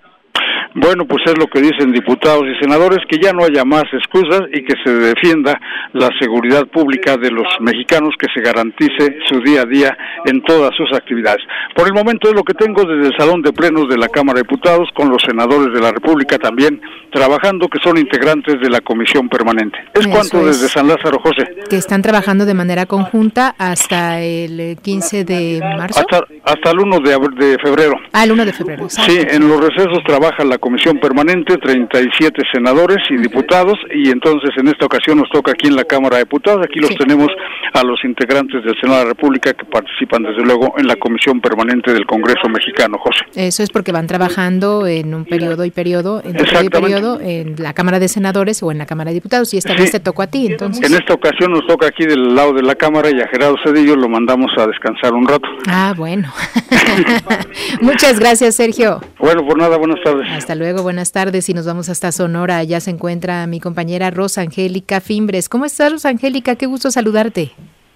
Bueno, 0.73 1.05
pues 1.05 1.23
es 1.25 1.37
lo 1.37 1.47
que 1.47 1.59
dicen 1.59 1.91
diputados 1.91 2.43
y 2.47 2.57
senadores, 2.61 2.99
que 3.09 3.19
ya 3.19 3.33
no 3.33 3.43
haya 3.43 3.65
más 3.65 3.83
excusas 3.91 4.43
y 4.53 4.63
que 4.63 4.73
se 4.83 4.93
defienda 4.93 5.59
la 5.93 6.09
seguridad 6.19 6.65
pública 6.67 7.17
de 7.17 7.29
los 7.29 7.47
mexicanos, 7.59 8.15
que 8.17 8.27
se 8.33 8.41
garantice 8.41 9.17
su 9.27 9.41
día 9.41 9.61
a 9.61 9.65
día 9.65 9.97
en 10.25 10.41
todas 10.43 10.71
sus 10.75 10.91
actividades. 10.93 11.41
Por 11.75 11.87
el 11.87 11.93
momento 11.93 12.29
es 12.29 12.35
lo 12.35 12.43
que 12.43 12.53
tengo 12.53 12.83
desde 12.83 13.07
el 13.07 13.17
Salón 13.17 13.41
de 13.41 13.51
Plenos 13.51 13.89
de 13.89 13.97
la 13.97 14.07
Cámara 14.07 14.37
de 14.37 14.43
Diputados, 14.43 14.87
con 14.93 15.09
los 15.09 15.21
senadores 15.21 15.73
de 15.73 15.81
la 15.81 15.91
República 15.91 16.37
también 16.37 16.81
trabajando, 17.11 17.67
que 17.67 17.79
son 17.83 17.97
integrantes 17.97 18.61
de 18.61 18.69
la 18.69 18.79
Comisión 18.79 19.27
Permanente. 19.27 19.77
Es 19.93 20.07
cuanto 20.07 20.45
desde 20.45 20.69
San 20.69 20.87
Lázaro, 20.87 21.19
José. 21.19 21.43
Que 21.69 21.75
están 21.75 22.01
trabajando 22.01 22.45
de 22.45 22.53
manera 22.53 22.85
conjunta 22.85 23.55
hasta 23.57 24.21
el 24.21 24.77
15 24.81 25.25
de 25.25 25.59
marzo. 25.77 25.99
Hasta, 25.99 26.25
hasta 26.45 26.71
el 26.71 26.79
1 26.79 26.99
de, 26.99 27.45
de 27.45 27.59
febrero. 27.59 27.99
Ah, 28.13 28.23
el 28.23 28.31
1 28.31 28.45
de 28.45 28.53
febrero. 28.53 28.89
Sí, 28.89 29.19
en 29.19 29.49
los 29.49 29.59
recesos 29.59 29.99
trabaja 30.05 30.45
la 30.45 30.57
Comisión 30.61 30.99
Permanente, 30.99 31.57
37 31.57 32.43
senadores 32.53 32.99
y 33.09 33.17
diputados, 33.17 33.77
y 33.93 34.09
entonces 34.09 34.51
en 34.57 34.67
esta 34.67 34.85
ocasión 34.85 35.17
nos 35.17 35.29
toca 35.29 35.51
aquí 35.51 35.67
en 35.67 35.75
la 35.75 35.83
Cámara 35.83 36.17
de 36.17 36.23
Diputados, 36.23 36.61
aquí 36.63 36.79
los 36.79 36.95
tenemos 36.95 37.27
a 37.73 37.83
los 37.83 37.99
integrantes 38.05 38.63
del 38.63 38.79
Senado 38.79 38.99
de 38.99 39.03
la 39.05 39.09
República 39.09 39.53
que 39.53 39.65
participan 39.65 40.23
desde 40.23 40.43
luego 40.43 40.75
en 40.77 40.87
la 40.87 40.95
Comisión 40.95 41.41
Permanente 41.41 41.91
del 41.91 42.05
Congreso 42.05 42.47
Mexicano, 42.47 42.97
José. 42.99 43.25
Eso 43.35 43.63
es 43.63 43.71
porque 43.71 43.91
van 43.91 44.07
trabajando 44.07 44.85
en 44.85 45.13
un 45.13 45.25
periodo 45.25 45.65
y 45.65 45.71
periodo, 45.71 46.21
en 46.23 46.33
periodo 46.33 46.63
y 46.63 46.69
periodo, 46.69 47.19
en 47.19 47.55
la 47.57 47.73
Cámara 47.73 47.99
de 47.99 48.07
Senadores 48.07 48.61
o 48.61 48.71
en 48.71 48.77
la 48.77 48.85
Cámara 48.85 49.09
de 49.09 49.15
Diputados, 49.15 49.53
y 49.53 49.57
esta 49.57 49.73
vez 49.73 49.91
te 49.91 49.99
tocó 49.99 50.21
a 50.21 50.27
ti, 50.27 50.45
entonces. 50.45 50.87
En 50.89 50.95
esta 50.95 51.15
ocasión 51.15 51.51
nos 51.51 51.65
toca 51.65 51.87
aquí 51.87 52.05
del 52.05 52.35
lado 52.35 52.53
de 52.53 52.61
la 52.61 52.75
Cámara 52.75 53.09
y 53.09 53.19
a 53.19 53.27
Gerardo 53.27 53.57
Cedillo 53.65 53.95
lo 53.95 54.07
mandamos 54.07 54.51
a 54.57 54.67
descansar 54.67 55.13
un 55.13 55.27
rato. 55.27 55.49
Ah, 55.67 55.93
bueno. 55.97 56.31
Muchas 57.81 58.19
gracias, 58.19 58.55
Sergio. 58.55 59.01
Bueno, 59.17 59.45
por 59.45 59.57
nada, 59.57 59.77
buenas 59.77 59.99
tardes. 60.03 60.27
Hasta 60.31 60.50
luego, 60.55 60.83
buenas 60.83 61.11
tardes 61.11 61.49
y 61.49 61.53
nos 61.53 61.65
vamos 61.65 61.89
hasta 61.89 62.11
Sonora. 62.11 62.57
Allá 62.57 62.79
se 62.79 62.91
encuentra 62.91 63.45
mi 63.47 63.59
compañera 63.59 64.11
Rosa 64.11 64.41
Angélica 64.41 65.01
Fimbres. 65.01 65.49
¿Cómo 65.49 65.65
estás, 65.65 65.91
Rosa 65.91 66.09
Angélica? 66.09 66.55
Qué 66.55 66.65
gusto 66.65 66.91
saludarte. 66.91 67.51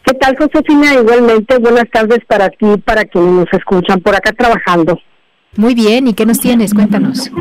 ¿Qué 0.06 0.13
tal, 0.13 0.38
Josefina? 0.38 0.94
Igualmente, 0.94 1.58
buenas 1.58 1.89
tardes 1.91 2.20
para 2.28 2.50
ti, 2.50 2.78
para 2.84 3.06
quienes 3.06 3.32
nos 3.32 3.54
escuchan 3.54 4.00
por 4.02 4.15
acá 4.15 4.32
trabajando. 4.34 5.00
Muy 5.58 5.74
bien, 5.74 6.08
¿y 6.08 6.13
qué 6.13 6.26
nos 6.26 6.39
tienes? 6.39 6.74
Cuéntanos. 6.74 7.32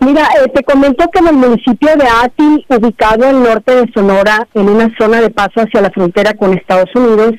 Mira, 0.00 0.22
eh, 0.22 0.48
te 0.54 0.64
comento 0.64 1.08
que 1.12 1.18
en 1.18 1.28
el 1.28 1.34
municipio 1.34 1.90
de 1.96 2.06
Ati, 2.06 2.64
ubicado 2.68 3.28
al 3.28 3.42
norte 3.42 3.74
de 3.74 3.92
Sonora, 3.92 4.48
en 4.54 4.68
una 4.68 4.88
zona 4.98 5.20
de 5.20 5.30
paso 5.30 5.60
hacia 5.60 5.82
la 5.82 5.90
frontera 5.90 6.32
con 6.34 6.54
Estados 6.54 6.88
Unidos, 6.94 7.34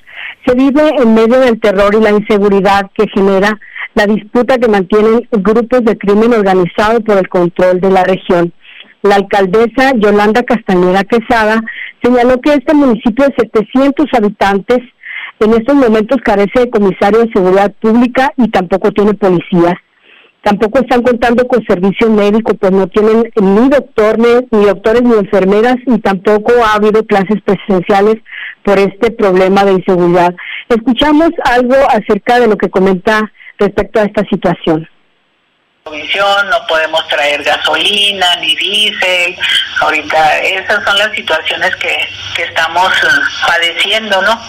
se 0.46 0.54
vive 0.54 0.96
en 0.98 1.14
medio 1.14 1.40
del 1.40 1.60
terror 1.60 1.96
y 1.96 2.02
la 2.02 2.12
inseguridad 2.12 2.90
que 2.94 3.08
genera 3.08 3.60
la 3.93 4.06
disputa 4.06 4.58
que 4.58 4.67
mantienen 4.67 5.27
grupos 5.32 5.84
de 5.84 5.97
crimen 5.97 6.34
organizado 6.34 7.01
por 7.01 7.17
el 7.17 7.27
control 7.30 7.82
de 7.82 7.89
la 7.89 8.04
región. 8.04 8.54
La 9.04 9.15
alcaldesa 9.15 9.93
Yolanda 9.95 10.43
Castañeda 10.43 11.04
Quesada 11.04 11.62
señaló 12.04 12.39
que 12.39 12.54
este 12.54 12.73
municipio 12.73 13.25
de 13.25 13.36
700 13.36 14.06
habitantes 14.13 14.80
en 15.39 15.54
estos 15.54 15.75
momentos 15.75 16.19
carece 16.23 16.60
de 16.60 16.69
comisario 16.69 17.19
de 17.19 17.32
seguridad 17.34 17.73
pública 17.82 18.32
y 18.38 18.49
tampoco 18.49 18.91
tiene 18.91 19.13
policías. 19.15 19.73
Tampoco 20.43 20.80
están 20.80 21.04
contando 21.04 21.47
con 21.47 21.63
servicio 21.65 22.10
médico, 22.10 22.56
pues 22.56 22.71
no 22.71 22.88
tienen 22.88 23.32
ni 23.39 23.69
doctores, 23.69 24.43
ni 24.49 24.65
doctores 24.65 25.04
ni 25.04 25.13
enfermeras 25.13 25.75
y 25.86 25.99
tampoco 25.99 26.51
ha 26.65 26.75
habido 26.75 27.06
clases 27.06 27.39
presenciales 27.43 28.15
por 28.63 28.80
este 28.80 29.12
problema 29.12 29.63
de 29.65 29.73
inseguridad. 29.73 30.34
Escuchamos 30.67 31.30
algo 31.43 31.75
acerca 31.89 32.39
de 32.39 32.47
lo 32.47 32.58
que 32.58 32.69
comenta 32.69 33.32
respecto 33.62 34.00
a 34.00 34.04
esta 34.04 34.24
situación 34.26 34.88
no 35.86 36.67
podemos 36.67 37.08
traer 37.08 37.44
gasolina 37.44 38.36
ni 38.39 38.56
diésel. 38.56 39.36
Ahorita 39.80 40.39
esas 40.39 40.84
son 40.84 40.98
las 40.98 41.12
situaciones 41.12 41.76
que, 41.78 42.08
que 42.36 42.44
estamos 42.44 42.91
eh, 42.94 43.08
padeciendo, 43.48 44.22
¿no? 44.22 44.39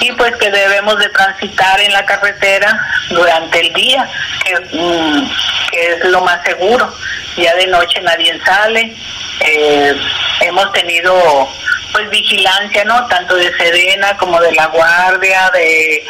Y 0.00 0.12
pues 0.12 0.36
que 0.36 0.50
debemos 0.50 0.98
de 0.98 1.08
transitar 1.10 1.80
en 1.80 1.92
la 1.92 2.04
carretera 2.04 2.78
durante 3.08 3.60
el 3.60 3.72
día, 3.72 4.08
que, 4.44 4.76
mm, 4.76 5.30
es 5.72 6.04
lo 6.04 6.20
más 6.20 6.42
seguro. 6.44 6.92
Ya 7.36 7.54
de 7.54 7.66
noche 7.68 8.00
nadie 8.02 8.38
sale. 8.44 8.94
Eh, 9.40 9.94
hemos 10.40 10.72
tenido 10.72 11.48
pues 11.92 12.10
vigilancia, 12.10 12.84
¿no? 12.84 13.06
Tanto 13.06 13.34
de 13.36 13.50
Sedena 13.56 14.16
como 14.18 14.38
de 14.40 14.52
la 14.52 14.66
Guardia, 14.66 15.50
de, 15.54 16.04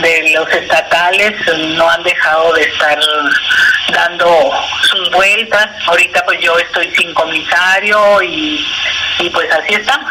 de 0.00 0.30
los 0.30 0.50
estatales, 0.50 1.34
no 1.76 1.90
han 1.90 2.02
dejado 2.02 2.54
de 2.54 2.62
estar 2.62 2.98
dando 3.92 4.26
sus 4.82 5.10
vueltas. 5.10 5.68
Ahorita 5.86 6.24
pues 6.24 6.40
yo 6.40 6.58
estoy 6.58 6.90
sin 6.92 7.12
comisario 7.14 8.22
y, 8.22 8.64
y 9.20 9.30
pues 9.30 9.50
así 9.52 9.74
estamos. 9.74 10.10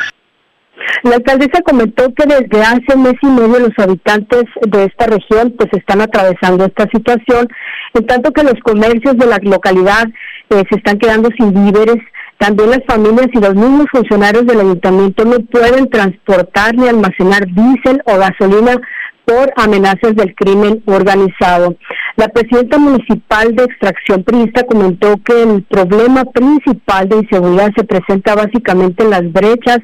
La 1.04 1.16
alcaldesa 1.16 1.62
comentó 1.62 2.14
que 2.14 2.26
desde 2.26 2.62
hace 2.62 2.96
un 2.96 3.04
mes 3.04 3.16
y 3.22 3.28
medio 3.28 3.60
los 3.60 3.80
habitantes 3.80 4.44
de 4.68 4.86
esta 4.86 5.08
región 5.08 5.54
pues 5.58 5.70
están 5.74 6.02
atravesando 6.02 6.66
esta 6.66 6.88
situación, 6.90 7.48
en 7.94 8.06
tanto 8.08 8.32
que 8.32 8.44
los 8.44 8.60
comercios 8.62 9.18
de 9.18 9.26
la 9.26 9.40
localidad 9.42 10.06
eh, 10.50 10.64
se 10.70 10.76
están 10.76 11.00
quedando 11.00 11.30
sin 11.38 11.54
víveres, 11.54 12.04
también 12.38 12.72
las 12.72 12.84
familias 12.86 13.28
y 13.34 13.40
los 13.40 13.56
mismos 13.56 13.86
funcionarios 13.92 14.46
del 14.46 14.60
ayuntamiento 14.60 15.24
no 15.24 15.40
pueden 15.40 15.90
transportar 15.90 16.76
ni 16.76 16.88
almacenar 16.88 17.46
diésel 17.48 18.02
o 18.06 18.18
gasolina 18.18 18.78
por 19.26 19.54
amenazas 19.56 20.16
del 20.16 20.36
crimen 20.36 20.84
organizado. 20.86 21.76
La 22.18 22.30
presidenta 22.30 22.78
municipal 22.78 23.54
de 23.56 23.66
extracción 23.66 24.24
priista 24.24 24.64
comentó 24.64 25.18
que 25.26 25.44
el 25.44 25.64
problema 25.64 26.24
principal 26.24 27.10
de 27.10 27.18
inseguridad 27.18 27.72
se 27.76 27.84
presenta 27.84 28.36
básicamente 28.36 29.04
en 29.04 29.10
las 29.10 29.32
brechas 29.34 29.80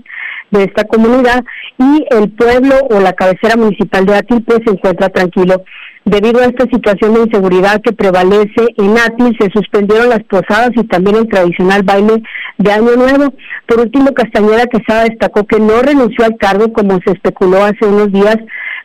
de 0.50 0.64
esta 0.64 0.86
comunidad 0.86 1.44
y 1.78 2.06
el 2.10 2.30
pueblo 2.32 2.76
o 2.90 3.02
la 3.02 3.14
cabecera 3.14 3.58
municipal 3.58 4.06
de 4.06 4.16
Atil 4.16 4.44
pues 4.44 4.60
se 4.66 4.72
encuentra 4.72 5.10
tranquilo. 5.10 5.64
Debido 6.06 6.40
a 6.40 6.46
esta 6.46 6.66
situación 6.66 7.14
de 7.14 7.22
inseguridad 7.24 7.82
que 7.82 7.92
prevalece 7.92 8.66
en 8.78 8.98
Atil, 8.98 9.38
se 9.40 9.50
suspendieron 9.52 10.10
las 10.10 10.24
posadas 10.24 10.72
y 10.76 10.84
también 10.86 11.18
el 11.18 11.28
tradicional 11.28 11.84
baile 11.84 12.24
de 12.58 12.72
Año 12.72 12.96
Nuevo. 12.96 13.34
Por 13.68 13.82
último, 13.82 14.14
Castañeda 14.14 14.68
Quesada 14.68 15.04
destacó 15.04 15.46
que 15.46 15.60
no 15.60 15.82
renunció 15.82 16.26
al 16.26 16.38
cargo 16.38 16.72
como 16.72 17.00
se 17.06 17.12
especuló 17.12 17.64
hace 17.64 17.86
unos 17.86 18.12
días 18.12 18.38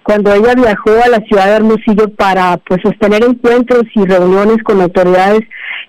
cuando 0.07 0.33
ella 0.33 0.55
viajó 0.55 0.91
a 1.05 1.09
la 1.09 1.19
ciudad 1.27 1.47
de 1.47 1.57
Hermosillo 1.57 2.09
para 2.17 2.59
pues 2.59 2.81
sostener 2.81 3.25
encuentros 3.25 3.83
y 3.93 4.05
reuniones 4.05 4.63
con 4.63 4.81
autoridades 4.81 5.41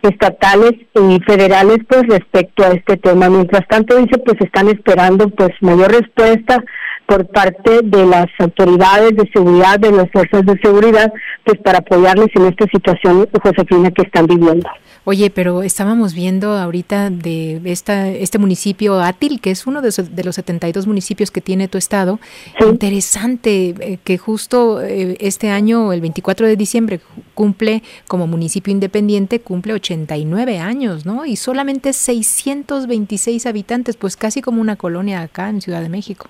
estatales 0.02 0.72
y 0.96 1.20
federales 1.20 1.78
pues 1.88 2.02
respecto 2.08 2.64
a 2.64 2.70
este 2.70 2.98
tema. 2.98 3.30
Mientras 3.30 3.68
tanto 3.68 3.96
dice 3.96 4.18
pues 4.18 4.42
están 4.42 4.70
esperando 4.70 5.30
pues 5.30 5.52
mayor 5.62 5.92
respuesta 5.92 6.64
por 7.06 7.28
parte 7.28 7.82
de 7.84 8.06
las 8.08 8.26
autoridades 8.40 9.16
de 9.16 9.30
seguridad, 9.32 9.80
de 9.80 9.92
las 9.92 10.10
fuerzas 10.12 10.44
de 10.48 10.58
seguridad, 10.64 11.14
pues 11.44 11.60
para 11.60 11.78
apoyarles 11.78 12.30
en 12.34 12.48
esta 12.48 12.66
situación, 12.74 13.30
Josefina, 13.44 13.92
que 13.92 14.02
están 14.02 14.26
viviendo. 14.26 14.68
Oye, 15.10 15.30
pero 15.30 15.64
estábamos 15.64 16.14
viendo 16.14 16.52
ahorita 16.52 17.10
de 17.10 17.62
esta, 17.64 18.10
este 18.10 18.40
municipio 18.40 19.00
Atil, 19.00 19.40
que 19.40 19.52
es 19.52 19.66
uno 19.66 19.82
de, 19.82 19.90
de 19.90 20.24
los 20.26 20.36
72 20.36 20.86
municipios 20.86 21.32
que 21.32 21.40
tiene 21.40 21.70
tu 21.70 21.78
estado. 21.78 22.20
Interesante 22.60 23.74
eh, 23.80 24.00
que 24.04 24.18
justo 24.18 24.82
eh, 24.82 25.16
este 25.22 25.50
año, 25.50 25.94
el 25.94 26.02
24 26.02 26.46
de 26.46 26.58
diciembre, 26.58 27.00
cumple 27.36 27.84
como 28.10 28.28
municipio 28.28 28.74
independiente, 28.74 29.40
cumple 29.40 29.76
89 29.76 30.60
años, 30.60 31.06
¿no? 31.06 31.26
Y 31.26 31.38
solamente 31.38 31.94
626 31.94 33.46
habitantes, 33.46 33.96
pues 33.96 34.18
casi 34.18 34.42
como 34.42 34.60
una 34.60 34.76
colonia 34.76 35.22
acá 35.22 35.48
en 35.48 35.62
Ciudad 35.62 35.82
de 35.82 35.88
México. 35.88 36.28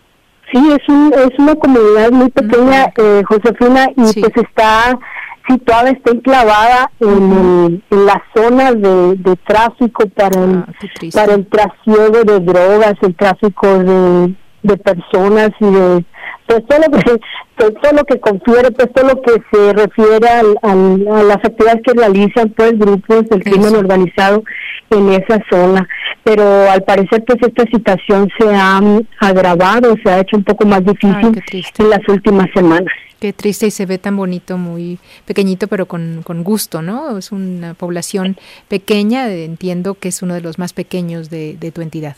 Sí, 0.52 0.60
es, 0.60 0.88
un, 0.88 1.12
es 1.14 1.40
una 1.40 1.56
comunidad 1.56 2.12
muy 2.12 2.30
pequeña, 2.30 2.94
eh, 2.96 3.24
Josefina, 3.28 3.90
y 3.90 4.22
pues 4.22 4.34
está 4.36 5.00
situada, 5.48 5.90
está 5.90 6.12
enclavada 6.12 6.92
en, 7.00 7.84
la 7.90 8.22
zona 8.36 8.74
de, 8.74 9.36
tráfico 9.46 10.08
para 10.10 10.44
el, 10.44 10.56
ah, 10.58 10.74
para 11.14 11.34
el 11.36 11.48
trasiego 11.48 12.24
de 12.24 12.40
drogas, 12.40 12.96
el 13.02 13.16
tráfico 13.16 13.80
de, 13.80 14.34
de 14.64 14.78
personas 14.78 15.52
y 15.60 15.66
de 15.66 16.06
pues 16.46 16.66
todo 16.66 16.80
lo 16.80 16.98
que 16.98 17.20
todo 17.58 17.92
lo 17.94 18.04
que 18.06 18.20
confiere 18.20 18.72
pues 18.72 18.94
todo 18.94 19.08
lo 19.10 19.22
que 19.22 19.34
se 19.52 19.74
refiere 19.74 20.28
al, 20.30 20.58
a 20.62 21.24
las 21.24 21.38
actividades 21.38 21.82
que 21.84 21.94
realizan 21.94 22.50
pues 22.56 22.78
grupos 22.78 23.28
del 23.28 23.44
crimen 23.44 23.76
organizado 23.76 24.44
en 24.90 25.12
esa 25.12 25.40
zona. 25.50 25.88
Pero 26.24 26.70
al 26.70 26.84
parecer 26.84 27.24
pues 27.26 27.40
esta 27.42 27.64
situación 27.64 28.30
se 28.40 28.56
ha 28.56 28.80
agravado 29.20 29.96
se 30.04 30.10
ha 30.10 30.20
hecho 30.20 30.38
un 30.38 30.44
poco 30.44 30.66
más 30.66 30.86
difícil 30.86 31.42
en 31.80 31.90
las 31.90 32.08
últimas 32.08 32.48
semanas 32.54 32.94
Qué 33.20 33.34
triste 33.34 33.68
y 33.68 33.72
se 33.72 33.86
ve 33.86 33.98
tan 33.98 34.16
bonito, 34.16 34.58
muy 34.58 35.00
pequeñito, 35.26 35.68
pero 35.68 35.88
con, 35.88 36.22
con 36.24 36.44
gusto, 36.44 36.82
¿no? 36.82 37.18
Es 37.18 37.32
una 37.32 37.74
población 37.74 38.38
pequeña, 38.68 39.28
entiendo 39.30 39.96
que 39.96 40.10
es 40.10 40.22
uno 40.22 40.36
de 40.36 40.42
los 40.42 40.60
más 40.60 40.74
pequeños 40.74 41.30
de, 41.30 41.58
de 41.60 41.72
tu 41.72 41.82
entidad. 41.82 42.16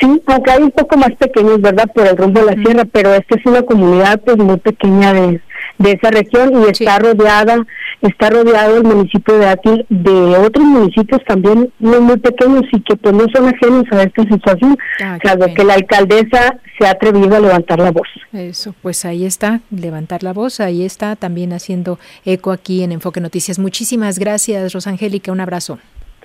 Sí, 0.00 0.22
acá 0.26 0.54
hay 0.54 0.62
un 0.62 0.70
poco 0.70 0.96
más 0.96 1.14
pequeños, 1.16 1.60
¿verdad? 1.60 1.90
Por 1.92 2.06
el 2.06 2.16
rumbo 2.16 2.40
de 2.40 2.46
la 2.46 2.62
sierra, 2.62 2.84
pero 2.84 3.14
esta 3.14 3.36
es 3.36 3.46
una 3.46 3.62
comunidad 3.62 4.20
pues 4.20 4.36
muy 4.38 4.56
pequeña 4.56 5.12
de, 5.12 5.40
de 5.78 5.92
esa 5.92 6.10
región 6.10 6.62
y 6.62 6.70
está 6.70 6.98
rodeada, 6.98 7.64
está 8.02 8.30
rodeado 8.30 8.76
el 8.76 8.84
municipio 8.84 9.38
de 9.38 9.46
Atil 9.46 9.86
de 9.88 10.36
otros 10.36 10.64
municipios 10.64 11.22
también 11.26 11.72
muy, 11.78 12.00
muy 12.00 12.16
pequeños 12.18 12.64
y 12.72 12.80
que 12.82 12.96
pues 12.96 13.14
no 13.14 13.26
son 13.34 13.48
ajenos 13.48 13.84
a 13.92 14.02
esta 14.02 14.22
situación, 14.24 14.76
ah, 15.02 15.18
que 15.20 15.64
la 15.64 15.74
alcaldesa 15.74 16.58
se 16.78 16.86
ha 16.86 16.90
atrevido 16.90 17.36
a 17.36 17.40
levantar 17.40 17.78
la 17.78 17.90
voz. 17.90 18.08
Eso, 18.32 18.74
pues 18.82 19.04
ahí 19.04 19.24
está, 19.24 19.60
levantar 19.70 20.22
la 20.22 20.32
voz, 20.32 20.60
ahí 20.60 20.84
está 20.84 21.16
también 21.16 21.52
haciendo 21.52 21.98
eco 22.24 22.52
aquí 22.52 22.82
en 22.82 22.92
Enfoque 22.92 23.20
Noticias. 23.20 23.58
Muchísimas 23.58 24.18
gracias, 24.18 24.72
Rosangélica, 24.72 25.32
un 25.32 25.40
abrazo. 25.40 25.78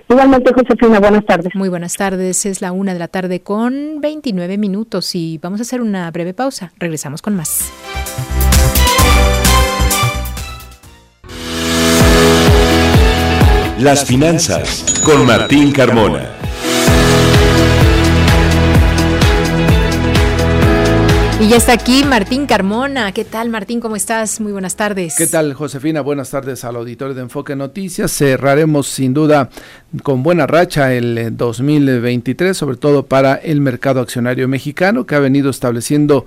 Igualmente, 0.08 0.52
Josefina, 0.52 1.00
buenas 1.00 1.24
tardes. 1.24 1.54
Muy 1.54 1.68
buenas 1.68 1.96
tardes, 1.96 2.44
es 2.44 2.60
la 2.60 2.72
una 2.72 2.92
de 2.92 2.98
la 2.98 3.08
tarde 3.08 3.40
con 3.40 4.00
29 4.00 4.58
minutos 4.58 5.14
y 5.14 5.38
vamos 5.38 5.60
a 5.60 5.62
hacer 5.62 5.80
una 5.80 6.10
breve 6.10 6.34
pausa. 6.34 6.72
Regresamos 6.78 7.22
con 7.22 7.34
más. 7.36 7.72
Las 13.84 14.06
finanzas 14.06 15.02
con 15.04 15.26
Martín 15.26 15.70
Carmona. 15.70 16.30
Y 21.38 21.48
ya 21.48 21.58
está 21.58 21.74
aquí 21.74 22.02
Martín 22.02 22.46
Carmona. 22.46 23.12
¿Qué 23.12 23.26
tal, 23.26 23.50
Martín? 23.50 23.80
¿Cómo 23.80 23.94
estás? 23.94 24.40
Muy 24.40 24.52
buenas 24.52 24.76
tardes. 24.76 25.16
¿Qué 25.18 25.26
tal, 25.26 25.52
Josefina? 25.52 26.00
Buenas 26.00 26.30
tardes 26.30 26.64
al 26.64 26.76
auditorio 26.76 27.14
de 27.14 27.20
Enfoque 27.20 27.54
Noticias. 27.54 28.10
Cerraremos 28.10 28.86
sin 28.86 29.12
duda 29.12 29.50
con 30.02 30.22
buena 30.22 30.46
racha 30.46 30.94
el 30.94 31.36
2023, 31.36 32.50
eh, 32.52 32.54
sobre 32.54 32.78
todo 32.78 33.04
para 33.04 33.34
el 33.34 33.60
mercado 33.60 34.00
accionario 34.00 34.48
mexicano, 34.48 35.04
que 35.04 35.14
ha 35.14 35.18
venido 35.18 35.50
estableciendo 35.50 36.24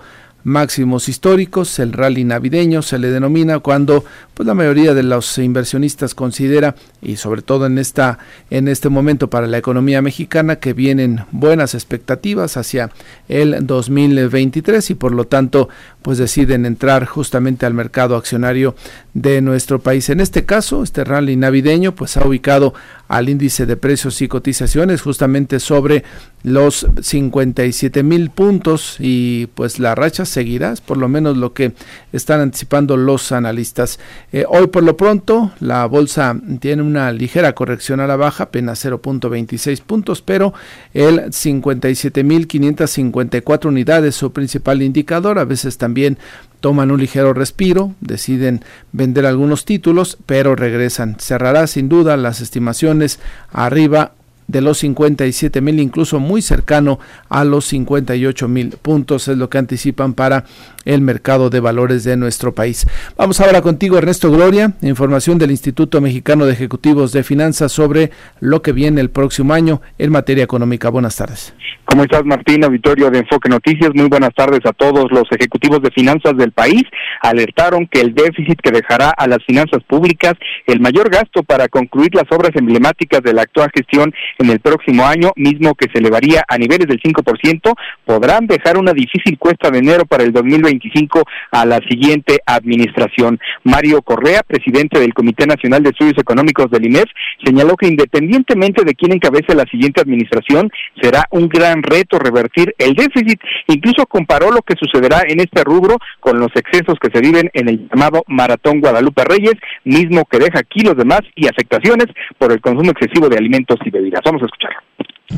máximos 0.47 1.09
históricos, 1.09 1.77
el 1.77 1.91
rally 1.91 2.23
navideño 2.23 2.81
se 2.81 2.97
le 2.97 3.11
denomina 3.11 3.59
cuando 3.59 4.05
pues 4.33 4.47
la 4.47 4.53
mayoría 4.53 4.93
de 4.93 5.03
los 5.03 5.37
inversionistas 5.39 6.15
considera 6.15 6.75
y 7.01 7.17
sobre 7.17 7.41
todo 7.41 7.65
en 7.65 7.77
esta 7.77 8.19
en 8.49 8.69
este 8.69 8.87
momento 8.87 9.29
para 9.29 9.45
la 9.45 9.57
economía 9.57 10.01
mexicana 10.01 10.55
que 10.55 10.71
vienen 10.71 11.25
buenas 11.31 11.73
expectativas 11.73 12.55
hacia 12.55 12.91
el 13.27 13.67
2023 13.67 14.89
y 14.89 14.95
por 14.95 15.11
lo 15.11 15.27
tanto 15.27 15.67
pues 16.01 16.17
deciden 16.17 16.65
entrar 16.65 17.05
justamente 17.05 17.65
al 17.65 17.73
mercado 17.73 18.15
accionario 18.15 18.73
de 19.13 19.41
nuestro 19.41 19.79
país. 19.79 20.09
En 20.09 20.21
este 20.21 20.45
caso, 20.45 20.81
este 20.81 21.03
rally 21.03 21.35
navideño 21.35 21.93
pues 21.93 22.15
ha 22.15 22.25
ubicado 22.25 22.73
al 23.07 23.29
índice 23.29 23.65
de 23.65 23.77
precios 23.77 24.21
y 24.21 24.27
cotizaciones 24.27 25.01
justamente 25.01 25.59
sobre 25.59 26.03
los 26.43 26.87
57 27.01 28.03
mil 28.03 28.29
puntos 28.29 28.97
y 28.99 29.47
pues 29.47 29.79
la 29.79 29.95
racha 29.95 30.25
seguirá, 30.25 30.73
por 30.85 30.97
lo 30.97 31.07
menos 31.09 31.37
lo 31.37 31.53
que 31.53 31.73
están 32.13 32.41
anticipando 32.41 32.95
los 32.97 33.31
analistas. 33.31 33.99
Eh, 34.31 34.45
hoy 34.47 34.67
por 34.67 34.83
lo 34.83 34.97
pronto 34.97 35.51
la 35.59 35.85
bolsa 35.85 36.39
tiene 36.59 36.83
una 36.83 37.11
ligera 37.11 37.53
corrección 37.53 37.99
a 37.99 38.07
la 38.07 38.15
baja, 38.15 38.45
apenas 38.45 38.83
0.26 38.85 39.81
puntos, 39.81 40.21
pero 40.21 40.53
el 40.93 41.33
57 41.33 42.23
mil 42.23 42.47
554 42.47 43.69
unidades, 43.69 44.15
su 44.15 44.31
principal 44.31 44.81
indicador, 44.81 45.39
a 45.39 45.45
veces 45.45 45.77
también 45.77 46.17
toman 46.59 46.91
un 46.91 46.99
ligero 46.99 47.33
respiro, 47.33 47.93
deciden 48.01 48.63
vender 48.91 49.25
algunos 49.25 49.65
títulos, 49.65 50.17
pero 50.25 50.55
regresan. 50.55 51.17
Cerrará 51.19 51.67
sin 51.67 51.89
duda 51.89 52.17
las 52.17 52.41
estimaciones 52.41 53.19
arriba 53.51 54.13
de 54.47 54.61
los 54.61 54.79
57 54.79 55.61
mil, 55.61 55.79
incluso 55.79 56.19
muy 56.19 56.41
cercano 56.41 56.99
a 57.29 57.43
los 57.43 57.65
58 57.65 58.47
mil 58.47 58.69
puntos, 58.81 59.27
es 59.27 59.37
lo 59.37 59.49
que 59.49 59.57
anticipan 59.57 60.13
para 60.13 60.45
el 60.85 61.01
mercado 61.01 61.49
de 61.49 61.59
valores 61.59 62.03
de 62.03 62.17
nuestro 62.17 62.53
país. 62.53 62.87
Vamos 63.17 63.41
ahora 63.41 63.61
contigo, 63.61 63.97
Ernesto 63.97 64.31
Gloria, 64.31 64.73
información 64.81 65.37
del 65.37 65.51
Instituto 65.51 65.99
Mexicano 66.01 66.45
de 66.45 66.53
Ejecutivos 66.53 67.11
de 67.11 67.23
Finanzas 67.23 67.71
sobre 67.71 68.11
lo 68.39 68.61
que 68.61 68.71
viene 68.71 69.01
el 69.01 69.09
próximo 69.09 69.53
año 69.53 69.81
en 69.97 70.11
materia 70.11 70.43
económica. 70.43 70.89
Buenas 70.89 71.17
tardes. 71.17 71.53
¿Cómo 71.89 72.03
estás, 72.03 72.25
Martín? 72.25 72.65
Auditorio 72.65 73.09
de 73.09 73.19
Enfoque 73.19 73.47
Noticias. 73.47 73.91
Muy 73.95 74.09
buenas 74.09 74.33
tardes 74.35 74.59
a 74.65 74.73
todos 74.73 75.09
los 75.09 75.23
ejecutivos 75.31 75.81
de 75.81 75.89
finanzas 75.91 76.35
del 76.35 76.51
país. 76.51 76.83
Alertaron 77.21 77.87
que 77.87 78.01
el 78.01 78.13
déficit 78.13 78.59
que 78.61 78.71
dejará 78.71 79.09
a 79.09 79.25
las 79.25 79.39
finanzas 79.45 79.81
públicas 79.83 80.33
el 80.65 80.81
mayor 80.81 81.09
gasto 81.09 81.43
para 81.43 81.69
concluir 81.69 82.13
las 82.13 82.25
obras 82.29 82.51
emblemáticas 82.55 83.23
de 83.23 83.31
la 83.31 83.43
actual 83.43 83.71
gestión 83.73 84.13
en 84.39 84.49
el 84.49 84.59
próximo 84.59 85.05
año, 85.05 85.31
mismo 85.35 85.75
que 85.75 85.87
se 85.91 85.99
elevaría 85.99 86.43
a 86.47 86.57
niveles 86.57 86.87
del 86.87 87.01
5%, 87.01 87.73
podrán 88.05 88.47
dejar 88.47 88.77
una 88.77 88.93
difícil 88.93 89.37
cuesta 89.37 89.69
de 89.69 89.79
enero 89.79 90.05
para 90.05 90.23
el 90.23 90.31
2025 90.31 91.23
a 91.51 91.65
la 91.65 91.79
siguiente 91.89 92.39
administración. 92.45 93.39
Mario 93.63 94.01
Correa, 94.01 94.43
presidente 94.43 94.99
del 94.99 95.13
Comité 95.13 95.45
Nacional 95.45 95.83
de 95.83 95.89
Estudios 95.89 96.17
Económicos 96.17 96.69
del 96.69 96.85
INEF, 96.85 97.05
señaló 97.43 97.75
que 97.75 97.87
independientemente 97.87 98.83
de 98.83 98.95
quién 98.95 99.13
encabece 99.13 99.55
la 99.55 99.65
siguiente 99.65 100.01
administración, 100.01 100.69
será 101.01 101.25
un 101.31 101.47
gran 101.47 101.83
reto 101.83 102.19
revertir 102.19 102.73
el 102.77 102.93
déficit. 102.93 103.39
Incluso 103.67 104.05
comparó 104.05 104.51
lo 104.51 104.61
que 104.61 104.75
sucederá 104.79 105.23
en 105.27 105.39
este 105.39 105.63
rubro 105.63 105.97
con 106.19 106.39
los 106.39 106.49
excesos 106.55 106.97
que 106.99 107.09
se 107.11 107.21
viven 107.21 107.49
en 107.53 107.69
el 107.69 107.89
llamado 107.89 108.23
Maratón 108.27 108.81
Guadalupe 108.81 109.23
Reyes, 109.23 109.55
mismo 109.83 110.25
que 110.25 110.39
deja 110.39 110.63
kilos 110.63 110.95
de 110.97 111.05
más 111.05 111.21
y 111.35 111.47
afectaciones 111.47 112.07
por 112.37 112.51
el 112.51 112.61
consumo 112.61 112.91
excesivo 112.91 113.29
de 113.29 113.37
alimentos 113.37 113.77
y 113.85 113.89
bebidas. 113.89 114.21
Vamos 114.27 114.41
a 114.41 114.45
escucharlo. 114.45 114.81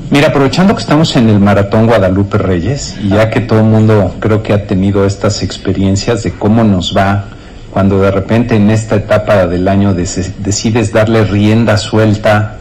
Mira, 0.10 0.30
aprovechando 0.30 0.74
que 0.74 0.82
estamos 0.82 1.16
en 1.16 1.30
el 1.30 1.40
Maratón 1.40 1.86
Guadalupe 1.86 2.40
Reyes, 2.40 2.98
y 3.00 3.10
ya 3.10 3.30
que 3.30 3.40
todo 3.40 3.60
el 3.60 3.66
mundo 3.66 4.16
creo 4.20 4.42
que 4.42 4.52
ha 4.52 4.66
tenido 4.66 5.06
estas 5.06 5.44
experiencias 5.44 6.24
de 6.24 6.32
cómo 6.32 6.64
nos 6.64 6.98
va 6.98 7.26
cuando 7.70 8.02
de 8.02 8.10
repente 8.10 8.56
en 8.56 8.72
esta 8.72 8.96
etapa 8.96 9.46
del 9.46 9.68
año 9.68 9.94
decides 9.94 10.92
darle 10.92 11.24
rienda 11.24 11.78
suelta 11.78 12.58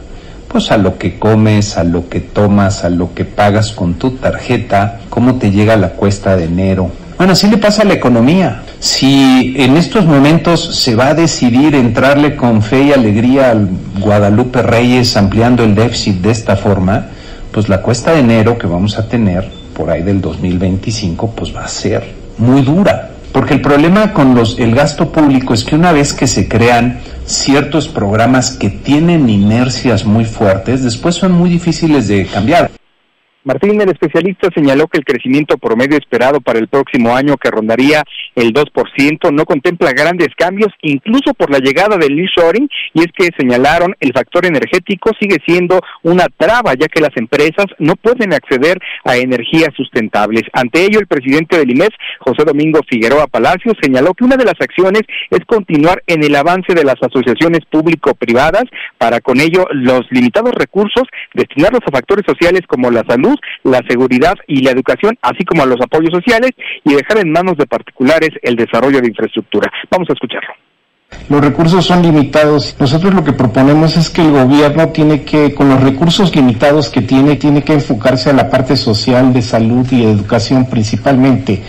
pues 0.48 0.70
a 0.70 0.76
lo 0.76 0.98
que 0.98 1.18
comes, 1.18 1.78
a 1.78 1.84
lo 1.84 2.10
que 2.10 2.20
tomas, 2.20 2.84
a 2.84 2.90
lo 2.90 3.14
que 3.14 3.24
pagas 3.24 3.72
con 3.72 3.94
tu 3.94 4.10
tarjeta, 4.10 5.00
cómo 5.08 5.36
te 5.36 5.50
llega 5.50 5.78
la 5.78 5.92
cuesta 5.92 6.36
de 6.36 6.44
enero. 6.44 6.90
Bueno, 7.18 7.32
así 7.32 7.48
le 7.48 7.58
pasa 7.58 7.82
a 7.82 7.84
la 7.84 7.94
economía. 7.94 8.62
Si 8.78 9.52
en 9.58 9.76
estos 9.76 10.06
momentos 10.06 10.76
se 10.76 10.94
va 10.94 11.08
a 11.08 11.14
decidir 11.14 11.74
entrarle 11.74 12.36
con 12.36 12.62
fe 12.62 12.84
y 12.84 12.92
alegría 12.92 13.50
al 13.50 13.68
Guadalupe 13.98 14.62
Reyes 14.62 15.16
ampliando 15.16 15.64
el 15.64 15.74
déficit 15.74 16.20
de 16.20 16.30
esta 16.30 16.54
forma, 16.54 17.06
pues 17.50 17.68
la 17.68 17.82
cuesta 17.82 18.12
de 18.12 18.20
enero 18.20 18.56
que 18.56 18.68
vamos 18.68 18.96
a 18.98 19.08
tener 19.08 19.50
por 19.74 19.90
ahí 19.90 20.02
del 20.02 20.20
2025 20.20 21.32
pues 21.32 21.54
va 21.54 21.64
a 21.64 21.68
ser 21.68 22.04
muy 22.38 22.62
dura. 22.62 23.10
Porque 23.32 23.54
el 23.54 23.62
problema 23.62 24.12
con 24.12 24.36
los, 24.36 24.56
el 24.60 24.72
gasto 24.76 25.10
público 25.10 25.54
es 25.54 25.64
que 25.64 25.74
una 25.74 25.90
vez 25.90 26.14
que 26.14 26.28
se 26.28 26.48
crean 26.48 27.00
ciertos 27.26 27.88
programas 27.88 28.52
que 28.52 28.70
tienen 28.70 29.28
inercias 29.28 30.04
muy 30.04 30.24
fuertes, 30.24 30.84
después 30.84 31.16
son 31.16 31.32
muy 31.32 31.50
difíciles 31.50 32.06
de 32.06 32.26
cambiar. 32.26 32.70
Martín, 33.48 33.80
el 33.80 33.88
especialista, 33.88 34.50
señaló 34.54 34.88
que 34.88 34.98
el 34.98 35.06
crecimiento 35.06 35.56
promedio 35.56 35.96
esperado 35.96 36.38
para 36.42 36.58
el 36.58 36.68
próximo 36.68 37.16
año, 37.16 37.38
que 37.38 37.50
rondaría 37.50 38.04
el 38.34 38.52
2%, 38.52 39.32
no 39.32 39.46
contempla 39.46 39.92
grandes 39.92 40.28
cambios, 40.36 40.68
incluso 40.82 41.32
por 41.32 41.50
la 41.50 41.58
llegada 41.58 41.96
del 41.96 42.14
nearshoring, 42.14 42.68
y 42.92 43.00
es 43.00 43.06
que 43.16 43.30
señalaron 43.38 43.96
el 44.00 44.12
factor 44.12 44.44
energético 44.44 45.12
sigue 45.18 45.38
siendo 45.46 45.80
una 46.02 46.26
traba, 46.36 46.74
ya 46.74 46.88
que 46.88 47.00
las 47.00 47.16
empresas 47.16 47.64
no 47.78 47.96
pueden 47.96 48.34
acceder 48.34 48.78
a 49.06 49.16
energías 49.16 49.70
sustentables. 49.74 50.42
Ante 50.52 50.84
ello, 50.84 51.00
el 51.00 51.06
presidente 51.06 51.56
del 51.56 51.70
IMES, 51.70 51.94
José 52.18 52.44
Domingo 52.44 52.80
Figueroa 52.86 53.28
Palacio, 53.28 53.72
señaló 53.80 54.12
que 54.12 54.24
una 54.24 54.36
de 54.36 54.44
las 54.44 54.60
acciones 54.60 55.04
es 55.30 55.40
continuar 55.46 56.02
en 56.06 56.22
el 56.22 56.36
avance 56.36 56.74
de 56.74 56.84
las 56.84 56.96
asociaciones 57.00 57.60
público-privadas 57.70 58.64
para 58.98 59.22
con 59.22 59.40
ello 59.40 59.64
los 59.72 60.02
limitados 60.10 60.52
recursos 60.54 61.04
destinarlos 61.32 61.80
a 61.86 61.92
factores 61.92 62.26
sociales 62.26 62.60
como 62.66 62.90
la 62.90 63.04
salud 63.08 63.37
la 63.64 63.80
seguridad 63.88 64.34
y 64.46 64.62
la 64.62 64.70
educación, 64.70 65.16
así 65.22 65.44
como 65.44 65.62
a 65.62 65.66
los 65.66 65.80
apoyos 65.80 66.12
sociales 66.12 66.52
y 66.84 66.94
dejar 66.94 67.18
en 67.18 67.32
manos 67.32 67.56
de 67.56 67.66
particulares 67.66 68.30
el 68.42 68.56
desarrollo 68.56 69.00
de 69.00 69.08
infraestructura. 69.08 69.70
Vamos 69.90 70.08
a 70.10 70.12
escucharlo. 70.12 70.54
Los 71.28 71.42
recursos 71.42 71.84
son 71.84 72.02
limitados. 72.02 72.76
Nosotros 72.78 73.14
lo 73.14 73.24
que 73.24 73.32
proponemos 73.32 73.96
es 73.96 74.10
que 74.10 74.22
el 74.22 74.30
gobierno 74.30 74.88
tiene 74.88 75.22
que, 75.22 75.54
con 75.54 75.68
los 75.68 75.82
recursos 75.82 76.34
limitados 76.34 76.88
que 76.88 77.02
tiene, 77.02 77.36
tiene 77.36 77.62
que 77.62 77.74
enfocarse 77.74 78.30
a 78.30 78.34
la 78.34 78.48
parte 78.50 78.76
social, 78.76 79.32
de 79.32 79.42
salud 79.42 79.86
y 79.90 80.04
educación 80.04 80.66
principalmente. 80.66 81.62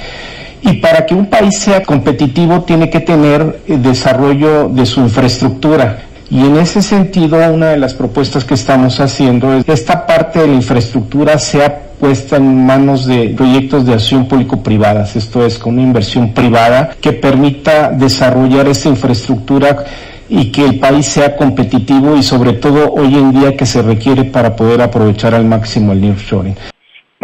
Y 0.62 0.74
para 0.74 1.06
que 1.06 1.16
un 1.16 1.30
país 1.30 1.58
sea 1.58 1.84
competitivo 1.84 2.64
tiene 2.64 2.90
que 2.90 3.00
tener 3.00 3.62
eh, 3.68 3.78
desarrollo 3.78 4.70
de 4.70 4.86
su 4.86 5.00
infraestructura. 5.00 6.09
Y 6.32 6.42
en 6.42 6.58
ese 6.58 6.82
sentido, 6.84 7.38
una 7.52 7.70
de 7.70 7.78
las 7.78 7.96
propuestas 7.96 8.46
que 8.46 8.54
estamos 8.54 9.00
haciendo 9.00 9.52
es 9.54 9.66
que 9.66 9.74
esta 9.74 10.06
parte 10.06 10.40
de 10.40 10.48
la 10.48 10.54
infraestructura 10.54 11.40
sea 11.40 11.90
puesta 12.00 12.38
en 12.38 12.66
manos 12.66 13.06
de 13.08 13.30
proyectos 13.36 13.86
de 13.86 13.94
acción 13.94 14.28
público-privadas, 14.28 15.16
esto 15.16 15.44
es, 15.44 15.58
con 15.58 15.74
una 15.74 15.82
inversión 15.82 16.32
privada 16.34 16.92
que 17.02 17.14
permita 17.14 17.92
desarrollar 17.92 18.68
esa 18.68 18.90
infraestructura 18.90 19.84
y 20.30 20.52
que 20.52 20.66
el 20.66 20.80
país 20.80 21.08
sea 21.08 21.36
competitivo 21.36 22.16
y 22.16 22.22
sobre 22.22 22.54
todo 22.54 22.94
hoy 22.94 23.16
en 23.16 23.32
día 23.32 23.58
que 23.58 23.66
se 23.66 23.82
requiere 23.82 24.24
para 24.26 24.56
poder 24.56 24.82
aprovechar 24.82 25.34
al 25.34 25.46
máximo 25.46 25.92
el 25.92 26.02
nearshoring. 26.02 26.56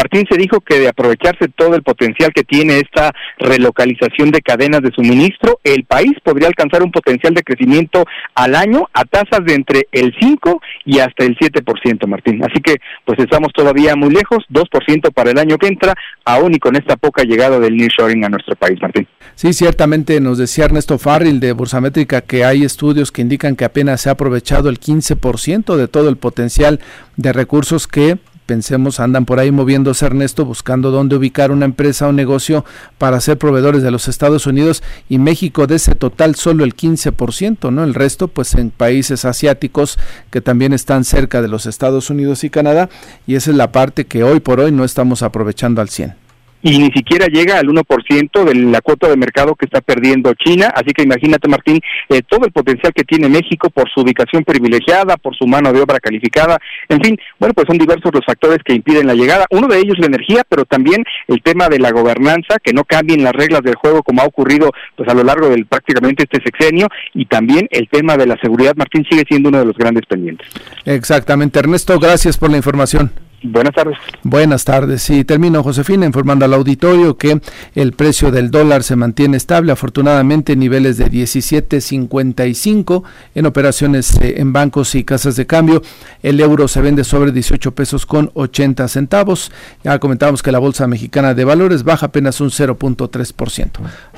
Martín 0.06 0.28
se 0.30 0.38
dijo 0.38 0.62
que 0.62 0.78
de 0.78 0.88
aprovecharse 0.88 1.48
todo 1.48 1.74
el 1.76 1.82
potencial 1.82 2.32
que 2.32 2.44
tiene 2.44 2.78
esta 2.78 3.12
relocalización 3.40 4.30
de 4.30 4.42
cadenas 4.42 4.82
de 4.82 4.92
suministro, 4.92 5.60
el 5.64 5.84
país 5.86 6.12
podría 6.24 6.48
alcanzar 6.48 6.84
un 6.84 6.92
potencial 6.92 7.34
de 7.34 7.42
crecimiento 7.42 8.06
al 8.36 8.54
año 8.54 8.88
a 8.94 9.06
tasas 9.06 9.44
de 9.44 9.56
entre 9.56 9.88
el 9.92 10.14
5 10.20 10.62
y 10.86 11.00
hasta 11.00 11.26
el 11.26 11.36
7%, 11.36 12.06
Martín. 12.06 12.40
Así 12.44 12.62
que 12.62 12.76
pues 13.04 13.18
estamos 13.18 13.52
todavía 13.52 13.96
muy 13.96 14.12
lejos, 14.12 14.46
2% 14.52 15.12
para 15.12 15.32
el 15.32 15.40
año 15.40 15.58
que 15.58 15.70
entra, 15.70 15.96
aún 16.24 16.54
y 16.54 16.60
con 16.60 16.76
esta 16.76 16.98
poca 16.98 17.24
llegada 17.24 17.60
del 17.60 17.76
nearshoring 17.76 18.26
a 18.26 18.30
nuestro 18.30 18.56
país, 18.56 18.80
Martín. 18.80 19.08
Sí, 19.34 19.54
ciertamente 19.54 20.22
nos 20.22 20.38
decía 20.38 20.66
Ernesto 20.66 21.00
Farril 21.00 21.40
de 21.40 21.52
Bursamétrica 21.52 22.22
que 22.22 22.46
hay 22.46 22.64
estudios 22.64 23.12
que 23.12 23.24
indican 23.24 23.56
que 23.56 23.66
apenas 23.66 24.02
se 24.02 24.10
ha 24.10 24.12
aprovechado 24.12 24.70
el 24.70 24.80
15% 24.80 25.76
de 25.76 25.88
todo 25.88 26.10
el 26.10 26.18
potencial 26.18 26.80
de 27.18 27.34
recursos 27.34 27.88
que 27.88 28.20
pensemos, 28.46 29.00
andan 29.00 29.26
por 29.26 29.40
ahí 29.40 29.52
moviéndose 29.52 30.06
Ernesto, 30.06 30.46
buscando 30.46 30.92
dónde 30.92 31.16
ubicar 31.16 31.52
una 31.52 31.66
empresa 31.66 32.08
o 32.08 32.12
negocio 32.12 32.66
para 32.98 33.20
ser 33.20 33.38
proveedores 33.38 33.84
de 33.84 33.92
los 33.92 34.08
Estados 34.08 34.46
Unidos 34.46 34.84
y 35.10 35.18
México 35.18 35.68
de 35.68 35.76
ese 35.76 35.96
total 35.96 36.36
solo 36.36 36.64
el 36.64 36.76
15%, 36.76 37.72
¿no? 37.72 37.84
El 37.84 37.94
resto 37.94 38.28
pues 38.28 38.56
en 38.56 38.72
países 38.72 39.26
asiáticos 39.26 39.98
que 40.32 40.42
también 40.42 40.74
están 40.74 41.04
cerca 41.04 41.42
de 41.42 41.48
los 41.48 41.66
Estados 41.66 42.10
Unidos 42.10 42.44
y 42.44 42.50
Canadá 42.50 42.90
y 43.28 43.36
esa 43.36 43.52
es 43.52 43.58
la 43.58 43.72
parte 43.72 44.06
que 44.06 44.24
hoy 44.24 44.40
por 44.40 44.60
hoy 44.60 44.72
no 44.72 44.84
estamos 44.84 45.24
aprovechando 45.24 45.82
al 45.82 45.90
100 45.90 46.25
y 46.66 46.80
ni 46.80 46.92
siquiera 46.92 47.28
llega 47.28 47.60
al 47.60 47.68
1% 47.68 48.44
de 48.44 48.56
la 48.56 48.82
cuota 48.82 49.08
de 49.08 49.16
mercado 49.16 49.54
que 49.54 49.66
está 49.66 49.82
perdiendo 49.82 50.34
China. 50.34 50.74
Así 50.76 50.94
que 50.96 51.04
imagínate, 51.04 51.48
Martín, 51.48 51.80
eh, 52.10 52.24
todo 52.28 52.48
el 52.48 52.52
potencial 52.52 52.92
que 52.92 53.04
tiene 53.04 53.30
México 53.30 53.70
por 53.70 53.88
su 53.94 54.02
ubicación 54.02 54.44
privilegiada, 54.44 55.16
por 55.18 55.36
su 55.36 55.46
mano 55.46 55.72
de 55.72 55.80
obra 55.80 56.00
calificada. 56.00 56.58
En 56.90 57.00
fin, 57.02 57.20
bueno, 57.40 57.54
pues 57.54 57.68
son 57.68 57.78
diversos 57.78 58.12
los 58.12 58.26
factores 58.26 58.64
que 58.66 58.74
impiden 58.74 59.06
la 59.06 59.14
llegada. 59.14 59.46
Uno 59.52 59.68
de 59.68 59.78
ellos 59.78 60.00
la 60.00 60.08
energía, 60.08 60.42
pero 60.50 60.66
también 60.66 61.04
el 61.28 61.44
tema 61.44 61.70
de 61.70 61.78
la 61.78 61.92
gobernanza, 61.92 62.58
que 62.64 62.74
no 62.74 62.84
cambien 62.84 63.24
las 63.24 63.34
reglas 63.34 63.62
del 63.62 63.76
juego 63.76 64.02
como 64.02 64.24
ha 64.24 64.26
ocurrido 64.26 64.72
pues 64.96 65.08
a 65.08 65.14
lo 65.14 65.24
largo 65.24 65.50
del 65.50 65.68
prácticamente 65.68 66.24
este 66.24 66.42
sexenio, 66.44 66.88
y 67.14 67.28
también 67.28 67.68
el 67.70 67.88
tema 67.90 68.18
de 68.18 68.26
la 68.26 68.38
seguridad, 68.38 68.74
Martín, 68.76 69.06
sigue 69.08 69.24
siendo 69.30 69.50
uno 69.50 69.60
de 69.60 69.66
los 69.66 69.78
grandes 69.78 70.08
pendientes. 70.08 70.48
Exactamente. 70.86 71.60
Ernesto, 71.60 72.00
gracias 72.00 72.40
por 72.40 72.50
la 72.50 72.58
información. 72.58 73.12
Buenas 73.52 73.74
tardes. 73.74 73.98
Buenas 74.24 74.66
tardes. 74.66 75.10
Y 75.10 75.24
termino, 75.24 75.62
Josefina, 75.62 76.06
informando 76.06 76.46
al 76.46 76.54
auditorio 76.54 77.18
que 77.18 77.40
el 77.76 77.94
precio 77.94 78.32
del 78.32 78.50
dólar 78.52 78.84
se 78.84 78.96
mantiene 78.96 79.38
estable, 79.38 79.72
afortunadamente 79.72 80.54
en 80.54 80.60
niveles 80.60 80.98
de 80.98 81.12
17.55 81.12 83.04
en 83.36 83.46
operaciones 83.46 84.18
eh, 84.22 84.36
en 84.38 84.52
bancos 84.52 84.96
y 84.96 85.04
casas 85.04 85.36
de 85.36 85.46
cambio. 85.46 85.82
El 86.24 86.40
euro 86.40 86.68
se 86.68 86.82
vende 86.82 87.04
sobre 87.04 87.32
18 87.32 87.76
pesos 87.76 88.06
con 88.06 88.32
80 88.34 88.88
centavos. 88.88 89.52
Ya 89.84 90.00
comentábamos 90.00 90.42
que 90.42 90.52
la 90.52 90.60
Bolsa 90.60 90.88
Mexicana 90.88 91.34
de 91.34 91.46
Valores 91.46 91.84
baja 91.84 92.08
apenas 92.08 92.42
un 92.42 92.50
0.3%. 92.50 93.70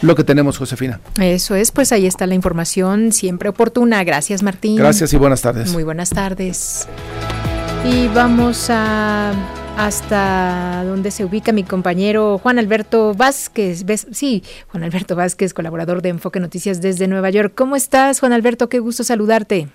Lo 0.02 0.16
que 0.16 0.24
tenemos, 0.24 0.58
Josefina. 0.58 1.00
Eso 1.20 1.56
es, 1.56 1.72
pues 1.72 1.92
ahí 1.92 2.06
está 2.06 2.28
la 2.28 2.36
información 2.36 3.12
siempre 3.12 3.50
oportuna. 3.50 4.04
Gracias, 4.04 4.42
Martín. 4.42 4.78
Gracias 4.78 5.12
y 5.14 5.18
buenas 5.18 5.42
tardes. 5.42 5.74
Muy 5.74 5.84
buenas 5.84 6.12
tardes. 6.12 6.88
Y 7.86 8.08
vamos 8.10 8.70
a 8.70 9.32
hasta 9.78 10.84
donde 10.86 11.12
se 11.12 11.24
ubica 11.24 11.52
mi 11.52 11.64
compañero 11.64 12.40
Juan 12.40 12.58
Alberto 12.58 13.14
Vázquez. 13.14 13.86
Sí, 14.12 14.44
Juan 14.70 14.84
Alberto 14.84 15.16
Vázquez, 15.16 15.54
colaborador 15.54 16.02
de 16.02 16.10
Enfoque 16.10 16.40
Noticias 16.40 16.82
desde 16.82 17.08
Nueva 17.08 17.30
York. 17.30 17.54
¿Cómo 17.56 17.76
estás, 17.76 18.20
Juan 18.20 18.34
Alberto? 18.34 18.70
Qué 18.70 18.80
gusto 18.80 19.04
saludarte. 19.04 19.68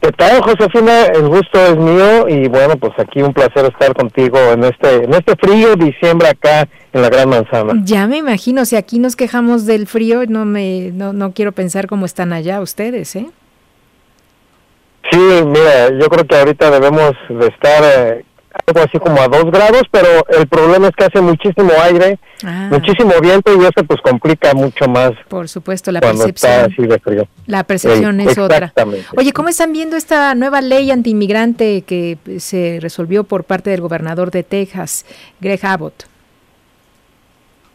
¿Qué 0.00 0.10
tal, 0.12 0.40
Josefina? 0.40 1.04
El 1.08 1.28
gusto 1.28 1.62
es 1.62 1.76
mío 1.76 2.26
y 2.26 2.48
bueno, 2.48 2.76
pues 2.76 2.92
aquí 2.96 3.20
un 3.20 3.34
placer 3.34 3.66
estar 3.66 3.94
contigo 3.94 4.38
en 4.38 4.64
este 4.64 5.04
en 5.04 5.12
este 5.12 5.36
frío 5.36 5.76
diciembre 5.76 6.28
acá 6.28 6.66
en 6.94 7.02
la 7.02 7.10
Gran 7.10 7.28
Manzana. 7.28 7.74
Ya 7.84 8.06
me 8.06 8.16
imagino, 8.16 8.64
si 8.64 8.76
aquí 8.76 8.98
nos 8.98 9.14
quejamos 9.14 9.66
del 9.66 9.86
frío, 9.86 10.22
no 10.26 10.46
me 10.46 10.90
no, 10.94 11.12
no 11.12 11.34
quiero 11.34 11.52
pensar 11.52 11.86
cómo 11.86 12.06
están 12.06 12.32
allá 12.32 12.62
ustedes, 12.62 13.14
¿eh? 13.14 13.26
Sí, 15.10 15.18
mira, 15.18 15.88
yo 15.98 16.08
creo 16.08 16.26
que 16.26 16.36
ahorita 16.36 16.70
debemos 16.70 17.12
de 17.28 17.46
estar 17.46 17.82
eh, 17.82 18.24
algo 18.66 18.80
así 18.80 18.98
como 18.98 19.20
a 19.20 19.28
dos 19.28 19.50
grados, 19.50 19.82
pero 19.90 20.08
el 20.28 20.46
problema 20.46 20.88
es 20.88 20.94
que 20.96 21.04
hace 21.04 21.20
muchísimo 21.20 21.70
aire, 21.82 22.18
ah. 22.44 22.68
muchísimo 22.70 23.12
viento 23.20 23.52
y 23.54 23.64
eso 23.64 23.84
pues 23.86 24.00
complica 24.02 24.52
mucho 24.54 24.86
más. 24.88 25.12
Por 25.28 25.48
supuesto, 25.48 25.90
la 25.92 26.00
percepción. 26.00 26.52
Está 26.52 26.82
de 26.82 26.98
frío. 26.98 27.28
La 27.46 27.64
percepción 27.64 28.20
es 28.20 28.36
otra. 28.38 28.72
Oye, 29.16 29.32
¿cómo 29.32 29.48
están 29.48 29.72
viendo 29.72 29.96
esta 29.96 30.34
nueva 30.34 30.60
ley 30.60 30.90
antiinmigrante 30.90 31.82
que 31.82 32.18
se 32.38 32.78
resolvió 32.80 33.24
por 33.24 33.44
parte 33.44 33.70
del 33.70 33.80
gobernador 33.80 34.30
de 34.30 34.42
Texas, 34.42 35.06
Greg 35.40 35.64
Abbott? 35.64 36.04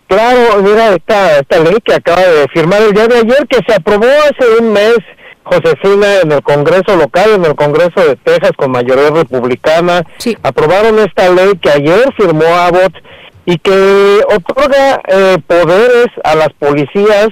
Claro, 0.08 0.62
mira, 0.62 0.94
esta, 0.96 1.40
esta 1.40 1.60
ley 1.60 1.78
que 1.84 1.96
acaba 1.96 2.22
de 2.22 2.48
firmar 2.54 2.82
el 2.82 2.94
día 2.94 3.08
de 3.08 3.18
ayer, 3.18 3.48
que 3.50 3.60
se 3.68 3.74
aprobó 3.74 4.06
hace 4.06 4.62
un 4.62 4.72
mes, 4.72 4.98
Josefina, 5.46 6.22
en 6.22 6.32
el 6.32 6.42
Congreso 6.42 6.96
local, 6.96 7.32
en 7.36 7.46
el 7.46 7.56
Congreso 7.56 8.02
de 8.04 8.16
Texas 8.18 8.52
con 8.58 8.72
mayoría 8.72 9.12
republicana, 9.12 10.02
aprobaron 10.44 11.00
esta 11.00 11.30
ley 11.30 11.54
que 11.62 11.70
ayer 11.70 12.14
firmó 12.18 12.46
Abbott 12.46 12.94
y 13.46 13.58
que 13.60 14.22
otorga 14.28 15.02
eh, 15.08 15.38
poderes 15.46 16.08
a 16.24 16.36
las 16.36 16.50
policías, 16.60 17.30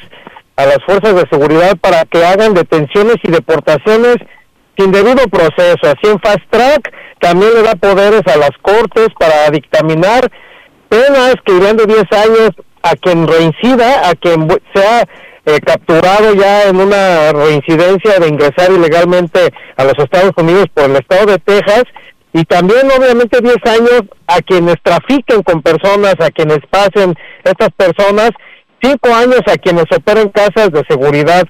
a 0.56 0.66
las 0.66 0.78
fuerzas 0.86 1.16
de 1.16 1.28
seguridad 1.30 1.76
para 1.82 2.06
que 2.06 2.24
hagan 2.24 2.54
detenciones 2.54 3.16
y 3.24 3.32
deportaciones 3.32 4.18
sin 4.78 4.92
debido 4.92 5.28
proceso. 5.28 5.80
Así 5.82 6.06
en 6.06 6.20
Fast 6.20 6.44
Track 6.52 6.94
también 7.20 7.54
le 7.56 7.64
da 7.64 7.76
poderes 7.76 8.22
a 8.28 8.38
las 8.38 8.52
cortes 8.62 9.08
para 9.18 9.50
dictaminar 9.50 10.30
penas 10.88 11.36
que 11.44 11.54
irán 11.56 11.78
de 11.78 11.88
10 11.88 12.04
años 12.12 12.52
a 12.84 12.96
quien 12.96 13.28
reincida, 13.28 14.08
a 14.08 14.14
quien 14.14 14.48
sea 14.76 15.08
eh, 15.46 15.60
capturado 15.60 16.34
ya 16.34 16.70
en 16.70 16.78
una 16.78 17.32
reincidencia 17.34 18.18
de 18.20 18.28
ingresar 18.30 18.72
ilegalmente 18.72 19.54
a 19.76 19.84
los 19.84 19.94
Estados 19.98 20.32
Unidos 20.38 20.68
por 20.74 20.86
el 20.86 20.96
estado 20.96 21.26
de 21.26 21.40
Texas 21.40 21.84
y 22.32 22.46
también 22.46 22.88
obviamente 22.98 23.42
10 23.42 23.56
años 23.66 24.02
a 24.28 24.42
quienes 24.42 24.76
trafiquen 24.82 25.44
con 25.44 25.62
personas, 25.62 26.16
a 26.20 26.32
quienes 26.32 26.60
pasen 26.70 27.14
estas 27.44 27.70
personas, 27.72 28.32
5 28.82 29.14
años 29.14 29.42
a 29.48 29.58
quienes 29.58 29.86
operen 29.96 30.30
casas 30.30 30.72
de 30.72 30.84
seguridad. 30.88 31.44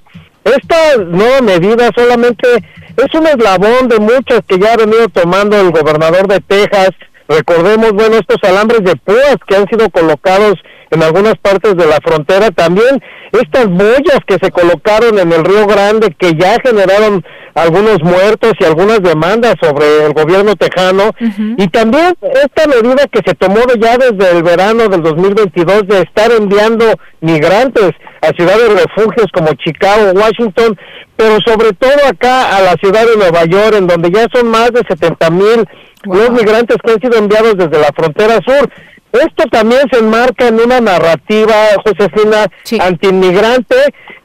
Esta 0.44 0.96
nueva 0.98 1.40
medida 1.40 1.90
solamente 1.96 2.48
es 2.96 3.14
un 3.14 3.26
eslabón 3.26 3.88
de 3.88 3.98
muchas 3.98 4.40
que 4.46 4.58
ya 4.58 4.74
ha 4.74 4.76
venido 4.76 5.08
tomando 5.08 5.58
el 5.58 5.70
gobernador 5.70 6.28
de 6.28 6.40
Texas. 6.40 6.90
Recordemos, 7.28 7.92
bueno, 7.92 8.16
estos 8.16 8.36
alambres 8.42 8.82
de 8.84 8.94
púas 8.96 9.36
que 9.46 9.56
han 9.56 9.66
sido 9.68 9.88
colocados 9.88 10.54
en 10.90 11.02
algunas 11.02 11.34
partes 11.36 11.76
de 11.76 11.86
la 11.86 11.98
frontera, 12.04 12.50
también 12.50 13.02
estas 13.32 13.66
boyas 13.66 14.20
que 14.26 14.38
se 14.40 14.50
colocaron 14.50 15.18
en 15.18 15.32
el 15.32 15.44
Río 15.44 15.66
Grande 15.66 16.14
que 16.18 16.32
ya 16.34 16.56
generaron 16.62 17.24
algunos 17.54 18.02
muertos 18.02 18.52
y 18.58 18.64
algunas 18.64 19.00
demandas 19.00 19.54
sobre 19.60 20.06
el 20.06 20.12
gobierno 20.12 20.54
tejano. 20.56 21.10
Y 21.56 21.68
también 21.68 22.14
esta 22.20 22.66
medida 22.66 23.06
que 23.10 23.20
se 23.24 23.34
tomó 23.34 23.60
ya 23.80 23.96
desde 23.96 24.36
el 24.36 24.42
verano 24.42 24.88
del 24.88 25.02
2022 25.02 25.86
de 25.86 26.02
estar 26.02 26.30
enviando 26.32 26.84
migrantes 27.20 27.90
a 28.22 28.28
ciudades 28.36 28.68
refugios 28.70 29.26
como 29.32 29.52
Chicago, 29.54 30.12
Washington, 30.14 30.76
pero 31.16 31.38
sobre 31.46 31.72
todo 31.72 32.06
acá 32.08 32.56
a 32.56 32.60
la 32.60 32.72
ciudad 32.74 33.06
de 33.06 33.16
Nueva 33.16 33.44
York, 33.44 33.74
en 33.76 33.86
donde 33.86 34.10
ya 34.10 34.26
son 34.32 34.48
más 34.48 34.70
de 34.72 34.82
70 34.88 35.30
mil 35.30 35.64
los 36.04 36.30
migrantes 36.30 36.76
que 36.84 36.92
han 36.92 37.00
sido 37.00 37.18
enviados 37.18 37.56
desde 37.56 37.78
la 37.78 37.90
frontera 37.94 38.38
sur. 38.44 38.68
Esto 39.14 39.44
también 39.50 39.82
se 39.92 39.98
enmarca 40.00 40.48
en 40.48 40.60
una 40.60 40.80
narrativa, 40.80 41.54
Josefina, 41.84 42.46
antiinmigrante, 42.80 43.76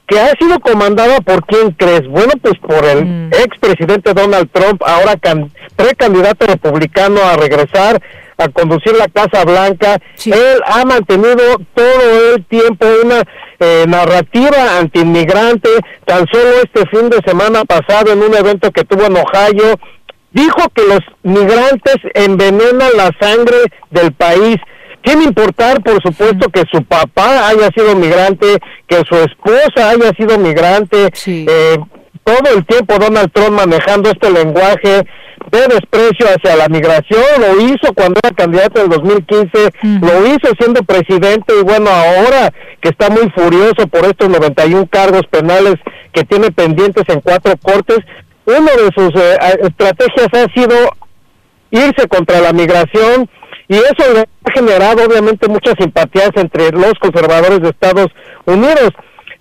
que 0.07 0.19
ha 0.19 0.31
sido 0.39 0.59
comandada 0.59 1.21
por 1.21 1.45
quién 1.45 1.71
crees? 1.71 2.07
Bueno, 2.07 2.33
pues 2.41 2.57
por 2.59 2.83
el 2.83 3.05
mm. 3.05 3.33
expresidente 3.33 4.13
Donald 4.13 4.49
Trump, 4.51 4.81
ahora 4.83 5.15
precandidato 5.75 6.47
republicano 6.47 7.21
a 7.21 7.37
regresar 7.37 8.01
a 8.39 8.47
conducir 8.47 8.93
la 8.93 9.07
Casa 9.09 9.43
Blanca. 9.43 9.99
Él 10.25 10.61
ha 10.65 10.85
mantenido 10.85 11.57
todo 11.73 12.33
el 12.33 12.45
tiempo 12.45 12.87
una 13.03 13.21
eh, 13.59 13.85
narrativa 13.87 14.79
antiinmigrante. 14.79 15.69
Tan 16.05 16.25
solo 16.31 16.61
este 16.63 16.87
fin 16.87 17.09
de 17.09 17.19
semana 17.25 17.63
pasado 17.65 18.13
en 18.13 18.23
un 18.23 18.33
evento 18.33 18.71
que 18.71 18.85
tuvo 18.85 19.05
en 19.05 19.17
Ohio, 19.17 19.75
dijo 20.31 20.69
que 20.73 20.83
los 20.87 21.01
migrantes 21.23 21.97
envenenan 22.13 22.91
la 22.95 23.11
sangre 23.19 23.57
del 23.91 24.13
país. 24.13 24.57
Sin 25.03 25.21
importar, 25.21 25.81
por 25.81 26.01
supuesto, 26.01 26.49
que 26.49 26.63
su 26.71 26.83
papá 26.83 27.47
haya 27.47 27.69
sido 27.75 27.95
migrante, 27.95 28.59
que 28.87 28.97
su 29.07 29.15
esposa 29.15 29.89
haya 29.89 30.11
sido 30.17 30.37
migrante. 30.37 31.09
Eh, 31.25 31.77
todo 32.23 32.55
el 32.55 32.65
tiempo 32.65 32.99
Donald 32.99 33.31
Trump 33.31 33.51
manejando 33.51 34.11
este 34.11 34.29
lenguaje 34.29 35.03
de 35.51 35.61
desprecio 35.67 36.27
hacia 36.27 36.55
la 36.55 36.67
migración, 36.67 37.23
lo 37.39 37.61
hizo 37.61 37.93
cuando 37.95 38.19
era 38.23 38.35
candidato 38.35 38.79
en 38.79 38.91
el 38.91 38.99
2015, 38.99 39.71
lo 40.01 40.27
hizo 40.27 40.53
siendo 40.59 40.83
presidente 40.83 41.53
y 41.59 41.63
bueno, 41.63 41.89
ahora 41.89 42.53
que 42.81 42.89
está 42.89 43.09
muy 43.09 43.29
furioso 43.31 43.87
por 43.87 44.05
estos 44.05 44.29
91 44.29 44.87
cargos 44.91 45.23
penales 45.31 45.75
que 46.11 46.23
tiene 46.23 46.51
pendientes 46.51 47.03
en 47.07 47.21
cuatro 47.21 47.53
cortes, 47.63 47.99
una 48.45 48.71
de 48.73 48.89
sus 48.95 49.15
eh, 49.15 49.37
estrategias 49.63 50.27
ha 50.33 50.53
sido 50.53 50.75
irse 51.71 52.07
contra 52.07 52.41
la 52.41 52.53
migración 52.53 53.29
y 53.69 53.75
eso 53.75 54.13
le 54.13 54.21
ha 54.21 54.51
generado 54.51 55.05
obviamente 55.05 55.47
muchas 55.47 55.75
simpatías 55.79 56.31
entre 56.35 56.71
los 56.71 56.93
conservadores 56.99 57.61
de 57.61 57.69
Estados 57.69 58.07
Unidos. 58.45 58.89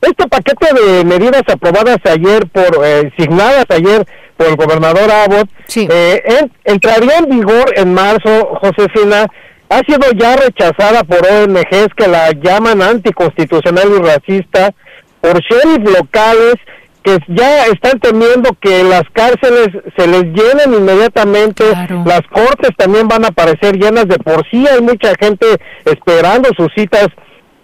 Este 0.02 0.28
paquete 0.28 0.68
de 0.74 1.04
medidas 1.04 1.42
aprobadas 1.48 1.96
ayer 2.04 2.46
por, 2.48 2.84
eh, 2.84 3.10
signadas 3.18 3.64
ayer 3.70 4.06
por 4.36 4.46
el 4.46 4.56
gobernador 4.56 5.10
Abbott, 5.10 5.48
eh, 5.74 6.46
entraría 6.64 7.16
en 7.18 7.40
vigor 7.40 7.72
en 7.74 7.94
marzo, 7.94 8.54
Josefina, 8.60 9.26
ha 9.70 9.78
sido 9.78 10.10
ya 10.16 10.36
rechazada 10.36 11.02
por 11.04 11.26
ONGs 11.26 11.94
que 11.96 12.06
la 12.06 12.30
llaman 12.30 12.82
anticonstitucional 12.82 13.88
y 13.98 14.02
racista, 14.02 14.72
por 15.20 15.40
sheriff 15.40 15.98
locales 15.98 16.54
que 17.08 17.34
ya 17.34 17.64
están 17.66 17.98
temiendo 18.00 18.50
que 18.60 18.84
las 18.84 19.04
cárceles 19.12 19.68
se 19.96 20.06
les 20.06 20.24
llenen 20.24 20.74
inmediatamente, 20.74 21.64
las 22.04 22.22
cortes 22.30 22.70
también 22.76 23.08
van 23.08 23.24
a 23.24 23.28
aparecer 23.28 23.76
llenas 23.76 24.06
de 24.08 24.18
por 24.18 24.44
sí, 24.50 24.66
hay 24.66 24.82
mucha 24.82 25.12
gente 25.18 25.46
esperando 25.84 26.50
sus 26.56 26.68
citas 26.76 27.06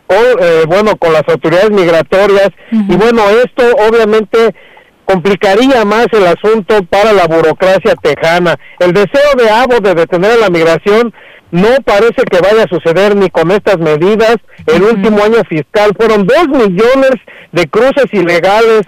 o, 0.07 0.15
eh, 0.15 0.65
bueno, 0.67 0.97
con 0.97 1.13
las 1.13 1.23
autoridades 1.29 1.71
migratorias. 1.71 2.51
Y 2.71 2.97
bueno, 2.97 3.23
esto 3.45 3.65
obviamente 3.89 4.55
complicaría 5.05 5.85
más 5.85 6.07
el 6.13 6.27
asunto 6.27 6.83
para 6.85 7.13
la 7.13 7.27
burocracia 7.27 7.95
tejana. 7.97 8.57
El 8.79 8.93
deseo 8.93 9.35
de 9.37 9.51
Abo 9.51 9.81
de 9.81 9.95
detener 9.95 10.39
la 10.39 10.49
migración 10.49 11.13
no 11.51 11.69
parece 11.85 12.23
que 12.31 12.41
vaya 12.41 12.65
a 12.65 12.69
suceder 12.69 13.15
ni 13.15 13.31
con 13.31 13.51
estas 13.51 13.79
medidas. 13.79 14.37
El 14.67 14.83
último 14.83 15.23
año 15.23 15.43
fiscal 15.49 15.93
fueron 15.97 16.27
dos 16.27 16.49
millones 16.49 17.13
de 17.53 17.67
cruces 17.69 18.07
ilegales 18.13 18.83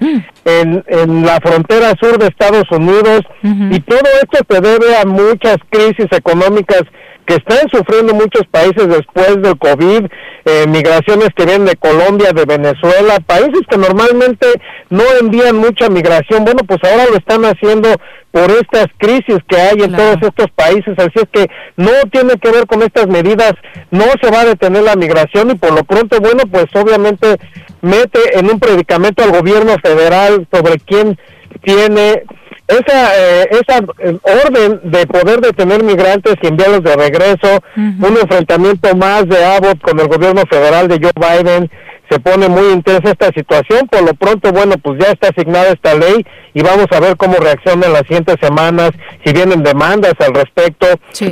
en, 0.45 0.85
en 0.87 1.25
la 1.25 1.41
frontera 1.41 1.95
sur 2.01 2.19
de 2.19 2.27
Estados 2.27 2.71
Unidos. 2.71 3.21
Y 3.43 3.81
todo 3.81 4.09
esto 4.23 4.39
se 4.49 4.61
debe 4.61 4.97
a 4.97 5.05
muchas 5.05 5.59
crisis 5.71 6.07
económicas 6.11 6.83
que 7.27 7.35
están 7.35 7.69
sufriendo 7.71 8.15
muchos 8.15 8.47
países 8.51 8.89
después 8.89 9.43
del 9.43 9.59
COVID, 9.59 10.07
eh, 10.45 10.65
migraciones 10.69 11.31
que 11.37 11.45
vienen 11.45 11.67
de 11.67 11.77
Colombia, 11.77 12.31
de 12.33 12.45
Venezuela, 12.45 13.19
países 13.27 13.63
que 13.69 13.77
normalmente 13.77 14.47
no 14.91 15.03
envían 15.21 15.57
mucha 15.57 15.89
migración, 15.89 16.45
bueno, 16.45 16.61
pues 16.67 16.79
ahora 16.85 17.07
lo 17.11 17.17
están 17.17 17.45
haciendo 17.45 17.89
por 18.31 18.51
estas 18.51 18.87
crisis 18.99 19.39
que 19.49 19.57
hay 19.57 19.83
en 19.83 19.97
todos 19.97 20.19
estos 20.23 20.51
países, 20.55 20.95
así 20.99 21.15
es 21.15 21.29
que 21.33 21.51
no 21.77 21.91
tiene 22.13 22.35
que 22.35 22.51
ver 22.51 22.67
con 22.67 22.83
estas 22.83 23.09
medidas, 23.09 23.55
no 23.91 24.05
se 24.23 24.31
va 24.31 24.43
a 24.43 24.47
detener 24.47 24.83
la 24.83 24.95
migración 24.95 25.51
y 25.51 25.55
por 25.55 25.73
lo 25.73 25.83
pronto, 25.85 26.21
bueno, 26.21 26.43
pues 26.51 26.67
obviamente 26.75 27.39
mete 27.81 28.39
en 28.39 28.51
un 28.51 28.61
predicamento 28.61 29.25
al 29.25 29.33
gobierno 29.33 29.75
federal 29.83 30.47
sobre 30.53 30.79
quién 30.79 31.19
tiene 31.63 32.23
esa 32.69 33.17
eh, 33.17 33.49
esa 33.51 33.79
eh, 33.99 34.19
orden 34.45 34.81
de 34.85 35.07
poder 35.07 35.41
detener 35.41 35.83
migrantes 35.83 36.35
y 36.43 36.47
enviarlos 36.49 36.83
de 36.83 36.97
regreso, 36.97 37.61
un 37.77 38.17
enfrentamiento 38.21 38.95
más 38.97 39.29
de 39.29 39.45
Abbott 39.45 39.81
con 39.81 40.01
el 40.01 40.09
gobierno 40.09 40.43
federal 40.51 40.89
de 40.89 40.99
Joe 41.01 41.13
Biden, 41.15 41.71
se 42.11 42.21
pone 42.21 42.49
muy 42.49 42.73
intensa 42.73 43.11
esta 43.11 43.31
situación. 43.33 43.89
Por 43.89 44.03
lo 44.03 44.15
pronto, 44.15 44.53
bueno, 44.53 44.75
pues 44.83 44.99
ya 45.01 45.13
está 45.13 45.29
asignada 45.29 45.69
esta 45.69 45.95
ley 45.95 46.25
y 46.55 46.63
vamos 46.63 46.87
a 46.91 47.01
ver 47.01 47.17
cómo 47.17 47.35
reaccionan 47.37 47.93
las 47.93 48.03
siguientes 48.03 48.37
semanas, 48.41 48.93
si 49.25 49.33
vienen 49.33 49.63
demandas 49.63 50.15
al 50.21 50.35
respecto 50.35 50.87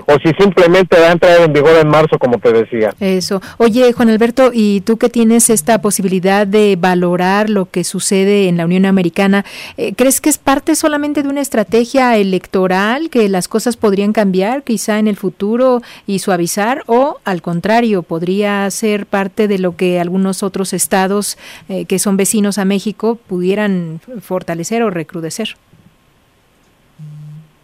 o 0.06 0.14
si 0.22 0.32
simplemente 0.38 0.98
va 1.00 1.08
a 1.08 1.12
entrar 1.12 1.40
en 1.40 1.52
vigor 1.52 1.76
en 1.80 1.88
marzo, 1.88 2.18
como 2.18 2.38
te 2.38 2.52
decía. 2.52 2.92
Eso. 3.00 3.40
Oye, 3.58 3.92
Juan 3.92 4.10
Alberto, 4.10 4.50
y 4.52 4.82
tú 4.82 4.98
que 4.98 5.08
tienes 5.08 5.50
esta 5.50 5.80
posibilidad 5.80 6.46
de 6.46 6.76
valorar 6.78 7.48
lo 7.48 7.70
que 7.70 7.84
sucede 7.84 8.48
en 8.48 8.56
la 8.56 8.64
Unión 8.64 8.84
Americana, 8.84 9.44
eh, 9.76 9.94
¿crees 9.94 10.20
que 10.20 10.28
es 10.28 10.38
parte 10.38 10.74
solamente 10.74 11.22
de 11.22 11.28
una 11.28 11.40
estrategia 11.40 12.16
electoral, 12.16 13.10
que 13.10 13.28
las 13.28 13.48
cosas 13.48 13.76
podrían 13.76 14.12
cambiar 14.12 14.62
quizá 14.62 14.98
en 14.98 15.08
el 15.08 15.16
futuro 15.16 15.82
y 16.06 16.18
suavizar, 16.18 16.82
o 16.86 17.18
al 17.24 17.42
contrario, 17.42 18.02
podría 18.02 18.70
ser 18.70 19.06
parte 19.06 19.48
de 19.48 19.58
lo 19.58 19.76
que 19.76 20.00
algunos 20.00 20.42
otros 20.42 20.63
estados 20.72 21.38
eh, 21.68 21.84
que 21.86 21.98
son 21.98 22.16
vecinos 22.16 22.58
a 22.58 22.64
México 22.64 23.18
pudieran 23.26 24.00
fortalecer 24.20 24.82
o 24.82 24.90
recrudecer. 24.90 25.56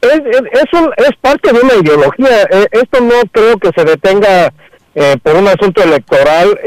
Es, 0.01 0.21
es, 0.21 1.17
parte 1.21 1.53
de 1.53 1.61
una 1.61 1.75
ideología. 1.75 2.43
Eh, 2.51 2.67
esto 2.73 3.01
no 3.01 3.21
creo 3.31 3.59
que 3.59 3.71
se 3.77 3.85
detenga 3.85 4.53
eh, 4.95 5.17
por 5.23 5.37
un 5.37 5.47
asunto 5.49 5.83
electoral. 5.83 6.59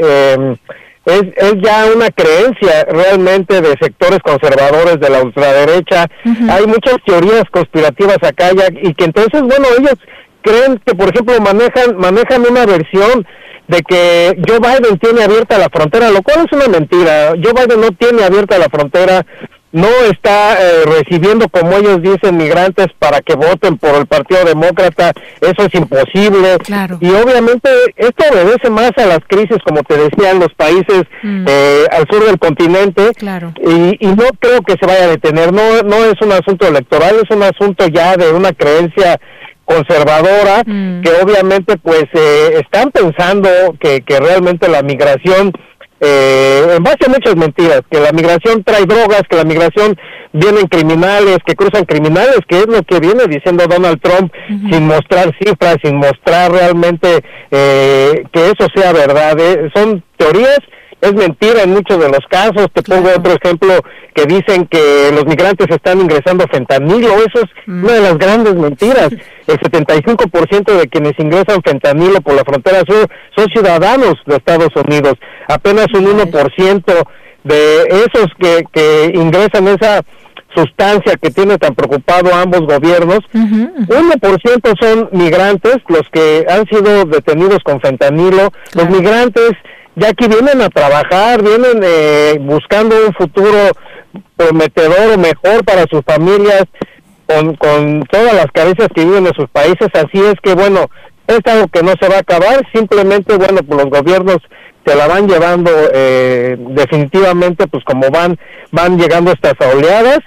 es, 1.04 1.22
es 1.36 1.54
ya 1.62 1.86
una 1.94 2.10
creencia 2.10 2.84
realmente 2.84 3.60
de 3.60 3.74
sectores 3.80 4.20
conservadores 4.20 5.00
de 5.00 5.10
la 5.10 5.22
ultraderecha. 5.22 6.06
Hay 6.48 6.66
muchas 6.66 6.96
teorías 7.04 7.44
conspirativas 7.50 8.18
acá 8.22 8.52
ya, 8.56 8.68
y 8.70 8.94
que 8.94 9.04
entonces, 9.04 9.42
bueno, 9.42 9.66
ellos 9.78 9.98
creen 10.42 10.80
que, 10.84 10.94
por 10.94 11.08
ejemplo, 11.08 11.40
manejan 11.40 11.96
manejan 11.96 12.42
una 12.48 12.66
versión 12.66 13.26
de 13.68 13.82
que 13.82 14.36
Joe 14.46 14.58
Biden 14.58 14.98
tiene 14.98 15.22
abierta 15.22 15.58
la 15.58 15.68
frontera, 15.68 16.10
lo 16.10 16.22
cual 16.22 16.46
es 16.46 16.52
una 16.52 16.68
mentira. 16.68 17.30
Joe 17.30 17.52
Biden 17.52 17.80
no 17.80 17.90
tiene 17.92 18.24
abierta 18.24 18.58
la 18.58 18.68
frontera, 18.68 19.24
no 19.74 19.88
está 20.08 20.54
eh, 20.54 20.84
recibiendo, 20.86 21.48
como 21.48 21.76
ellos 21.76 22.00
dicen, 22.00 22.36
migrantes 22.36 22.86
para 22.96 23.20
que 23.20 23.34
voten 23.34 23.76
por 23.76 23.96
el 23.96 24.06
Partido 24.06 24.44
Demócrata, 24.44 25.12
eso 25.40 25.66
es 25.66 25.74
imposible. 25.74 26.58
Y 27.00 27.10
obviamente 27.10 27.68
esto 27.96 28.24
obedece 28.30 28.70
más 28.70 28.92
a 28.96 29.06
las 29.06 29.18
crisis, 29.26 29.58
como 29.64 29.82
te 29.82 29.96
decía, 29.96 30.30
en 30.30 30.38
los 30.38 30.54
países 30.54 31.02
mm. 31.24 31.46
eh, 31.48 31.86
al 31.90 32.06
sur 32.08 32.24
del 32.24 32.38
continente. 32.38 33.10
Y, 33.66 34.06
y, 34.06 34.14
no 34.14 34.26
creo 34.38 34.60
que 34.62 34.76
se 34.78 34.86
vaya 34.86 35.06
a 35.06 35.08
detener, 35.08 35.52
no, 35.52 35.82
no 35.82 35.96
es 36.04 36.20
un 36.20 36.30
asunto 36.30 36.68
electoral, 36.68 37.16
es 37.16 37.36
un 37.36 37.42
asunto 37.42 37.88
ya 37.88 38.16
de 38.16 38.30
una 38.30 38.52
creencia 38.52 39.18
conservadora 39.64 40.62
mm. 40.66 41.02
que 41.02 41.10
obviamente 41.22 41.76
pues 41.78 42.04
eh, 42.12 42.60
están 42.62 42.90
pensando 42.90 43.48
que, 43.80 44.02
que 44.02 44.20
realmente 44.20 44.68
la 44.68 44.82
migración 44.82 45.52
eh, 46.00 46.74
en 46.76 46.82
base 46.82 47.06
a 47.06 47.08
muchas 47.08 47.36
mentiras, 47.36 47.80
que 47.90 48.00
la 48.00 48.12
migración 48.12 48.62
trae 48.62 48.84
drogas, 48.84 49.22
que 49.28 49.36
la 49.36 49.44
migración 49.44 49.96
vienen 50.32 50.66
criminales, 50.66 51.38
que 51.46 51.54
cruzan 51.54 51.84
criminales, 51.84 52.40
que 52.46 52.58
es 52.58 52.66
lo 52.66 52.82
que 52.82 53.00
viene 53.00 53.24
diciendo 53.26 53.64
Donald 53.66 54.00
Trump 54.02 54.30
sin 54.48 54.86
mostrar 54.86 55.30
cifras, 55.40 55.76
sin 55.82 55.96
mostrar 55.96 56.52
realmente 56.52 57.20
eh, 57.50 58.24
que 58.32 58.46
eso 58.46 58.66
sea 58.74 58.92
verdad. 58.92 59.36
son 59.74 60.02
teorías 60.18 60.58
es 61.04 61.14
mentira 61.14 61.62
en 61.62 61.70
muchos 61.70 61.98
de 61.98 62.08
los 62.08 62.20
casos. 62.28 62.68
Te 62.72 62.82
pongo 62.82 63.10
otro 63.10 63.32
ejemplo 63.32 63.74
que 64.14 64.24
dicen 64.26 64.66
que 64.66 65.10
los 65.12 65.26
migrantes 65.26 65.66
están 65.70 66.00
ingresando 66.00 66.46
fentanilo. 66.50 67.14
Eso 67.14 67.44
es 67.44 67.50
mm. 67.66 67.84
una 67.84 67.92
de 67.92 68.00
las 68.00 68.18
grandes 68.18 68.54
mentiras. 68.54 69.10
El 69.46 69.58
75% 69.60 70.78
de 70.78 70.88
quienes 70.88 71.12
ingresan 71.18 71.62
fentanilo 71.62 72.20
por 72.20 72.34
la 72.34 72.44
frontera 72.44 72.82
sur 72.86 73.06
son 73.36 73.46
ciudadanos 73.50 74.14
de 74.26 74.36
Estados 74.36 74.70
Unidos. 74.76 75.14
Apenas 75.48 75.86
un 75.94 76.06
1% 76.06 77.06
de 77.44 77.82
esos 77.82 78.28
que, 78.38 78.64
que 78.72 79.12
ingresan 79.14 79.68
esa 79.68 80.00
sustancia 80.54 81.16
que 81.20 81.30
tiene 81.30 81.58
tan 81.58 81.74
preocupado 81.74 82.32
a 82.32 82.42
ambos 82.42 82.60
gobiernos. 82.60 83.20
1% 83.32 84.74
son 84.80 85.08
migrantes, 85.12 85.78
los 85.88 86.08
que 86.10 86.46
han 86.48 86.66
sido 86.66 87.04
detenidos 87.04 87.58
con 87.64 87.80
fentanilo. 87.80 88.52
Los 88.74 88.88
migrantes 88.88 89.52
ya 89.96 90.12
que 90.12 90.28
vienen 90.28 90.60
a 90.60 90.68
trabajar, 90.68 91.42
vienen 91.42 91.80
eh, 91.82 92.36
buscando 92.40 92.96
un 93.06 93.14
futuro 93.14 93.70
prometedor 94.36 95.14
o 95.14 95.18
mejor 95.18 95.64
para 95.64 95.84
sus 95.90 96.02
familias, 96.04 96.64
con, 97.26 97.54
con 97.56 98.02
todas 98.10 98.34
las 98.34 98.46
carencias 98.52 98.88
que 98.94 99.04
viven 99.04 99.26
en 99.26 99.34
sus 99.34 99.48
países, 99.48 99.88
así 99.94 100.20
es 100.20 100.34
que 100.42 100.54
bueno, 100.54 100.88
es 101.26 101.40
algo 101.46 101.68
que 101.68 101.82
no 101.82 101.92
se 102.00 102.08
va 102.08 102.16
a 102.16 102.20
acabar, 102.20 102.66
simplemente 102.72 103.36
bueno, 103.36 103.60
pues 103.62 103.82
los 103.82 103.90
gobiernos 103.90 104.38
se 104.84 104.94
la 104.94 105.06
van 105.06 105.26
llevando 105.26 105.70
eh, 105.94 106.56
definitivamente, 106.58 107.66
pues 107.66 107.82
como 107.84 108.10
van, 108.10 108.38
van 108.70 108.98
llegando 108.98 109.32
estas 109.32 109.54
oleadas 109.60 110.18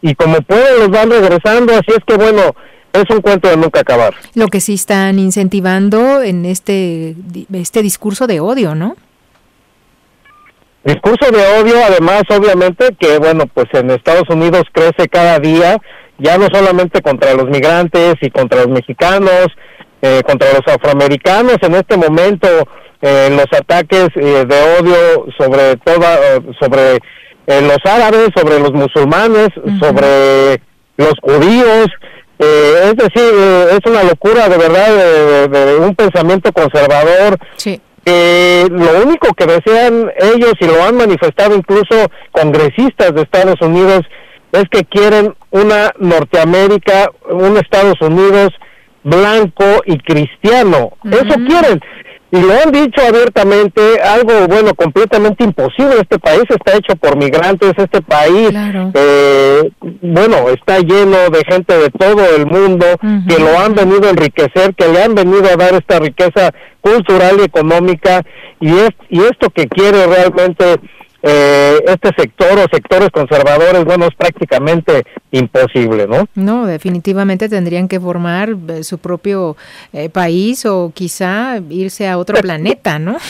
y 0.00 0.14
como 0.14 0.40
pueden 0.42 0.78
los 0.78 0.90
van 0.90 1.10
regresando, 1.10 1.72
así 1.72 1.90
es 1.90 2.04
que 2.06 2.16
bueno, 2.16 2.54
es 3.00 3.10
un 3.10 3.20
cuento 3.20 3.48
de 3.48 3.56
nunca 3.56 3.80
acabar. 3.80 4.14
Lo 4.34 4.48
que 4.48 4.60
sí 4.60 4.74
están 4.74 5.18
incentivando 5.18 6.22
en 6.22 6.44
este, 6.44 7.14
este 7.52 7.82
discurso 7.82 8.26
de 8.26 8.40
odio, 8.40 8.74
¿no? 8.74 8.96
Discurso 10.84 11.30
de 11.30 11.60
odio, 11.60 11.74
además, 11.84 12.22
obviamente, 12.30 12.96
que 12.98 13.18
bueno, 13.18 13.44
pues 13.52 13.66
en 13.72 13.90
Estados 13.90 14.28
Unidos 14.30 14.62
crece 14.72 15.08
cada 15.08 15.38
día, 15.38 15.76
ya 16.18 16.38
no 16.38 16.46
solamente 16.52 17.02
contra 17.02 17.34
los 17.34 17.46
migrantes 17.46 18.14
y 18.20 18.30
contra 18.30 18.64
los 18.64 18.68
mexicanos, 18.68 19.48
eh, 20.00 20.22
contra 20.26 20.48
los 20.52 20.62
afroamericanos, 20.66 21.56
en 21.62 21.74
este 21.74 21.96
momento 21.96 22.48
eh, 23.02 23.28
los 23.30 23.46
ataques 23.58 24.08
eh, 24.14 24.44
de 24.46 24.78
odio 24.80 25.26
sobre 25.36 25.76
toda, 25.78 26.40
sobre 26.60 26.98
los 27.46 27.78
árabes, 27.84 28.28
sobre 28.36 28.60
los 28.60 28.72
musulmanes, 28.72 29.48
sobre 29.80 30.60
los 30.96 31.14
judíos, 31.22 31.88
es 32.38 32.96
decir, 32.96 33.34
es 33.70 33.80
una 33.86 34.04
locura 34.04 34.48
de 34.48 34.58
verdad 34.58 35.48
de, 35.48 35.76
un 35.76 35.94
pensamiento 35.94 36.52
conservador. 36.52 37.38
Sí. 37.56 37.80
Lo 38.06 39.02
único 39.04 39.34
que 39.34 39.44
desean 39.44 40.10
ellos 40.18 40.54
y 40.60 40.66
lo 40.66 40.82
han 40.82 40.96
manifestado 40.96 41.54
incluso 41.54 42.10
congresistas 42.32 43.14
de 43.14 43.22
Estados 43.22 43.60
Unidos 43.60 44.02
es 44.52 44.64
que 44.70 44.84
quieren 44.84 45.34
una 45.50 45.92
Norteamérica, 45.98 47.10
un 47.28 47.58
Estados 47.58 48.00
Unidos 48.00 48.48
blanco 49.02 49.82
y 49.84 49.98
cristiano. 49.98 50.92
Eso 51.04 51.34
quieren 51.46 51.80
y 52.30 52.40
lo 52.40 52.52
han 52.52 52.70
dicho 52.70 53.00
abiertamente, 53.06 53.80
algo 54.02 54.46
bueno, 54.48 54.74
completamente 54.74 55.44
imposible. 55.44 55.96
Este 56.00 56.18
país 56.18 56.42
está 56.48 56.76
hecho 56.76 56.94
por 56.96 57.16
migrantes, 57.16 57.72
este 57.76 58.02
país, 58.02 58.50
eh, 58.94 59.70
bueno, 60.02 60.50
está 60.50 60.78
lleno 60.80 61.30
de 61.30 61.42
gente 61.48 61.78
de 61.78 61.90
todo 61.90 62.24
el 62.36 62.46
mundo 62.46 62.84
que 63.26 63.38
lo 63.38 63.58
han 63.58 63.74
venido 63.74 64.08
a 64.08 64.10
enriquecer, 64.10 64.74
que 64.74 64.88
le 64.88 65.02
han 65.02 65.14
venido 65.14 65.46
a 65.46 65.56
dar 65.56 65.74
esta 65.74 66.00
riqueza 66.00 66.52
cultural 66.82 67.36
y 67.40 67.44
económica, 67.44 68.22
y, 68.60 68.76
es, 68.76 68.90
y 69.08 69.20
esto 69.20 69.48
que 69.50 69.66
quiere 69.66 70.06
realmente 70.06 70.80
eh, 71.22 71.78
este 71.86 72.10
sector 72.16 72.58
o 72.58 72.66
sectores 72.72 73.10
conservadores, 73.10 73.84
bueno, 73.84 74.06
es 74.06 74.14
prácticamente 74.14 75.04
imposible, 75.32 76.06
¿no? 76.06 76.26
No, 76.34 76.66
definitivamente 76.66 77.48
tendrían 77.48 77.88
que 77.88 77.98
formar 77.98 78.50
eh, 78.68 78.84
su 78.84 78.98
propio 78.98 79.56
eh, 79.92 80.10
país 80.10 80.64
o 80.64 80.92
quizá 80.94 81.58
irse 81.70 82.06
a 82.08 82.18
otro 82.18 82.36
planeta, 82.40 82.98
¿no? 82.98 83.16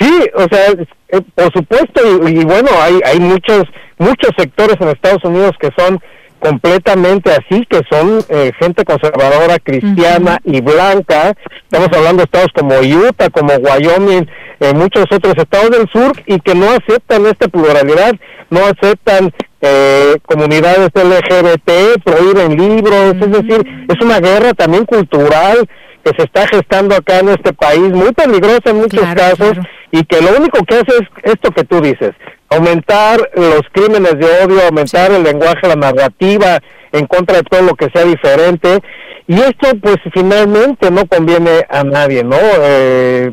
Sí, 0.00 0.20
o 0.34 0.46
sea, 0.50 1.22
por 1.34 1.52
supuesto, 1.52 2.00
y, 2.26 2.40
y, 2.40 2.44
bueno, 2.44 2.70
hay, 2.80 2.98
hay 3.04 3.20
muchos, 3.20 3.64
muchos 3.98 4.30
sectores 4.36 4.74
en 4.80 4.88
Estados 4.88 5.22
Unidos 5.22 5.52
que 5.60 5.68
son 5.78 6.00
completamente 6.38 7.30
así, 7.30 7.66
que 7.66 7.80
son 7.90 8.20
eh, 8.28 8.52
gente 8.58 8.84
conservadora, 8.84 9.58
cristiana 9.58 10.38
y 10.44 10.60
blanca. 10.60 11.34
Estamos 11.62 11.88
hablando 11.96 12.18
de 12.18 12.24
estados 12.24 12.50
como 12.54 12.74
Utah, 12.78 13.30
como 13.30 13.54
Wyoming, 13.54 14.28
eh, 14.60 14.72
muchos 14.74 15.04
otros 15.10 15.34
estados 15.36 15.70
del 15.70 15.88
sur 15.88 16.12
y 16.26 16.38
que 16.40 16.54
no 16.54 16.70
aceptan 16.70 17.26
esta 17.26 17.48
pluralidad, 17.48 18.14
no 18.50 18.60
aceptan 18.64 19.32
eh, 19.60 20.16
comunidades 20.24 20.90
LGBT, 20.94 22.02
prohíben 22.04 22.56
libros, 22.56 23.16
es 23.20 23.30
decir, 23.32 23.86
es 23.88 24.04
una 24.04 24.20
guerra 24.20 24.52
también 24.52 24.84
cultural 24.84 25.68
que 26.06 26.16
se 26.16 26.22
está 26.22 26.46
gestando 26.46 26.94
acá 26.94 27.18
en 27.18 27.30
este 27.30 27.52
país, 27.52 27.90
muy 27.90 28.12
peligrosa 28.12 28.70
en 28.70 28.76
muchos 28.76 29.04
casos, 29.14 29.58
y 29.90 30.04
que 30.04 30.22
lo 30.22 30.36
único 30.36 30.64
que 30.64 30.76
hace 30.76 30.98
es 31.00 31.32
esto 31.32 31.50
que 31.50 31.64
tú 31.64 31.80
dices, 31.80 32.12
aumentar 32.48 33.18
los 33.34 33.62
crímenes 33.72 34.12
de 34.12 34.44
odio, 34.44 34.62
aumentar 34.62 35.10
el 35.10 35.24
lenguaje, 35.24 35.66
la 35.66 35.74
narrativa 35.74 36.60
en 36.92 37.06
contra 37.06 37.38
de 37.38 37.42
todo 37.42 37.62
lo 37.62 37.74
que 37.74 37.90
sea 37.92 38.04
diferente. 38.04 38.78
Y 39.26 39.34
esto 39.34 39.68
pues 39.82 39.96
finalmente 40.14 40.92
no 40.92 41.04
conviene 41.06 41.66
a 41.68 41.82
nadie, 41.82 42.22
¿no? 42.22 42.38
Eh, 42.38 43.32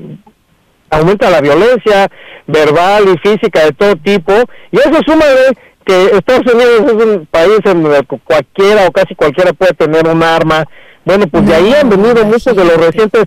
aumenta 0.90 1.30
la 1.30 1.42
violencia 1.42 2.08
verbal 2.48 3.04
y 3.14 3.30
física 3.30 3.66
de 3.66 3.74
todo 3.74 3.96
tipo. 3.98 4.34
Y 4.72 4.78
eso 4.78 5.00
suma 5.06 5.26
de 5.26 5.56
que 5.86 6.06
Estados 6.18 6.52
Unidos 6.52 6.82
es 6.88 7.06
un 7.06 7.28
país 7.28 7.60
en 7.66 7.86
el 7.86 8.08
que 8.08 8.20
cualquiera 8.24 8.88
o 8.88 8.92
casi 8.92 9.14
cualquiera 9.14 9.54
puede 9.54 9.74
tener 9.74 10.08
un 10.08 10.24
arma. 10.24 10.66
Bueno, 11.06 11.28
pues 11.28 11.46
de 11.46 11.56
ahí 11.56 11.74
han 11.74 11.90
venido 11.90 12.24
muchos 12.26 12.56
de 12.56 12.64
los 12.64 12.78
recientes 12.78 13.26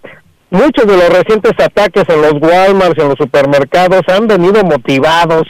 muchos 0.51 0.87
de 0.87 0.97
los 0.97 1.09
recientes 1.09 1.53
ataques 1.59 2.05
en 2.09 2.23
los 2.23 2.35
Walmart, 2.35 2.99
en 2.99 3.09
los 3.09 3.19
supermercados, 3.19 4.03
han 4.09 4.27
venido 4.27 4.63
motivados 4.63 5.43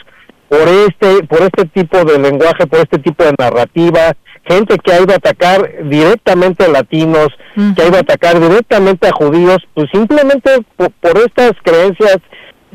por 0.49 0.67
este, 0.67 1.23
por 1.27 1.41
este 1.41 1.65
tipo 1.65 2.03
de 2.03 2.19
lenguaje, 2.19 2.67
por 2.67 2.79
este 2.79 2.99
tipo 2.99 3.23
de 3.23 3.33
narrativa, 3.37 4.13
gente 4.45 4.77
que 4.77 4.93
ha 4.93 5.01
ido 5.01 5.13
a 5.13 5.17
atacar 5.17 5.69
directamente 5.83 6.65
a 6.65 6.69
latinos, 6.69 7.27
que 7.75 7.81
ha 7.81 7.87
ido 7.87 7.97
a 7.97 8.01
atacar 8.01 8.39
directamente 8.39 9.07
a 9.07 9.11
judíos, 9.11 9.57
pues 9.73 9.87
simplemente 9.91 10.51
por, 10.77 11.17
estas 11.17 11.51
creencias 11.63 12.17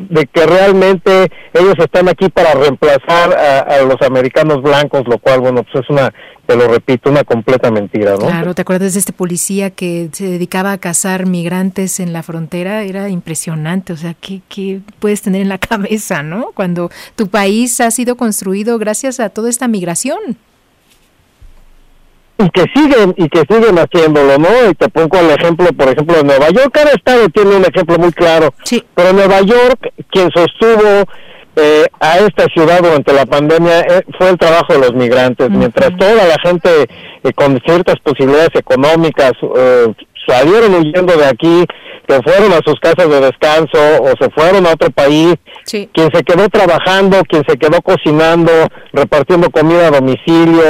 de 0.08 0.26
que 0.26 0.46
realmente 0.46 1.30
ellos 1.52 1.74
están 1.78 2.08
aquí 2.08 2.28
para 2.28 2.54
reemplazar 2.54 3.32
a, 3.32 3.82
los 3.82 4.00
americanos 4.02 4.62
blancos, 4.62 5.02
lo 5.06 5.18
cual, 5.18 5.40
bueno, 5.40 5.62
pues 5.64 5.84
es 5.84 5.90
una, 5.90 6.12
te 6.46 6.56
lo 6.56 6.68
repito, 6.68 7.10
una 7.10 7.24
completa 7.24 7.70
mentira, 7.70 8.12
¿no? 8.12 8.26
Claro, 8.26 8.54
¿te 8.54 8.62
acuerdas 8.62 8.94
de 8.94 9.00
este 9.00 9.12
policía 9.12 9.70
que 9.70 10.08
se 10.12 10.24
dedicaba 10.26 10.72
a 10.72 10.78
cazar 10.78 11.26
migrantes 11.26 12.00
en 12.00 12.12
la 12.12 12.22
frontera? 12.22 12.82
Era 12.82 13.08
impresionante, 13.08 13.92
o 13.92 13.96
sea, 13.96 14.14
¿qué, 14.14 14.42
qué 14.48 14.80
puedes 14.98 15.22
tener 15.22 15.42
en 15.42 15.48
la 15.48 15.58
cabeza, 15.72 16.22
¿no? 16.22 16.52
Cuando 16.54 16.90
tu 17.16 17.28
país 17.28 17.80
ha 17.80 17.90
sido 17.90 18.16
construido 18.16 18.78
gracias 18.78 19.20
a 19.20 19.28
toda 19.28 19.50
esta 19.50 19.68
migración 19.68 20.36
y 22.44 22.50
que 22.50 22.64
siguen 22.74 23.14
y 23.16 23.28
que 23.28 23.40
siguen 23.48 23.78
haciéndolo, 23.78 24.38
¿no? 24.38 24.70
Y 24.70 24.74
te 24.74 24.88
pongo 24.88 25.18
el 25.18 25.30
ejemplo, 25.30 25.66
por 25.72 25.88
ejemplo, 25.88 26.16
de 26.16 26.24
Nueva 26.24 26.48
York. 26.50 26.70
Cada 26.72 26.90
estado 26.90 27.28
tiene 27.28 27.56
un 27.56 27.64
ejemplo 27.64 27.98
muy 27.98 28.12
claro. 28.12 28.52
Sí. 28.64 28.84
Pero 28.94 29.12
Nueva 29.12 29.40
York, 29.40 29.92
quien 30.10 30.30
sostuvo 30.30 31.04
eh, 31.54 31.84
a 32.00 32.18
esta 32.18 32.46
ciudad 32.46 32.80
durante 32.82 33.12
la 33.12 33.26
pandemia 33.26 33.80
eh, 33.80 34.02
fue 34.18 34.30
el 34.30 34.38
trabajo 34.38 34.72
de 34.72 34.78
los 34.78 34.94
migrantes. 34.94 35.50
Mientras 35.50 35.94
toda 35.96 36.26
la 36.26 36.38
gente 36.42 36.70
eh, 37.22 37.32
con 37.34 37.60
ciertas 37.66 37.96
posibilidades 38.02 38.54
económicas 38.54 39.32
salieron 40.26 40.74
huyendo 40.74 41.16
de 41.16 41.26
aquí, 41.26 41.66
que 42.06 42.20
fueron 42.22 42.52
a 42.52 42.60
sus 42.64 42.78
casas 42.80 43.08
de 43.08 43.20
descanso 43.20 43.78
o 44.02 44.08
se 44.20 44.30
fueron 44.30 44.66
a 44.66 44.72
otro 44.72 44.90
país, 44.90 45.34
quien 45.64 46.10
se 46.12 46.22
quedó 46.22 46.48
trabajando, 46.48 47.22
quien 47.28 47.44
se 47.46 47.56
quedó 47.56 47.80
cocinando, 47.82 48.50
repartiendo 48.92 49.50
comida 49.50 49.88
a 49.88 49.90
domicilio, 49.90 50.62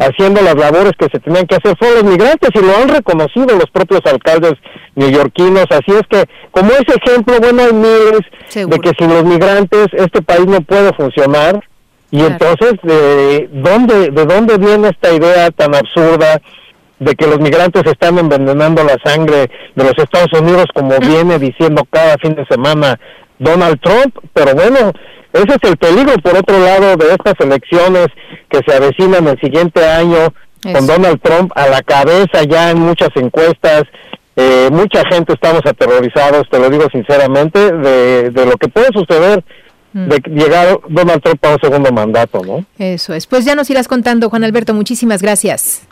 haciendo 0.00 0.42
las 0.42 0.54
labores 0.56 0.92
que 0.98 1.06
se 1.12 1.20
tenían 1.20 1.46
que 1.46 1.56
hacer, 1.56 1.76
fueron 1.78 2.04
los 2.04 2.12
migrantes 2.12 2.50
y 2.54 2.58
lo 2.58 2.76
han 2.76 2.88
reconocido 2.88 3.56
los 3.56 3.70
propios 3.70 4.00
alcaldes 4.04 4.54
neoyorquinos. 4.94 5.66
Así 5.70 5.92
es 5.92 6.02
que, 6.08 6.24
como 6.50 6.70
ese 6.72 6.94
ejemplo, 7.02 7.38
bueno, 7.40 7.62
hay 7.62 7.72
miles 7.72 8.20
de 8.54 8.78
que 8.78 8.92
sin 8.98 9.08
los 9.08 9.24
migrantes 9.24 9.86
este 9.92 10.22
país 10.22 10.46
no 10.46 10.60
puede 10.60 10.92
funcionar. 10.94 11.62
Y 12.12 12.22
entonces, 12.22 12.72
¿de 12.82 13.48
dónde, 13.52 14.10
¿de 14.10 14.24
dónde 14.26 14.58
viene 14.58 14.88
esta 14.88 15.12
idea 15.12 15.50
tan 15.52 15.74
absurda 15.76 16.42
de 17.00 17.14
que 17.14 17.26
los 17.26 17.40
migrantes 17.40 17.82
están 17.86 18.18
envenenando 18.18 18.84
la 18.84 18.96
sangre 19.02 19.50
de 19.74 19.84
los 19.84 19.94
Estados 19.96 20.32
Unidos, 20.38 20.66
como 20.74 20.98
viene 20.98 21.38
diciendo 21.38 21.82
cada 21.90 22.16
fin 22.18 22.34
de 22.34 22.44
semana 22.46 23.00
Donald 23.38 23.80
Trump, 23.80 24.16
pero 24.34 24.54
bueno, 24.54 24.92
ese 25.32 25.54
es 25.60 25.70
el 25.70 25.76
peligro, 25.78 26.14
por 26.22 26.36
otro 26.36 26.58
lado, 26.58 26.96
de 26.96 27.14
estas 27.14 27.34
elecciones 27.40 28.08
que 28.50 28.60
se 28.66 28.76
avecinan 28.76 29.26
el 29.28 29.40
siguiente 29.40 29.84
año, 29.84 30.32
con 30.62 30.86
Donald 30.86 31.18
Trump 31.22 31.52
a 31.54 31.68
la 31.68 31.80
cabeza 31.80 32.42
ya 32.46 32.70
en 32.70 32.80
muchas 32.80 33.08
encuestas, 33.14 33.84
eh, 34.36 34.68
mucha 34.70 35.02
gente 35.10 35.32
estamos 35.32 35.62
aterrorizados, 35.64 36.48
te 36.50 36.58
lo 36.58 36.68
digo 36.68 36.86
sinceramente, 36.92 37.72
de, 37.72 38.30
de 38.30 38.46
lo 38.46 38.52
que 38.52 38.68
puede 38.68 38.88
suceder 38.92 39.42
mm. 39.94 40.08
de 40.08 40.22
llegar 40.34 40.78
Donald 40.88 41.22
Trump 41.22 41.42
a 41.46 41.50
un 41.54 41.60
segundo 41.60 41.90
mandato, 41.92 42.42
¿no? 42.44 42.64
Eso 42.78 43.14
es. 43.14 43.26
Pues 43.26 43.46
ya 43.46 43.54
nos 43.54 43.70
irás 43.70 43.88
contando, 43.88 44.28
Juan 44.28 44.44
Alberto. 44.44 44.74
Muchísimas 44.74 45.22
gracias. 45.22 45.86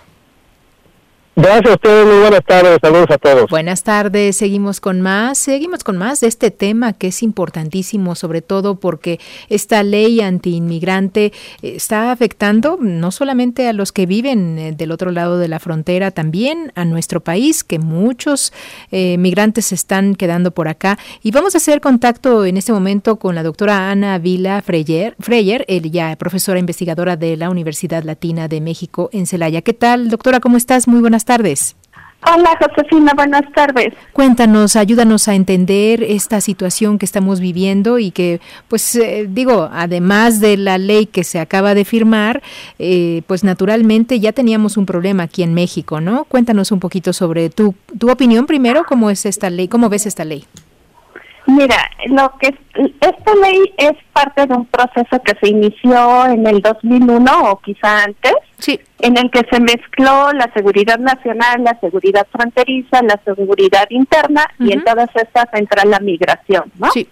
Gracias 1.41 1.71
a 1.71 1.75
ustedes, 1.75 2.05
muy 2.05 2.19
buenas 2.19 2.45
tardes, 2.45 2.79
saludos 2.83 3.11
a 3.11 3.17
todos. 3.19 3.49
Buenas 3.49 3.85
tardes, 3.85 4.35
seguimos 4.35 4.81
con 4.81 5.01
más, 5.01 5.39
seguimos 5.39 5.85
con 5.85 5.97
más 5.97 6.21
de 6.21 6.27
este 6.27 6.51
tema 6.51 6.95
que 6.95 7.07
es 7.07 7.23
importantísimo, 7.23 8.17
sobre 8.17 8.43
todo 8.43 8.81
porque 8.81 9.21
esta 9.49 9.85
ley 9.85 10.21
antiinmigrante 10.21 11.33
está 11.63 12.11
afectando 12.11 12.77
no 12.81 13.13
solamente 13.13 13.69
a 13.69 13.73
los 13.73 13.93
que 13.93 14.05
viven 14.05 14.59
eh, 14.59 14.73
del 14.73 14.91
otro 14.91 15.13
lado 15.13 15.39
de 15.39 15.47
la 15.47 15.61
frontera, 15.61 16.11
también 16.11 16.73
a 16.75 16.85
nuestro 16.85 17.21
país, 17.21 17.63
que 17.63 17.79
muchos 17.79 18.53
eh, 18.91 19.17
migrantes 19.17 19.71
están 19.71 20.17
quedando 20.17 20.51
por 20.51 20.67
acá. 20.67 20.99
Y 21.23 21.31
vamos 21.31 21.55
a 21.55 21.59
hacer 21.59 21.81
contacto 21.81 22.47
en 22.47 22.57
este 22.57 22.73
momento 22.73 23.15
con 23.15 23.37
la 23.37 23.45
doctora 23.45 23.93
Ana 23.93 24.19
Vila 24.19 24.61
Freyer, 24.61 25.15
Freyer 25.21 25.65
ella 25.69 26.17
profesora 26.17 26.59
investigadora 26.59 27.17
de 27.17 27.37
la 27.37 27.49
Universidad 27.49 28.03
Latina 28.03 28.49
de 28.49 28.61
México 28.61 29.09
en 29.13 29.29
Celaya. 29.29 29.63
¿Qué 29.63 29.73
tal, 29.73 30.09
doctora? 30.09 30.41
¿Cómo 30.41 30.57
estás? 30.57 30.89
Muy 30.89 30.99
buenas 30.99 31.28
tardes. 31.29 31.77
Hola 32.27 32.59
Josefina, 32.59 33.13
buenas 33.15 33.43
tardes. 33.55 33.95
Cuéntanos, 34.13 34.75
ayúdanos 34.75 35.29
a 35.29 35.35
entender 35.35 36.03
esta 36.03 36.41
situación 36.41 36.99
que 36.99 37.05
estamos 37.05 37.39
viviendo 37.39 38.01
y 38.01 38.11
que, 38.11 38.41
pues 38.67 38.97
eh, 38.97 39.27
digo, 39.29 39.69
además 39.73 40.41
de 40.41 40.57
la 40.57 40.79
ley 40.79 41.07
que 41.07 41.23
se 41.23 41.39
acaba 41.39 41.75
de 41.75 41.85
firmar, 41.85 42.43
eh, 42.81 43.23
pues 43.29 43.45
naturalmente 43.45 44.19
ya 44.19 44.33
teníamos 44.33 44.77
un 44.77 44.85
problema 44.85 45.25
aquí 45.25 45.45
en 45.45 45.55
México, 45.55 46.01
¿no? 46.01 46.25
Cuéntanos 46.25 46.73
un 46.73 46.81
poquito 46.81 47.13
sobre 47.13 47.51
tu, 47.51 47.75
tu 47.99 48.11
opinión 48.11 48.47
primero, 48.47 48.85
cómo 48.85 49.11
es 49.11 49.25
esta 49.25 49.49
ley, 49.49 49.69
cómo 49.69 49.89
ves 49.89 50.07
esta 50.07 50.25
ley. 50.25 50.45
Mira, 51.49 51.91
lo 52.09 52.31
que 52.39 52.55
esta 53.01 53.35
ley 53.37 53.73
es 53.79 53.95
parte 54.13 54.47
de 54.47 54.55
un 54.55 54.67
proceso 54.67 55.23
que 55.23 55.35
se 55.41 55.49
inició 55.49 56.27
en 56.27 56.47
el 56.47 56.61
2001 56.61 57.51
o 57.51 57.59
quizá 57.61 58.05
antes, 58.05 58.35
sí. 58.59 58.79
en 58.99 59.17
el 59.17 59.31
que 59.31 59.41
se 59.51 59.59
mezcló 59.59 60.31
la 60.35 60.53
seguridad 60.53 60.99
nacional, 60.99 61.65
la 61.65 61.79
seguridad 61.81 62.27
fronteriza, 62.31 63.01
la 63.01 63.19
seguridad 63.25 63.87
interna 63.89 64.47
y 64.59 64.75
en 64.75 64.85
todas 64.85 65.09
estas 65.15 65.47
entra 65.55 65.87
la 65.87 66.01
migración, 66.01 66.71
¿no? 66.79 66.91
Sí. 66.91 67.09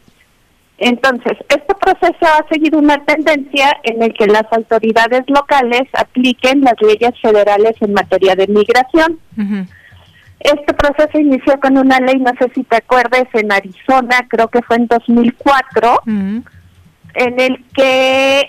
Entonces, 0.76 1.38
este 1.48 1.74
proceso 1.74 2.26
ha 2.26 2.46
seguido 2.50 2.78
una 2.78 3.02
tendencia 3.06 3.74
en 3.84 4.02
el 4.02 4.12
que 4.12 4.26
las 4.26 4.44
autoridades 4.50 5.22
locales 5.28 5.84
apliquen 5.94 6.60
las 6.60 6.74
leyes 6.82 7.18
federales 7.22 7.74
en 7.80 7.94
materia 7.94 8.34
de 8.36 8.46
migración. 8.48 9.18
Este 10.40 10.74
proceso 10.74 11.18
inició 11.18 11.58
con 11.60 11.78
una 11.78 11.98
ley, 11.98 12.18
no 12.18 12.32
sé 12.38 12.50
si 12.54 12.62
te 12.64 12.76
acuerdas, 12.76 13.24
en 13.32 13.50
Arizona, 13.50 14.26
creo 14.28 14.48
que 14.48 14.62
fue 14.62 14.76
en 14.76 14.86
2004, 14.86 16.02
en 16.06 17.40
el 17.40 17.64
que 17.74 18.48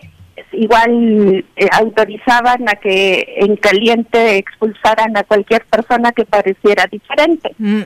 igual 0.52 1.46
eh, 1.56 1.68
autorizaban 1.72 2.68
a 2.68 2.74
que 2.76 3.36
en 3.38 3.56
caliente 3.56 4.38
expulsaran 4.38 5.16
a 5.18 5.24
cualquier 5.24 5.66
persona 5.66 6.12
que 6.12 6.26
pareciera 6.26 6.86
diferente. 6.88 7.56
Mm, 7.58 7.82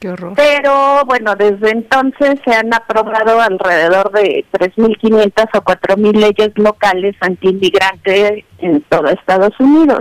qué 0.00 0.08
horror. 0.08 0.32
Pero 0.34 1.04
bueno, 1.04 1.36
desde 1.36 1.70
entonces 1.70 2.40
se 2.44 2.54
han 2.54 2.74
aprobado 2.74 3.40
alrededor 3.40 4.10
de 4.12 4.44
3.500 4.50 5.48
o 5.54 5.60
4.000 5.60 6.16
leyes 6.16 6.50
locales 6.56 7.14
anti-inmigrante 7.20 8.44
en 8.58 8.80
todo 8.82 9.08
Estados 9.08 9.52
Unidos. 9.60 10.00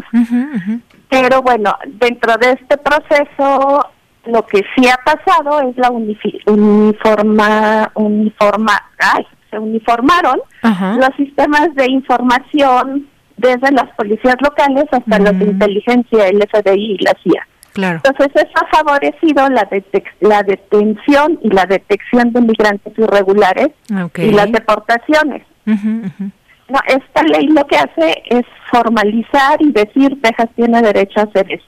Pero 1.10 1.42
bueno, 1.42 1.76
dentro 1.88 2.36
de 2.38 2.52
este 2.52 2.78
proceso 2.78 3.86
lo 4.26 4.46
que 4.46 4.64
sí 4.76 4.88
ha 4.88 4.98
pasado 5.04 5.62
es 5.70 5.78
la 5.78 5.92
uniforma, 5.92 7.92
uniforma, 7.96 8.74
ay, 9.00 9.26
se 9.50 9.58
uniformaron 9.58 10.40
los 10.64 11.10
sistemas 11.18 11.74
de 11.76 11.90
información 11.90 13.08
desde 13.38 13.72
las 13.72 13.90
policías 13.96 14.36
locales 14.42 14.86
hasta 14.92 15.20
los 15.20 15.40
de 15.40 15.46
inteligencia, 15.46 16.28
el 16.28 16.46
FBI 16.48 16.98
y 17.00 17.04
la 17.04 17.16
CIA. 17.24 17.48
Claro. 17.74 18.02
Entonces 18.04 18.30
eso 18.36 18.54
ha 18.56 18.78
favorecido 18.78 19.48
la, 19.50 19.68
la 20.22 20.44
detención 20.44 21.40
y 21.44 21.50
la 21.50 21.66
detección 21.66 22.34
de 22.34 22.42
migrantes 22.42 22.94
irregulares 22.98 23.70
y 24.18 24.32
las 24.32 24.52
deportaciones. 24.52 25.44
No, 25.66 26.80
esta 26.88 27.24
ley 27.24 27.48
lo 27.48 27.66
que 27.66 27.78
hace 27.78 28.24
es 28.26 28.46
formalizar 28.72 29.62
y 29.62 29.72
decir 29.72 30.20
Texas 30.22 30.50
tiene 30.56 30.82
derecho 30.82 31.20
a 31.20 31.24
hacer 31.24 31.52
eso. 31.52 31.66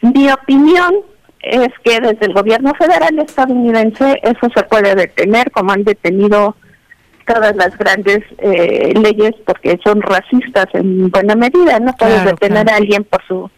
Mi 0.00 0.30
opinión 0.30 0.94
es 1.40 1.68
que 1.84 2.00
desde 2.00 2.26
el 2.26 2.32
gobierno 2.32 2.72
federal 2.74 3.18
estadounidense 3.18 4.20
eso 4.22 4.48
se 4.54 4.62
puede 4.64 4.94
detener, 4.94 5.50
como 5.50 5.72
han 5.72 5.84
detenido 5.84 6.56
todas 7.26 7.54
las 7.56 7.76
grandes 7.78 8.20
eh, 8.38 8.92
leyes 9.00 9.34
porque 9.46 9.78
son 9.84 10.02
racistas 10.02 10.66
en 10.74 11.10
buena 11.10 11.34
medida. 11.34 11.78
No 11.80 11.92
puedes 11.94 12.24
detener 12.24 12.68
a 12.70 12.76
alguien 12.76 13.04
por 13.04 13.22
su 13.26 13.50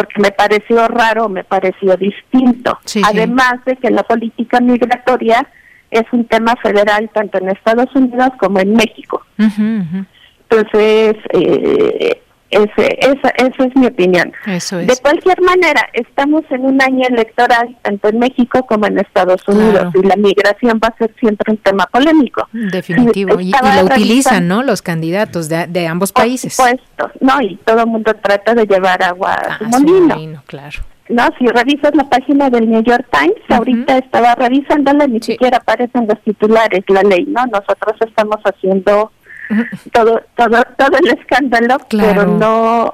porque 0.00 0.18
me 0.22 0.30
pareció 0.30 0.88
raro, 0.88 1.28
me 1.28 1.44
pareció 1.44 1.94
distinto. 1.96 2.78
Además 3.04 3.62
de 3.66 3.76
que 3.76 3.90
la 3.90 4.02
política 4.02 4.58
migratoria 4.58 5.46
es 5.90 6.04
un 6.12 6.24
tema 6.24 6.54
federal 6.62 7.10
tanto 7.12 7.36
en 7.36 7.50
Estados 7.50 7.94
Unidos 7.94 8.30
como 8.38 8.60
en 8.60 8.72
México. 8.72 9.26
Entonces, 9.36 11.16
eh, 11.34 12.22
ese, 12.50 12.98
esa, 13.00 13.28
esa 13.30 13.64
es 13.64 13.76
mi 13.76 13.86
opinión. 13.86 14.32
De 14.46 14.96
cualquier 15.00 15.40
manera, 15.40 15.88
estamos 15.92 16.42
en 16.50 16.64
un 16.64 16.82
año 16.82 17.06
electoral 17.08 17.76
tanto 17.82 18.08
en 18.08 18.18
México 18.18 18.66
como 18.66 18.86
en 18.86 18.98
Estados 18.98 19.46
Unidos 19.46 19.92
y 19.94 20.06
la 20.06 20.16
migración 20.16 20.80
va 20.82 20.88
a 20.88 20.96
ser 20.96 21.14
siempre 21.20 21.52
un 21.52 21.58
tema 21.58 21.86
polémico. 21.86 22.48
Definitivo. 22.52 23.40
Y, 23.40 23.52
lo 23.52 23.84
utilizan, 23.84 24.48
¿no? 24.48 24.62
Los 24.62 24.82
candidatos 24.82 25.48
de, 25.48 25.66
de 25.66 25.86
ambos 25.86 26.12
países. 26.12 26.56
Por 26.56 26.68
supuesto, 26.70 27.10
¿no? 27.20 27.40
Y 27.40 27.56
todo 27.64 27.80
el 27.80 27.86
mundo 27.86 28.14
trata 28.14 28.54
de 28.54 28.66
llevar 28.66 29.02
agua 29.02 29.34
a 29.34 29.58
su 29.58 29.64
molino. 29.64 30.42
claro. 30.46 30.80
No, 31.10 31.24
si 31.40 31.46
revisas 31.48 31.92
la 31.96 32.08
página 32.08 32.50
del 32.50 32.70
New 32.70 32.84
York 32.84 33.04
Times, 33.10 33.34
ahorita 33.48 33.98
estaba 33.98 34.36
revisándola, 34.36 35.08
ni 35.08 35.20
siquiera 35.20 35.56
aparecen 35.56 36.06
los 36.06 36.20
titulares, 36.22 36.84
la 36.86 37.02
ley, 37.02 37.24
¿no? 37.26 37.44
Nosotros 37.46 37.96
estamos 38.00 38.36
haciendo 38.44 39.10
todo 39.92 40.22
todo 40.36 40.62
todo 40.76 40.98
el 41.02 41.18
escándalo, 41.18 41.78
pero 41.88 42.26
no, 42.26 42.92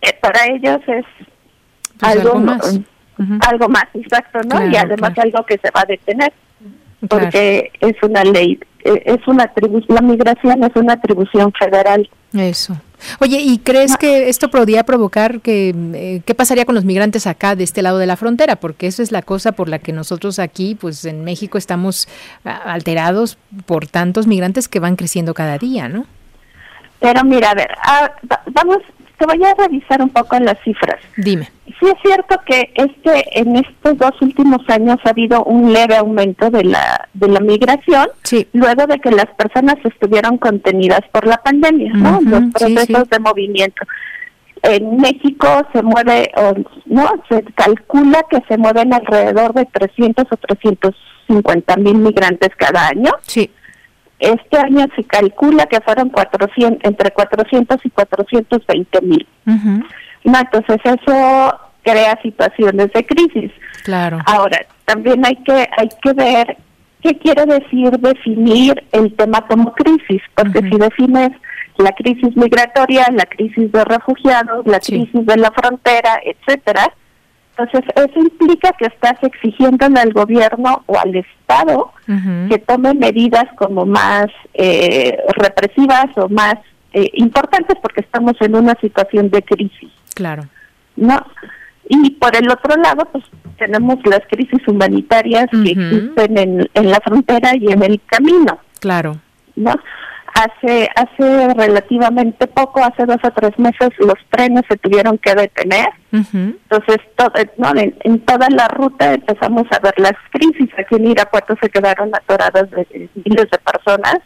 eh, 0.00 0.16
para 0.20 0.46
ellos 0.46 0.80
es 0.86 1.04
pues 1.98 2.16
algo, 2.16 2.38
más. 2.38 2.80
algo 3.48 3.68
más, 3.68 3.84
exacto, 3.94 4.40
¿no? 4.42 4.66
y 4.66 4.70
Claro, 4.70 4.92
además 4.92 5.18
algo 5.18 5.44
que 5.44 5.58
se 5.62 5.70
va 5.70 5.82
a 5.82 5.86
detener, 5.86 6.32
porque 7.08 7.72
es 7.80 7.96
una 8.02 8.24
ley, 8.24 8.58
eh, 8.84 9.02
es 9.04 9.26
una 9.26 9.44
atribución, 9.44 9.94
la 9.96 10.02
migración 10.02 10.64
es 10.64 10.76
una 10.76 10.94
atribución 10.94 11.52
federal. 11.52 12.08
Eso. 12.34 12.76
Oye, 13.20 13.38
¿y 13.40 13.58
crees 13.58 13.96
que 13.96 14.28
esto 14.28 14.50
podría 14.50 14.82
provocar 14.84 15.40
que 15.40 15.72
eh, 15.94 16.20
qué 16.26 16.34
pasaría 16.34 16.64
con 16.66 16.74
los 16.74 16.84
migrantes 16.84 17.26
acá 17.26 17.54
de 17.54 17.64
este 17.64 17.80
lado 17.80 17.98
de 17.98 18.06
la 18.06 18.16
frontera? 18.16 18.56
Porque 18.56 18.86
eso 18.88 19.02
es 19.02 19.12
la 19.12 19.22
cosa 19.22 19.52
por 19.52 19.68
la 19.68 19.78
que 19.78 19.92
nosotros 19.92 20.38
aquí, 20.38 20.74
pues 20.74 21.04
en 21.04 21.24
México 21.24 21.56
estamos 21.58 22.08
ah, 22.44 22.60
alterados 22.66 23.38
por 23.66 23.86
tantos 23.86 24.26
migrantes 24.26 24.68
que 24.68 24.80
van 24.80 24.96
creciendo 24.96 25.32
cada 25.32 25.58
día, 25.58 25.88
¿no? 25.88 26.06
Pero 27.00 27.22
mira, 27.24 27.50
a 27.50 27.54
ver, 27.54 27.70
ah, 27.82 28.10
va- 28.30 28.42
vamos, 28.46 28.78
te 29.16 29.24
voy 29.24 29.42
a 29.44 29.54
revisar 29.54 30.02
un 30.02 30.10
poco 30.10 30.38
las 30.40 30.58
cifras. 30.64 31.00
Dime. 31.16 31.48
Sí 31.80 31.86
es 31.86 31.94
cierto 32.02 32.40
que 32.46 32.72
este 32.74 33.40
en 33.40 33.56
estos 33.56 33.98
dos 33.98 34.12
últimos 34.20 34.60
años 34.68 34.98
ha 35.04 35.10
habido 35.10 35.44
un 35.44 35.72
leve 35.72 35.96
aumento 35.96 36.50
de 36.50 36.64
la 36.64 37.08
de 37.14 37.28
la 37.28 37.40
migración, 37.40 38.08
luego 38.52 38.86
de 38.86 38.98
que 38.98 39.10
las 39.10 39.26
personas 39.36 39.76
estuvieron 39.84 40.38
contenidas 40.38 41.00
por 41.12 41.26
la 41.26 41.36
pandemia, 41.38 41.92
¿no? 41.94 42.20
Los 42.22 42.40
sí, 42.40 42.50
procesos 42.52 43.04
sí. 43.04 43.10
de 43.10 43.18
movimiento. 43.18 43.82
En 44.62 44.96
México 44.96 45.46
se 45.72 45.82
mueve, 45.82 46.32
o, 46.36 46.54
no, 46.86 47.08
se 47.28 47.42
calcula 47.54 48.24
que 48.28 48.42
se 48.48 48.58
mueven 48.58 48.92
alrededor 48.92 49.52
de 49.54 49.66
300 49.66 50.26
o 50.30 50.36
350 50.36 51.76
mil 51.76 51.94
migrantes 51.94 52.50
cada 52.56 52.88
año. 52.88 53.12
Sí. 53.22 53.50
Este 54.18 54.58
año 54.58 54.86
se 54.96 55.04
calcula 55.04 55.66
que 55.66 55.80
fueron 55.80 56.08
400, 56.08 56.80
entre 56.82 57.12
400 57.12 57.76
y 57.84 57.90
420 57.90 59.00
mil. 59.02 59.26
No, 60.24 60.38
entonces 60.38 60.80
eso 60.84 61.60
crea 61.82 62.18
situaciones 62.22 62.92
de 62.92 63.06
crisis. 63.06 63.52
Claro. 63.84 64.18
Ahora, 64.26 64.58
también 64.84 65.24
hay 65.24 65.36
que 65.36 65.68
hay 65.76 65.88
que 66.02 66.12
ver 66.12 66.56
qué 67.02 67.16
quiere 67.18 67.46
decir 67.46 67.90
definir 67.98 68.84
el 68.92 69.14
tema 69.14 69.46
como 69.46 69.72
crisis, 69.72 70.22
porque 70.34 70.60
si 70.60 70.76
defines 70.76 71.30
la 71.78 71.92
crisis 71.92 72.36
migratoria, 72.36 73.06
la 73.12 73.24
crisis 73.24 73.70
de 73.70 73.84
refugiados, 73.84 74.66
la 74.66 74.80
crisis 74.80 75.26
de 75.26 75.36
la 75.36 75.50
frontera, 75.52 76.20
etcétera, 76.24 76.92
entonces 77.58 77.90
eso 77.96 78.20
implica 78.20 78.70
que 78.78 78.86
estás 78.86 79.16
exigiéndole 79.22 80.00
al 80.00 80.12
gobierno 80.12 80.84
o 80.86 80.98
al 80.98 81.16
Estado 81.16 81.92
que 82.48 82.58
tome 82.58 82.94
medidas 82.94 83.46
como 83.56 83.84
más 83.84 84.26
eh, 84.54 85.18
represivas 85.36 86.06
o 86.16 86.28
más 86.28 86.54
eh, 86.92 87.10
importantes 87.14 87.76
porque 87.82 88.00
estamos 88.00 88.34
en 88.40 88.56
una 88.56 88.74
situación 88.80 89.30
de 89.30 89.42
crisis. 89.42 89.90
Claro. 90.14 90.44
¿no? 90.96 91.24
Y 91.88 92.10
por 92.10 92.36
el 92.36 92.50
otro 92.50 92.76
lado, 92.76 93.04
pues 93.12 93.24
tenemos 93.56 93.96
las 94.04 94.20
crisis 94.30 94.66
humanitarias 94.68 95.46
que 95.50 95.70
existen 95.70 96.38
en, 96.38 96.70
en 96.74 96.90
la 96.90 97.00
frontera 97.00 97.56
y 97.56 97.72
en 97.72 97.82
el 97.82 98.00
camino, 98.06 98.58
Claro. 98.80 99.16
¿no? 99.56 99.74
Hace 100.38 100.88
hace 100.94 101.54
relativamente 101.54 102.46
poco, 102.46 102.80
hace 102.84 103.04
dos 103.06 103.16
o 103.24 103.30
tres 103.32 103.58
meses, 103.58 103.90
los 103.98 104.14
trenes 104.30 104.62
se 104.68 104.76
tuvieron 104.76 105.18
que 105.18 105.34
detener. 105.34 105.88
Entonces, 106.12 106.98
todo, 107.16 107.32
¿no? 107.56 107.70
en, 107.74 107.92
en 108.04 108.20
toda 108.20 108.46
la 108.50 108.68
ruta 108.68 109.14
empezamos 109.14 109.64
a 109.72 109.80
ver 109.80 109.94
las 109.96 110.14
crisis. 110.30 110.70
Aquí 110.78 110.94
en 110.94 111.08
Irapuato 111.08 111.56
se 111.60 111.68
quedaron 111.68 112.14
atoradas 112.14 112.70
de, 112.70 112.86
de 112.90 113.10
miles 113.24 113.50
de 113.50 113.58
personas, 113.58 114.18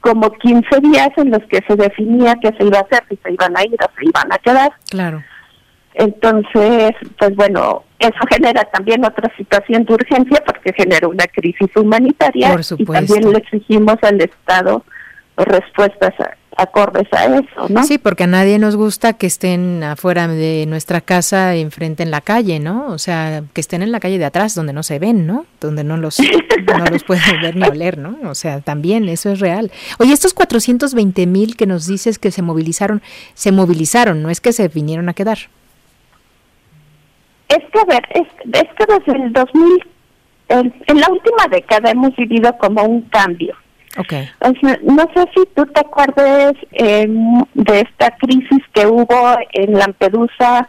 como 0.00 0.30
15 0.30 0.80
días 0.80 1.10
en 1.16 1.30
los 1.32 1.42
que 1.48 1.60
se 1.66 1.74
definía 1.74 2.36
qué 2.40 2.54
se 2.56 2.64
iba 2.64 2.78
a 2.78 2.82
hacer, 2.82 3.02
si 3.08 3.16
se 3.16 3.32
iban 3.32 3.56
a 3.56 3.64
ir 3.64 3.74
o 3.74 3.90
se 3.98 4.06
iban 4.06 4.32
a 4.32 4.38
quedar. 4.38 4.72
Claro. 4.90 5.22
Entonces, 5.94 6.92
pues 7.18 7.36
bueno, 7.36 7.84
eso 7.98 8.18
genera 8.30 8.64
también 8.64 9.04
otra 9.04 9.30
situación 9.36 9.84
de 9.84 9.94
urgencia 9.94 10.42
porque 10.44 10.72
genera 10.72 11.06
una 11.06 11.26
crisis 11.26 11.68
humanitaria 11.76 12.50
Por 12.50 12.60
y 12.78 12.84
también 12.84 13.30
le 13.30 13.38
exigimos 13.38 13.96
al 14.02 14.20
Estado 14.20 14.84
respuestas 15.44 16.14
a, 16.20 16.36
acordes 16.56 17.06
a 17.12 17.24
eso, 17.26 17.68
¿no? 17.68 17.82
Sí, 17.84 17.98
porque 17.98 18.24
a 18.24 18.26
nadie 18.26 18.58
nos 18.58 18.76
gusta 18.76 19.14
que 19.14 19.26
estén 19.26 19.82
afuera 19.82 20.28
de 20.28 20.66
nuestra 20.66 21.00
casa, 21.00 21.54
enfrente 21.54 22.02
en 22.02 22.10
la 22.10 22.20
calle, 22.20 22.58
¿no? 22.58 22.86
O 22.88 22.98
sea, 22.98 23.42
que 23.52 23.60
estén 23.60 23.82
en 23.82 23.92
la 23.92 24.00
calle 24.00 24.18
de 24.18 24.24
atrás, 24.24 24.54
donde 24.54 24.72
no 24.72 24.82
se 24.82 24.98
ven, 24.98 25.26
¿no? 25.26 25.46
Donde 25.60 25.84
no 25.84 25.96
los, 25.96 26.18
no 26.78 26.84
los 26.86 27.04
pueden 27.04 27.40
ver 27.40 27.56
ni 27.56 27.64
oler, 27.66 27.98
¿no? 27.98 28.18
O 28.28 28.34
sea, 28.34 28.60
también 28.60 29.08
eso 29.08 29.30
es 29.30 29.40
real. 29.40 29.70
Oye, 29.98 30.12
estos 30.12 30.34
420 30.34 31.26
mil 31.26 31.56
que 31.56 31.66
nos 31.66 31.86
dices 31.86 32.18
que 32.18 32.30
se 32.30 32.42
movilizaron, 32.42 33.02
se 33.34 33.52
movilizaron, 33.52 34.22
no 34.22 34.30
es 34.30 34.40
que 34.40 34.52
se 34.52 34.68
vinieron 34.68 35.08
a 35.08 35.14
quedar. 35.14 35.38
Es 37.48 37.58
que, 37.70 37.78
a 37.78 37.84
ver, 37.84 38.02
es, 38.10 38.26
es 38.52 38.68
que 38.78 38.86
desde 38.86 39.24
el 39.24 39.32
2000, 39.32 39.86
en 40.48 41.00
la 41.00 41.08
última 41.08 41.46
década 41.50 41.90
hemos 41.90 42.14
vivido 42.16 42.56
como 42.58 42.82
un 42.84 43.02
cambio 43.02 43.56
Okay. 43.94 44.30
no 44.40 45.02
sé 45.14 45.28
si 45.34 45.46
tú 45.54 45.66
te 45.66 45.80
acuerdas 45.80 46.54
em, 46.72 47.44
de 47.52 47.80
esta 47.80 48.10
crisis 48.16 48.62
que 48.72 48.86
hubo 48.86 49.36
en 49.52 49.74
Lampedusa, 49.74 50.68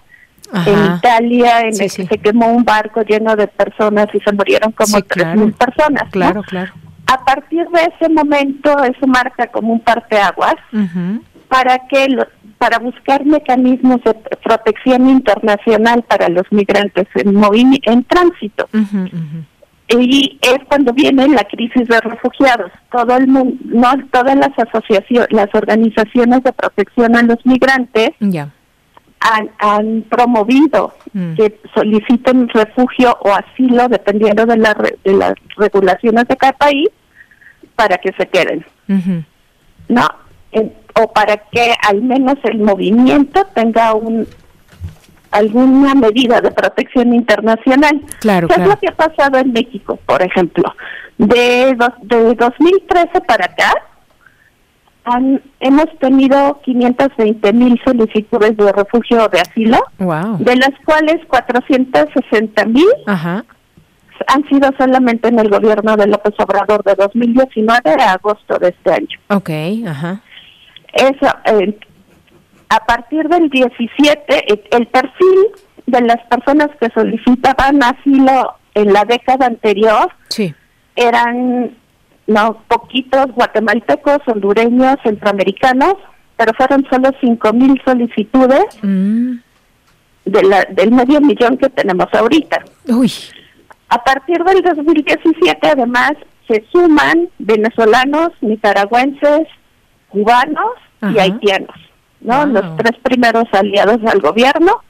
en 0.54 0.96
Italia, 0.98 1.62
en 1.62 1.68
el 1.74 1.80
que 1.80 1.90
se 1.90 2.18
quemó 2.18 2.48
un 2.48 2.66
barco 2.66 3.02
lleno 3.02 3.36
de 3.36 3.48
personas 3.48 4.08
y 4.14 4.20
se 4.20 4.32
murieron 4.34 4.72
como 4.74 5.02
tres 5.02 5.36
mil 5.36 5.54
personas. 5.54 6.10
Claro, 6.12 6.44
claro. 6.44 6.74
A 7.08 7.24
partir 7.24 7.66
de 7.70 7.92
ese 7.96 8.10
momento, 8.10 8.72
eso 8.84 9.08
marca 9.08 9.48
como 9.48 9.74
un 9.74 9.80
parteaguas 9.80 10.56
para 11.48 11.80
que 11.88 12.08
para 12.58 12.80
buscar 12.80 13.26
mecanismos 13.26 14.02
de 14.04 14.14
protección 14.42 15.10
internacional 15.10 16.04
para 16.04 16.30
los 16.30 16.50
migrantes 16.52 17.08
en, 17.16 17.36
en 17.84 18.04
tránsito 18.06 18.70
y 19.90 20.40
es 20.42 20.58
cuando 20.68 20.94
viene 20.94 21.28
la 21.28 21.44
crisis 21.44 21.88
de 21.88 22.00
refugiados. 22.00 22.72
Todo 22.92 23.16
el 23.18 23.28
mundo, 23.28 23.56
no 23.66 23.92
todas 24.12 24.36
las 24.36 24.58
asociaciones, 24.58 25.28
las 25.32 25.54
organizaciones 25.54 26.44
de 26.44 26.54
protección 26.54 27.16
a 27.16 27.24
los 27.24 27.46
migrantes 27.46 28.12
han, 29.60 30.02
promovido 30.10 30.94
mm. 31.14 31.36
que 31.36 31.60
soliciten 31.74 32.50
refugio 32.50 33.18
o 33.22 33.32
asilo 33.34 33.88
dependiendo 33.88 34.46
de, 34.46 34.56
de 35.04 35.14
las 35.14 35.34
regulaciones 35.56 36.28
de 36.28 36.36
cada 36.36 36.54
país 36.54 36.90
para 37.76 37.98
que 37.98 38.12
se 38.18 38.28
queden, 38.28 38.66
no, 39.88 40.08
o 41.02 41.12
para 41.12 41.38
que 41.38 41.74
al 41.88 42.02
menos 42.02 42.36
el 42.44 42.60
movimiento 42.60 43.46
tenga 43.56 43.94
un 43.94 44.28
alguna 45.34 45.96
medida 45.96 46.40
de 46.42 46.52
protección 46.52 47.14
internacional. 47.14 48.02
Claro, 48.20 48.48
¿Qué 48.48 48.62
es 48.62 48.68
lo 48.68 48.78
que 48.78 48.88
ha 48.88 48.96
pasado 48.96 49.40
en 49.40 49.52
México, 49.52 50.00
por 50.06 50.22
ejemplo? 50.22 50.64
De, 51.18 51.76
de 52.04 52.36
2013 52.36 53.22
para 53.22 53.46
acá, 53.46 53.74
han, 55.06 55.42
hemos 55.60 55.88
tenido 56.00 56.62
520 56.64 57.54
mil 57.54 57.82
solicitudes 57.84 58.56
de 58.56 58.72
refugio 58.72 59.26
o 59.26 59.30
de 59.30 59.42
asilo, 59.42 59.80
de 60.40 60.56
las 60.56 60.72
cuales 60.86 61.18
460 61.28 62.66
mil 62.66 62.88
han 64.28 64.48
sido 64.48 64.70
solamente 64.78 65.28
en 65.28 65.40
el 65.40 65.50
gobierno 65.50 65.98
de 65.98 66.08
López 66.08 66.34
Obrador 66.40 66.84
de 66.84 66.96
2019 66.96 67.96
a 68.00 68.14
agosto 68.14 68.58
de 68.60 68.70
este 68.70 68.94
año. 68.94 69.20
Ok, 69.30 69.50
ajá. 69.88 70.22
Eso, 70.94 71.28
eh, 71.46 71.78
a 72.74 72.80
partir 72.88 73.30
del 73.30 73.50
17, 73.52 74.76
el 74.76 74.88
perfil 74.88 75.38
de 75.86 76.02
las 76.02 76.20
personas 76.26 76.70
que 76.80 76.90
solicitaban 76.90 77.84
asilo 77.84 78.56
en 78.74 78.92
la 78.92 79.06
década 79.06 79.46
anterior 79.46 80.12
eran 80.96 81.78
no 82.26 82.64
poquitos 82.68 83.28
guatemaltecos, 83.34 84.22
hondureños, 84.26 84.96
centroamericanos, 85.04 85.98
pero 86.36 86.52
fueron 86.56 86.84
solo 86.90 87.12
cinco 87.22 87.54
mil 87.54 87.80
solicitudes 87.86 88.66
mm. 88.82 89.34
de 90.26 90.44
la, 90.44 90.66
del 90.66 90.92
medio 90.94 91.22
millón 91.22 91.58
que 91.60 91.70
tenemos 91.70 92.08
ahorita. 92.12 92.66
A 93.90 94.04
partir 94.04 94.44
del 94.44 94.64
2017, 94.64 95.68
además, 95.68 96.14
se 96.48 96.66
suman 96.72 97.30
venezolanos, 97.38 98.32
nicaragüenses, 98.42 99.48
cubanos 100.10 100.74
y 101.14 101.20
haitianos. 101.20 101.93
¿No? 102.24 102.46
Los 102.46 102.78
tres 102.78 102.94
primeros 103.04 103.46
aliados 103.52 104.00
al 104.06 104.20
gobierno, 104.20 104.82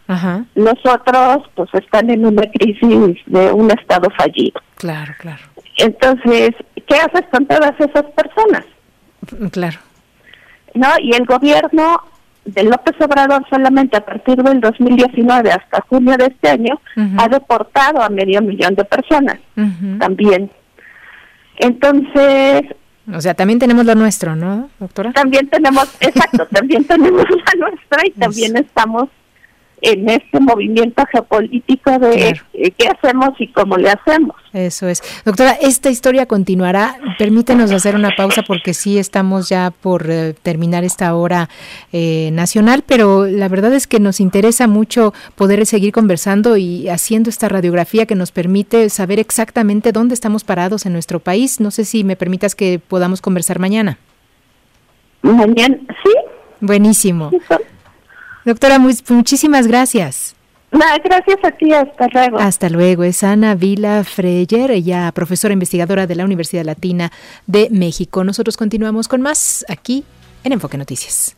los 0.55 0.75
otros 0.85 1.49
pues 1.55 1.69
están 1.73 2.09
en 2.09 2.25
una 2.25 2.43
crisis 2.43 3.19
de 3.25 3.51
un 3.51 3.71
estado 3.71 4.09
fallido. 4.11 4.61
Claro, 4.75 5.13
claro. 5.19 5.41
Entonces, 5.77 6.51
¿qué 6.87 6.95
haces 6.95 7.23
con 7.31 7.45
todas 7.47 7.73
esas 7.79 8.03
personas? 8.11 8.65
Mm, 9.37 9.47
claro. 9.47 9.79
¿No? 10.75 10.87
Y 10.99 11.13
el 11.13 11.25
gobierno 11.25 12.01
de 12.45 12.63
López 12.63 12.95
Obrador 12.99 13.45
solamente 13.49 13.97
a 13.97 14.05
partir 14.05 14.35
del 14.43 14.59
2019 14.59 15.51
hasta 15.51 15.81
junio 15.87 16.17
de 16.17 16.25
este 16.25 16.49
año 16.49 16.79
ha 17.17 17.27
deportado 17.29 18.01
a 18.01 18.09
medio 18.09 18.41
millón 18.41 18.75
de 18.75 18.83
personas 18.83 19.39
también. 19.99 20.51
Entonces, 21.57 22.63
o 23.11 23.21
sea, 23.21 23.33
también 23.33 23.59
tenemos 23.59 23.85
lo 23.85 23.95
nuestro, 23.95 24.35
¿no, 24.35 24.69
doctora? 24.79 25.11
También 25.13 25.49
tenemos, 25.49 25.89
exacto, 25.99 26.45
también 26.51 26.85
tenemos 26.85 27.25
la 27.29 27.67
nuestra 27.67 28.05
y 28.05 28.11
también 28.11 28.55
estamos 28.57 29.09
en 29.83 30.09
este 30.09 30.39
movimiento 30.39 31.03
geopolítico 31.11 31.99
de 31.99 32.41
qué 32.53 32.87
hacemos 32.87 33.29
y 33.39 33.49
cómo 33.49 33.75
le 33.75 33.89
hacemos. 33.89 34.35
Eso 34.53 34.87
es. 34.87 35.01
Doctora, 35.25 35.57
esta 35.61 35.89
historia 35.89 36.25
continuará. 36.25 36.95
Permítenos 37.19 37.69
hacer 37.71 37.95
una 37.95 38.11
pausa 38.15 38.43
porque 38.43 38.73
sí 38.73 38.97
estamos 38.97 39.49
ya 39.49 39.71
por 39.71 40.09
eh, 40.09 40.35
terminar 40.41 40.85
esta 40.85 41.13
hora 41.15 41.49
eh, 41.91 42.29
nacional, 42.31 42.83
pero 42.87 43.25
la 43.25 43.49
verdad 43.49 43.73
es 43.73 43.85
que 43.85 43.99
nos 43.99 44.21
interesa 44.21 44.67
mucho 44.67 45.13
poder 45.35 45.65
seguir 45.65 45.91
conversando 45.91 46.55
y 46.55 46.87
haciendo 46.87 47.29
esta 47.29 47.49
radiografía 47.49 48.05
que 48.05 48.15
nos 48.15 48.31
permite 48.31 48.89
saber 48.89 49.19
exactamente 49.19 49.91
dónde 49.91 50.13
estamos 50.13 50.45
parados 50.45 50.85
en 50.85 50.93
nuestro 50.93 51.19
país. 51.19 51.59
No 51.59 51.71
sé 51.71 51.83
si 51.83 52.05
me 52.05 52.15
permitas 52.15 52.55
que 52.55 52.79
podamos 52.79 53.21
conversar 53.21 53.59
mañana. 53.59 53.97
Mañana, 55.23 55.77
sí. 56.03 56.13
Buenísimo. 56.61 57.31
Doctora, 58.45 58.79
muchísimas 58.79 59.67
gracias. 59.67 60.35
gracias 61.03 61.37
a 61.43 61.51
ti, 61.51 61.71
hasta 61.71 62.07
luego. 62.07 62.39
Hasta 62.39 62.69
luego. 62.69 63.03
Es 63.03 63.23
Ana 63.23 63.55
Vila 63.55 64.03
Freyer, 64.03 64.71
ella 64.71 65.11
profesora 65.11 65.53
investigadora 65.53 66.07
de 66.07 66.15
la 66.15 66.25
Universidad 66.25 66.65
Latina 66.65 67.11
de 67.45 67.69
México. 67.71 68.23
Nosotros 68.23 68.57
continuamos 68.57 69.07
con 69.07 69.21
más 69.21 69.63
aquí 69.69 70.03
en 70.43 70.53
Enfoque 70.53 70.77
Noticias. 70.77 71.35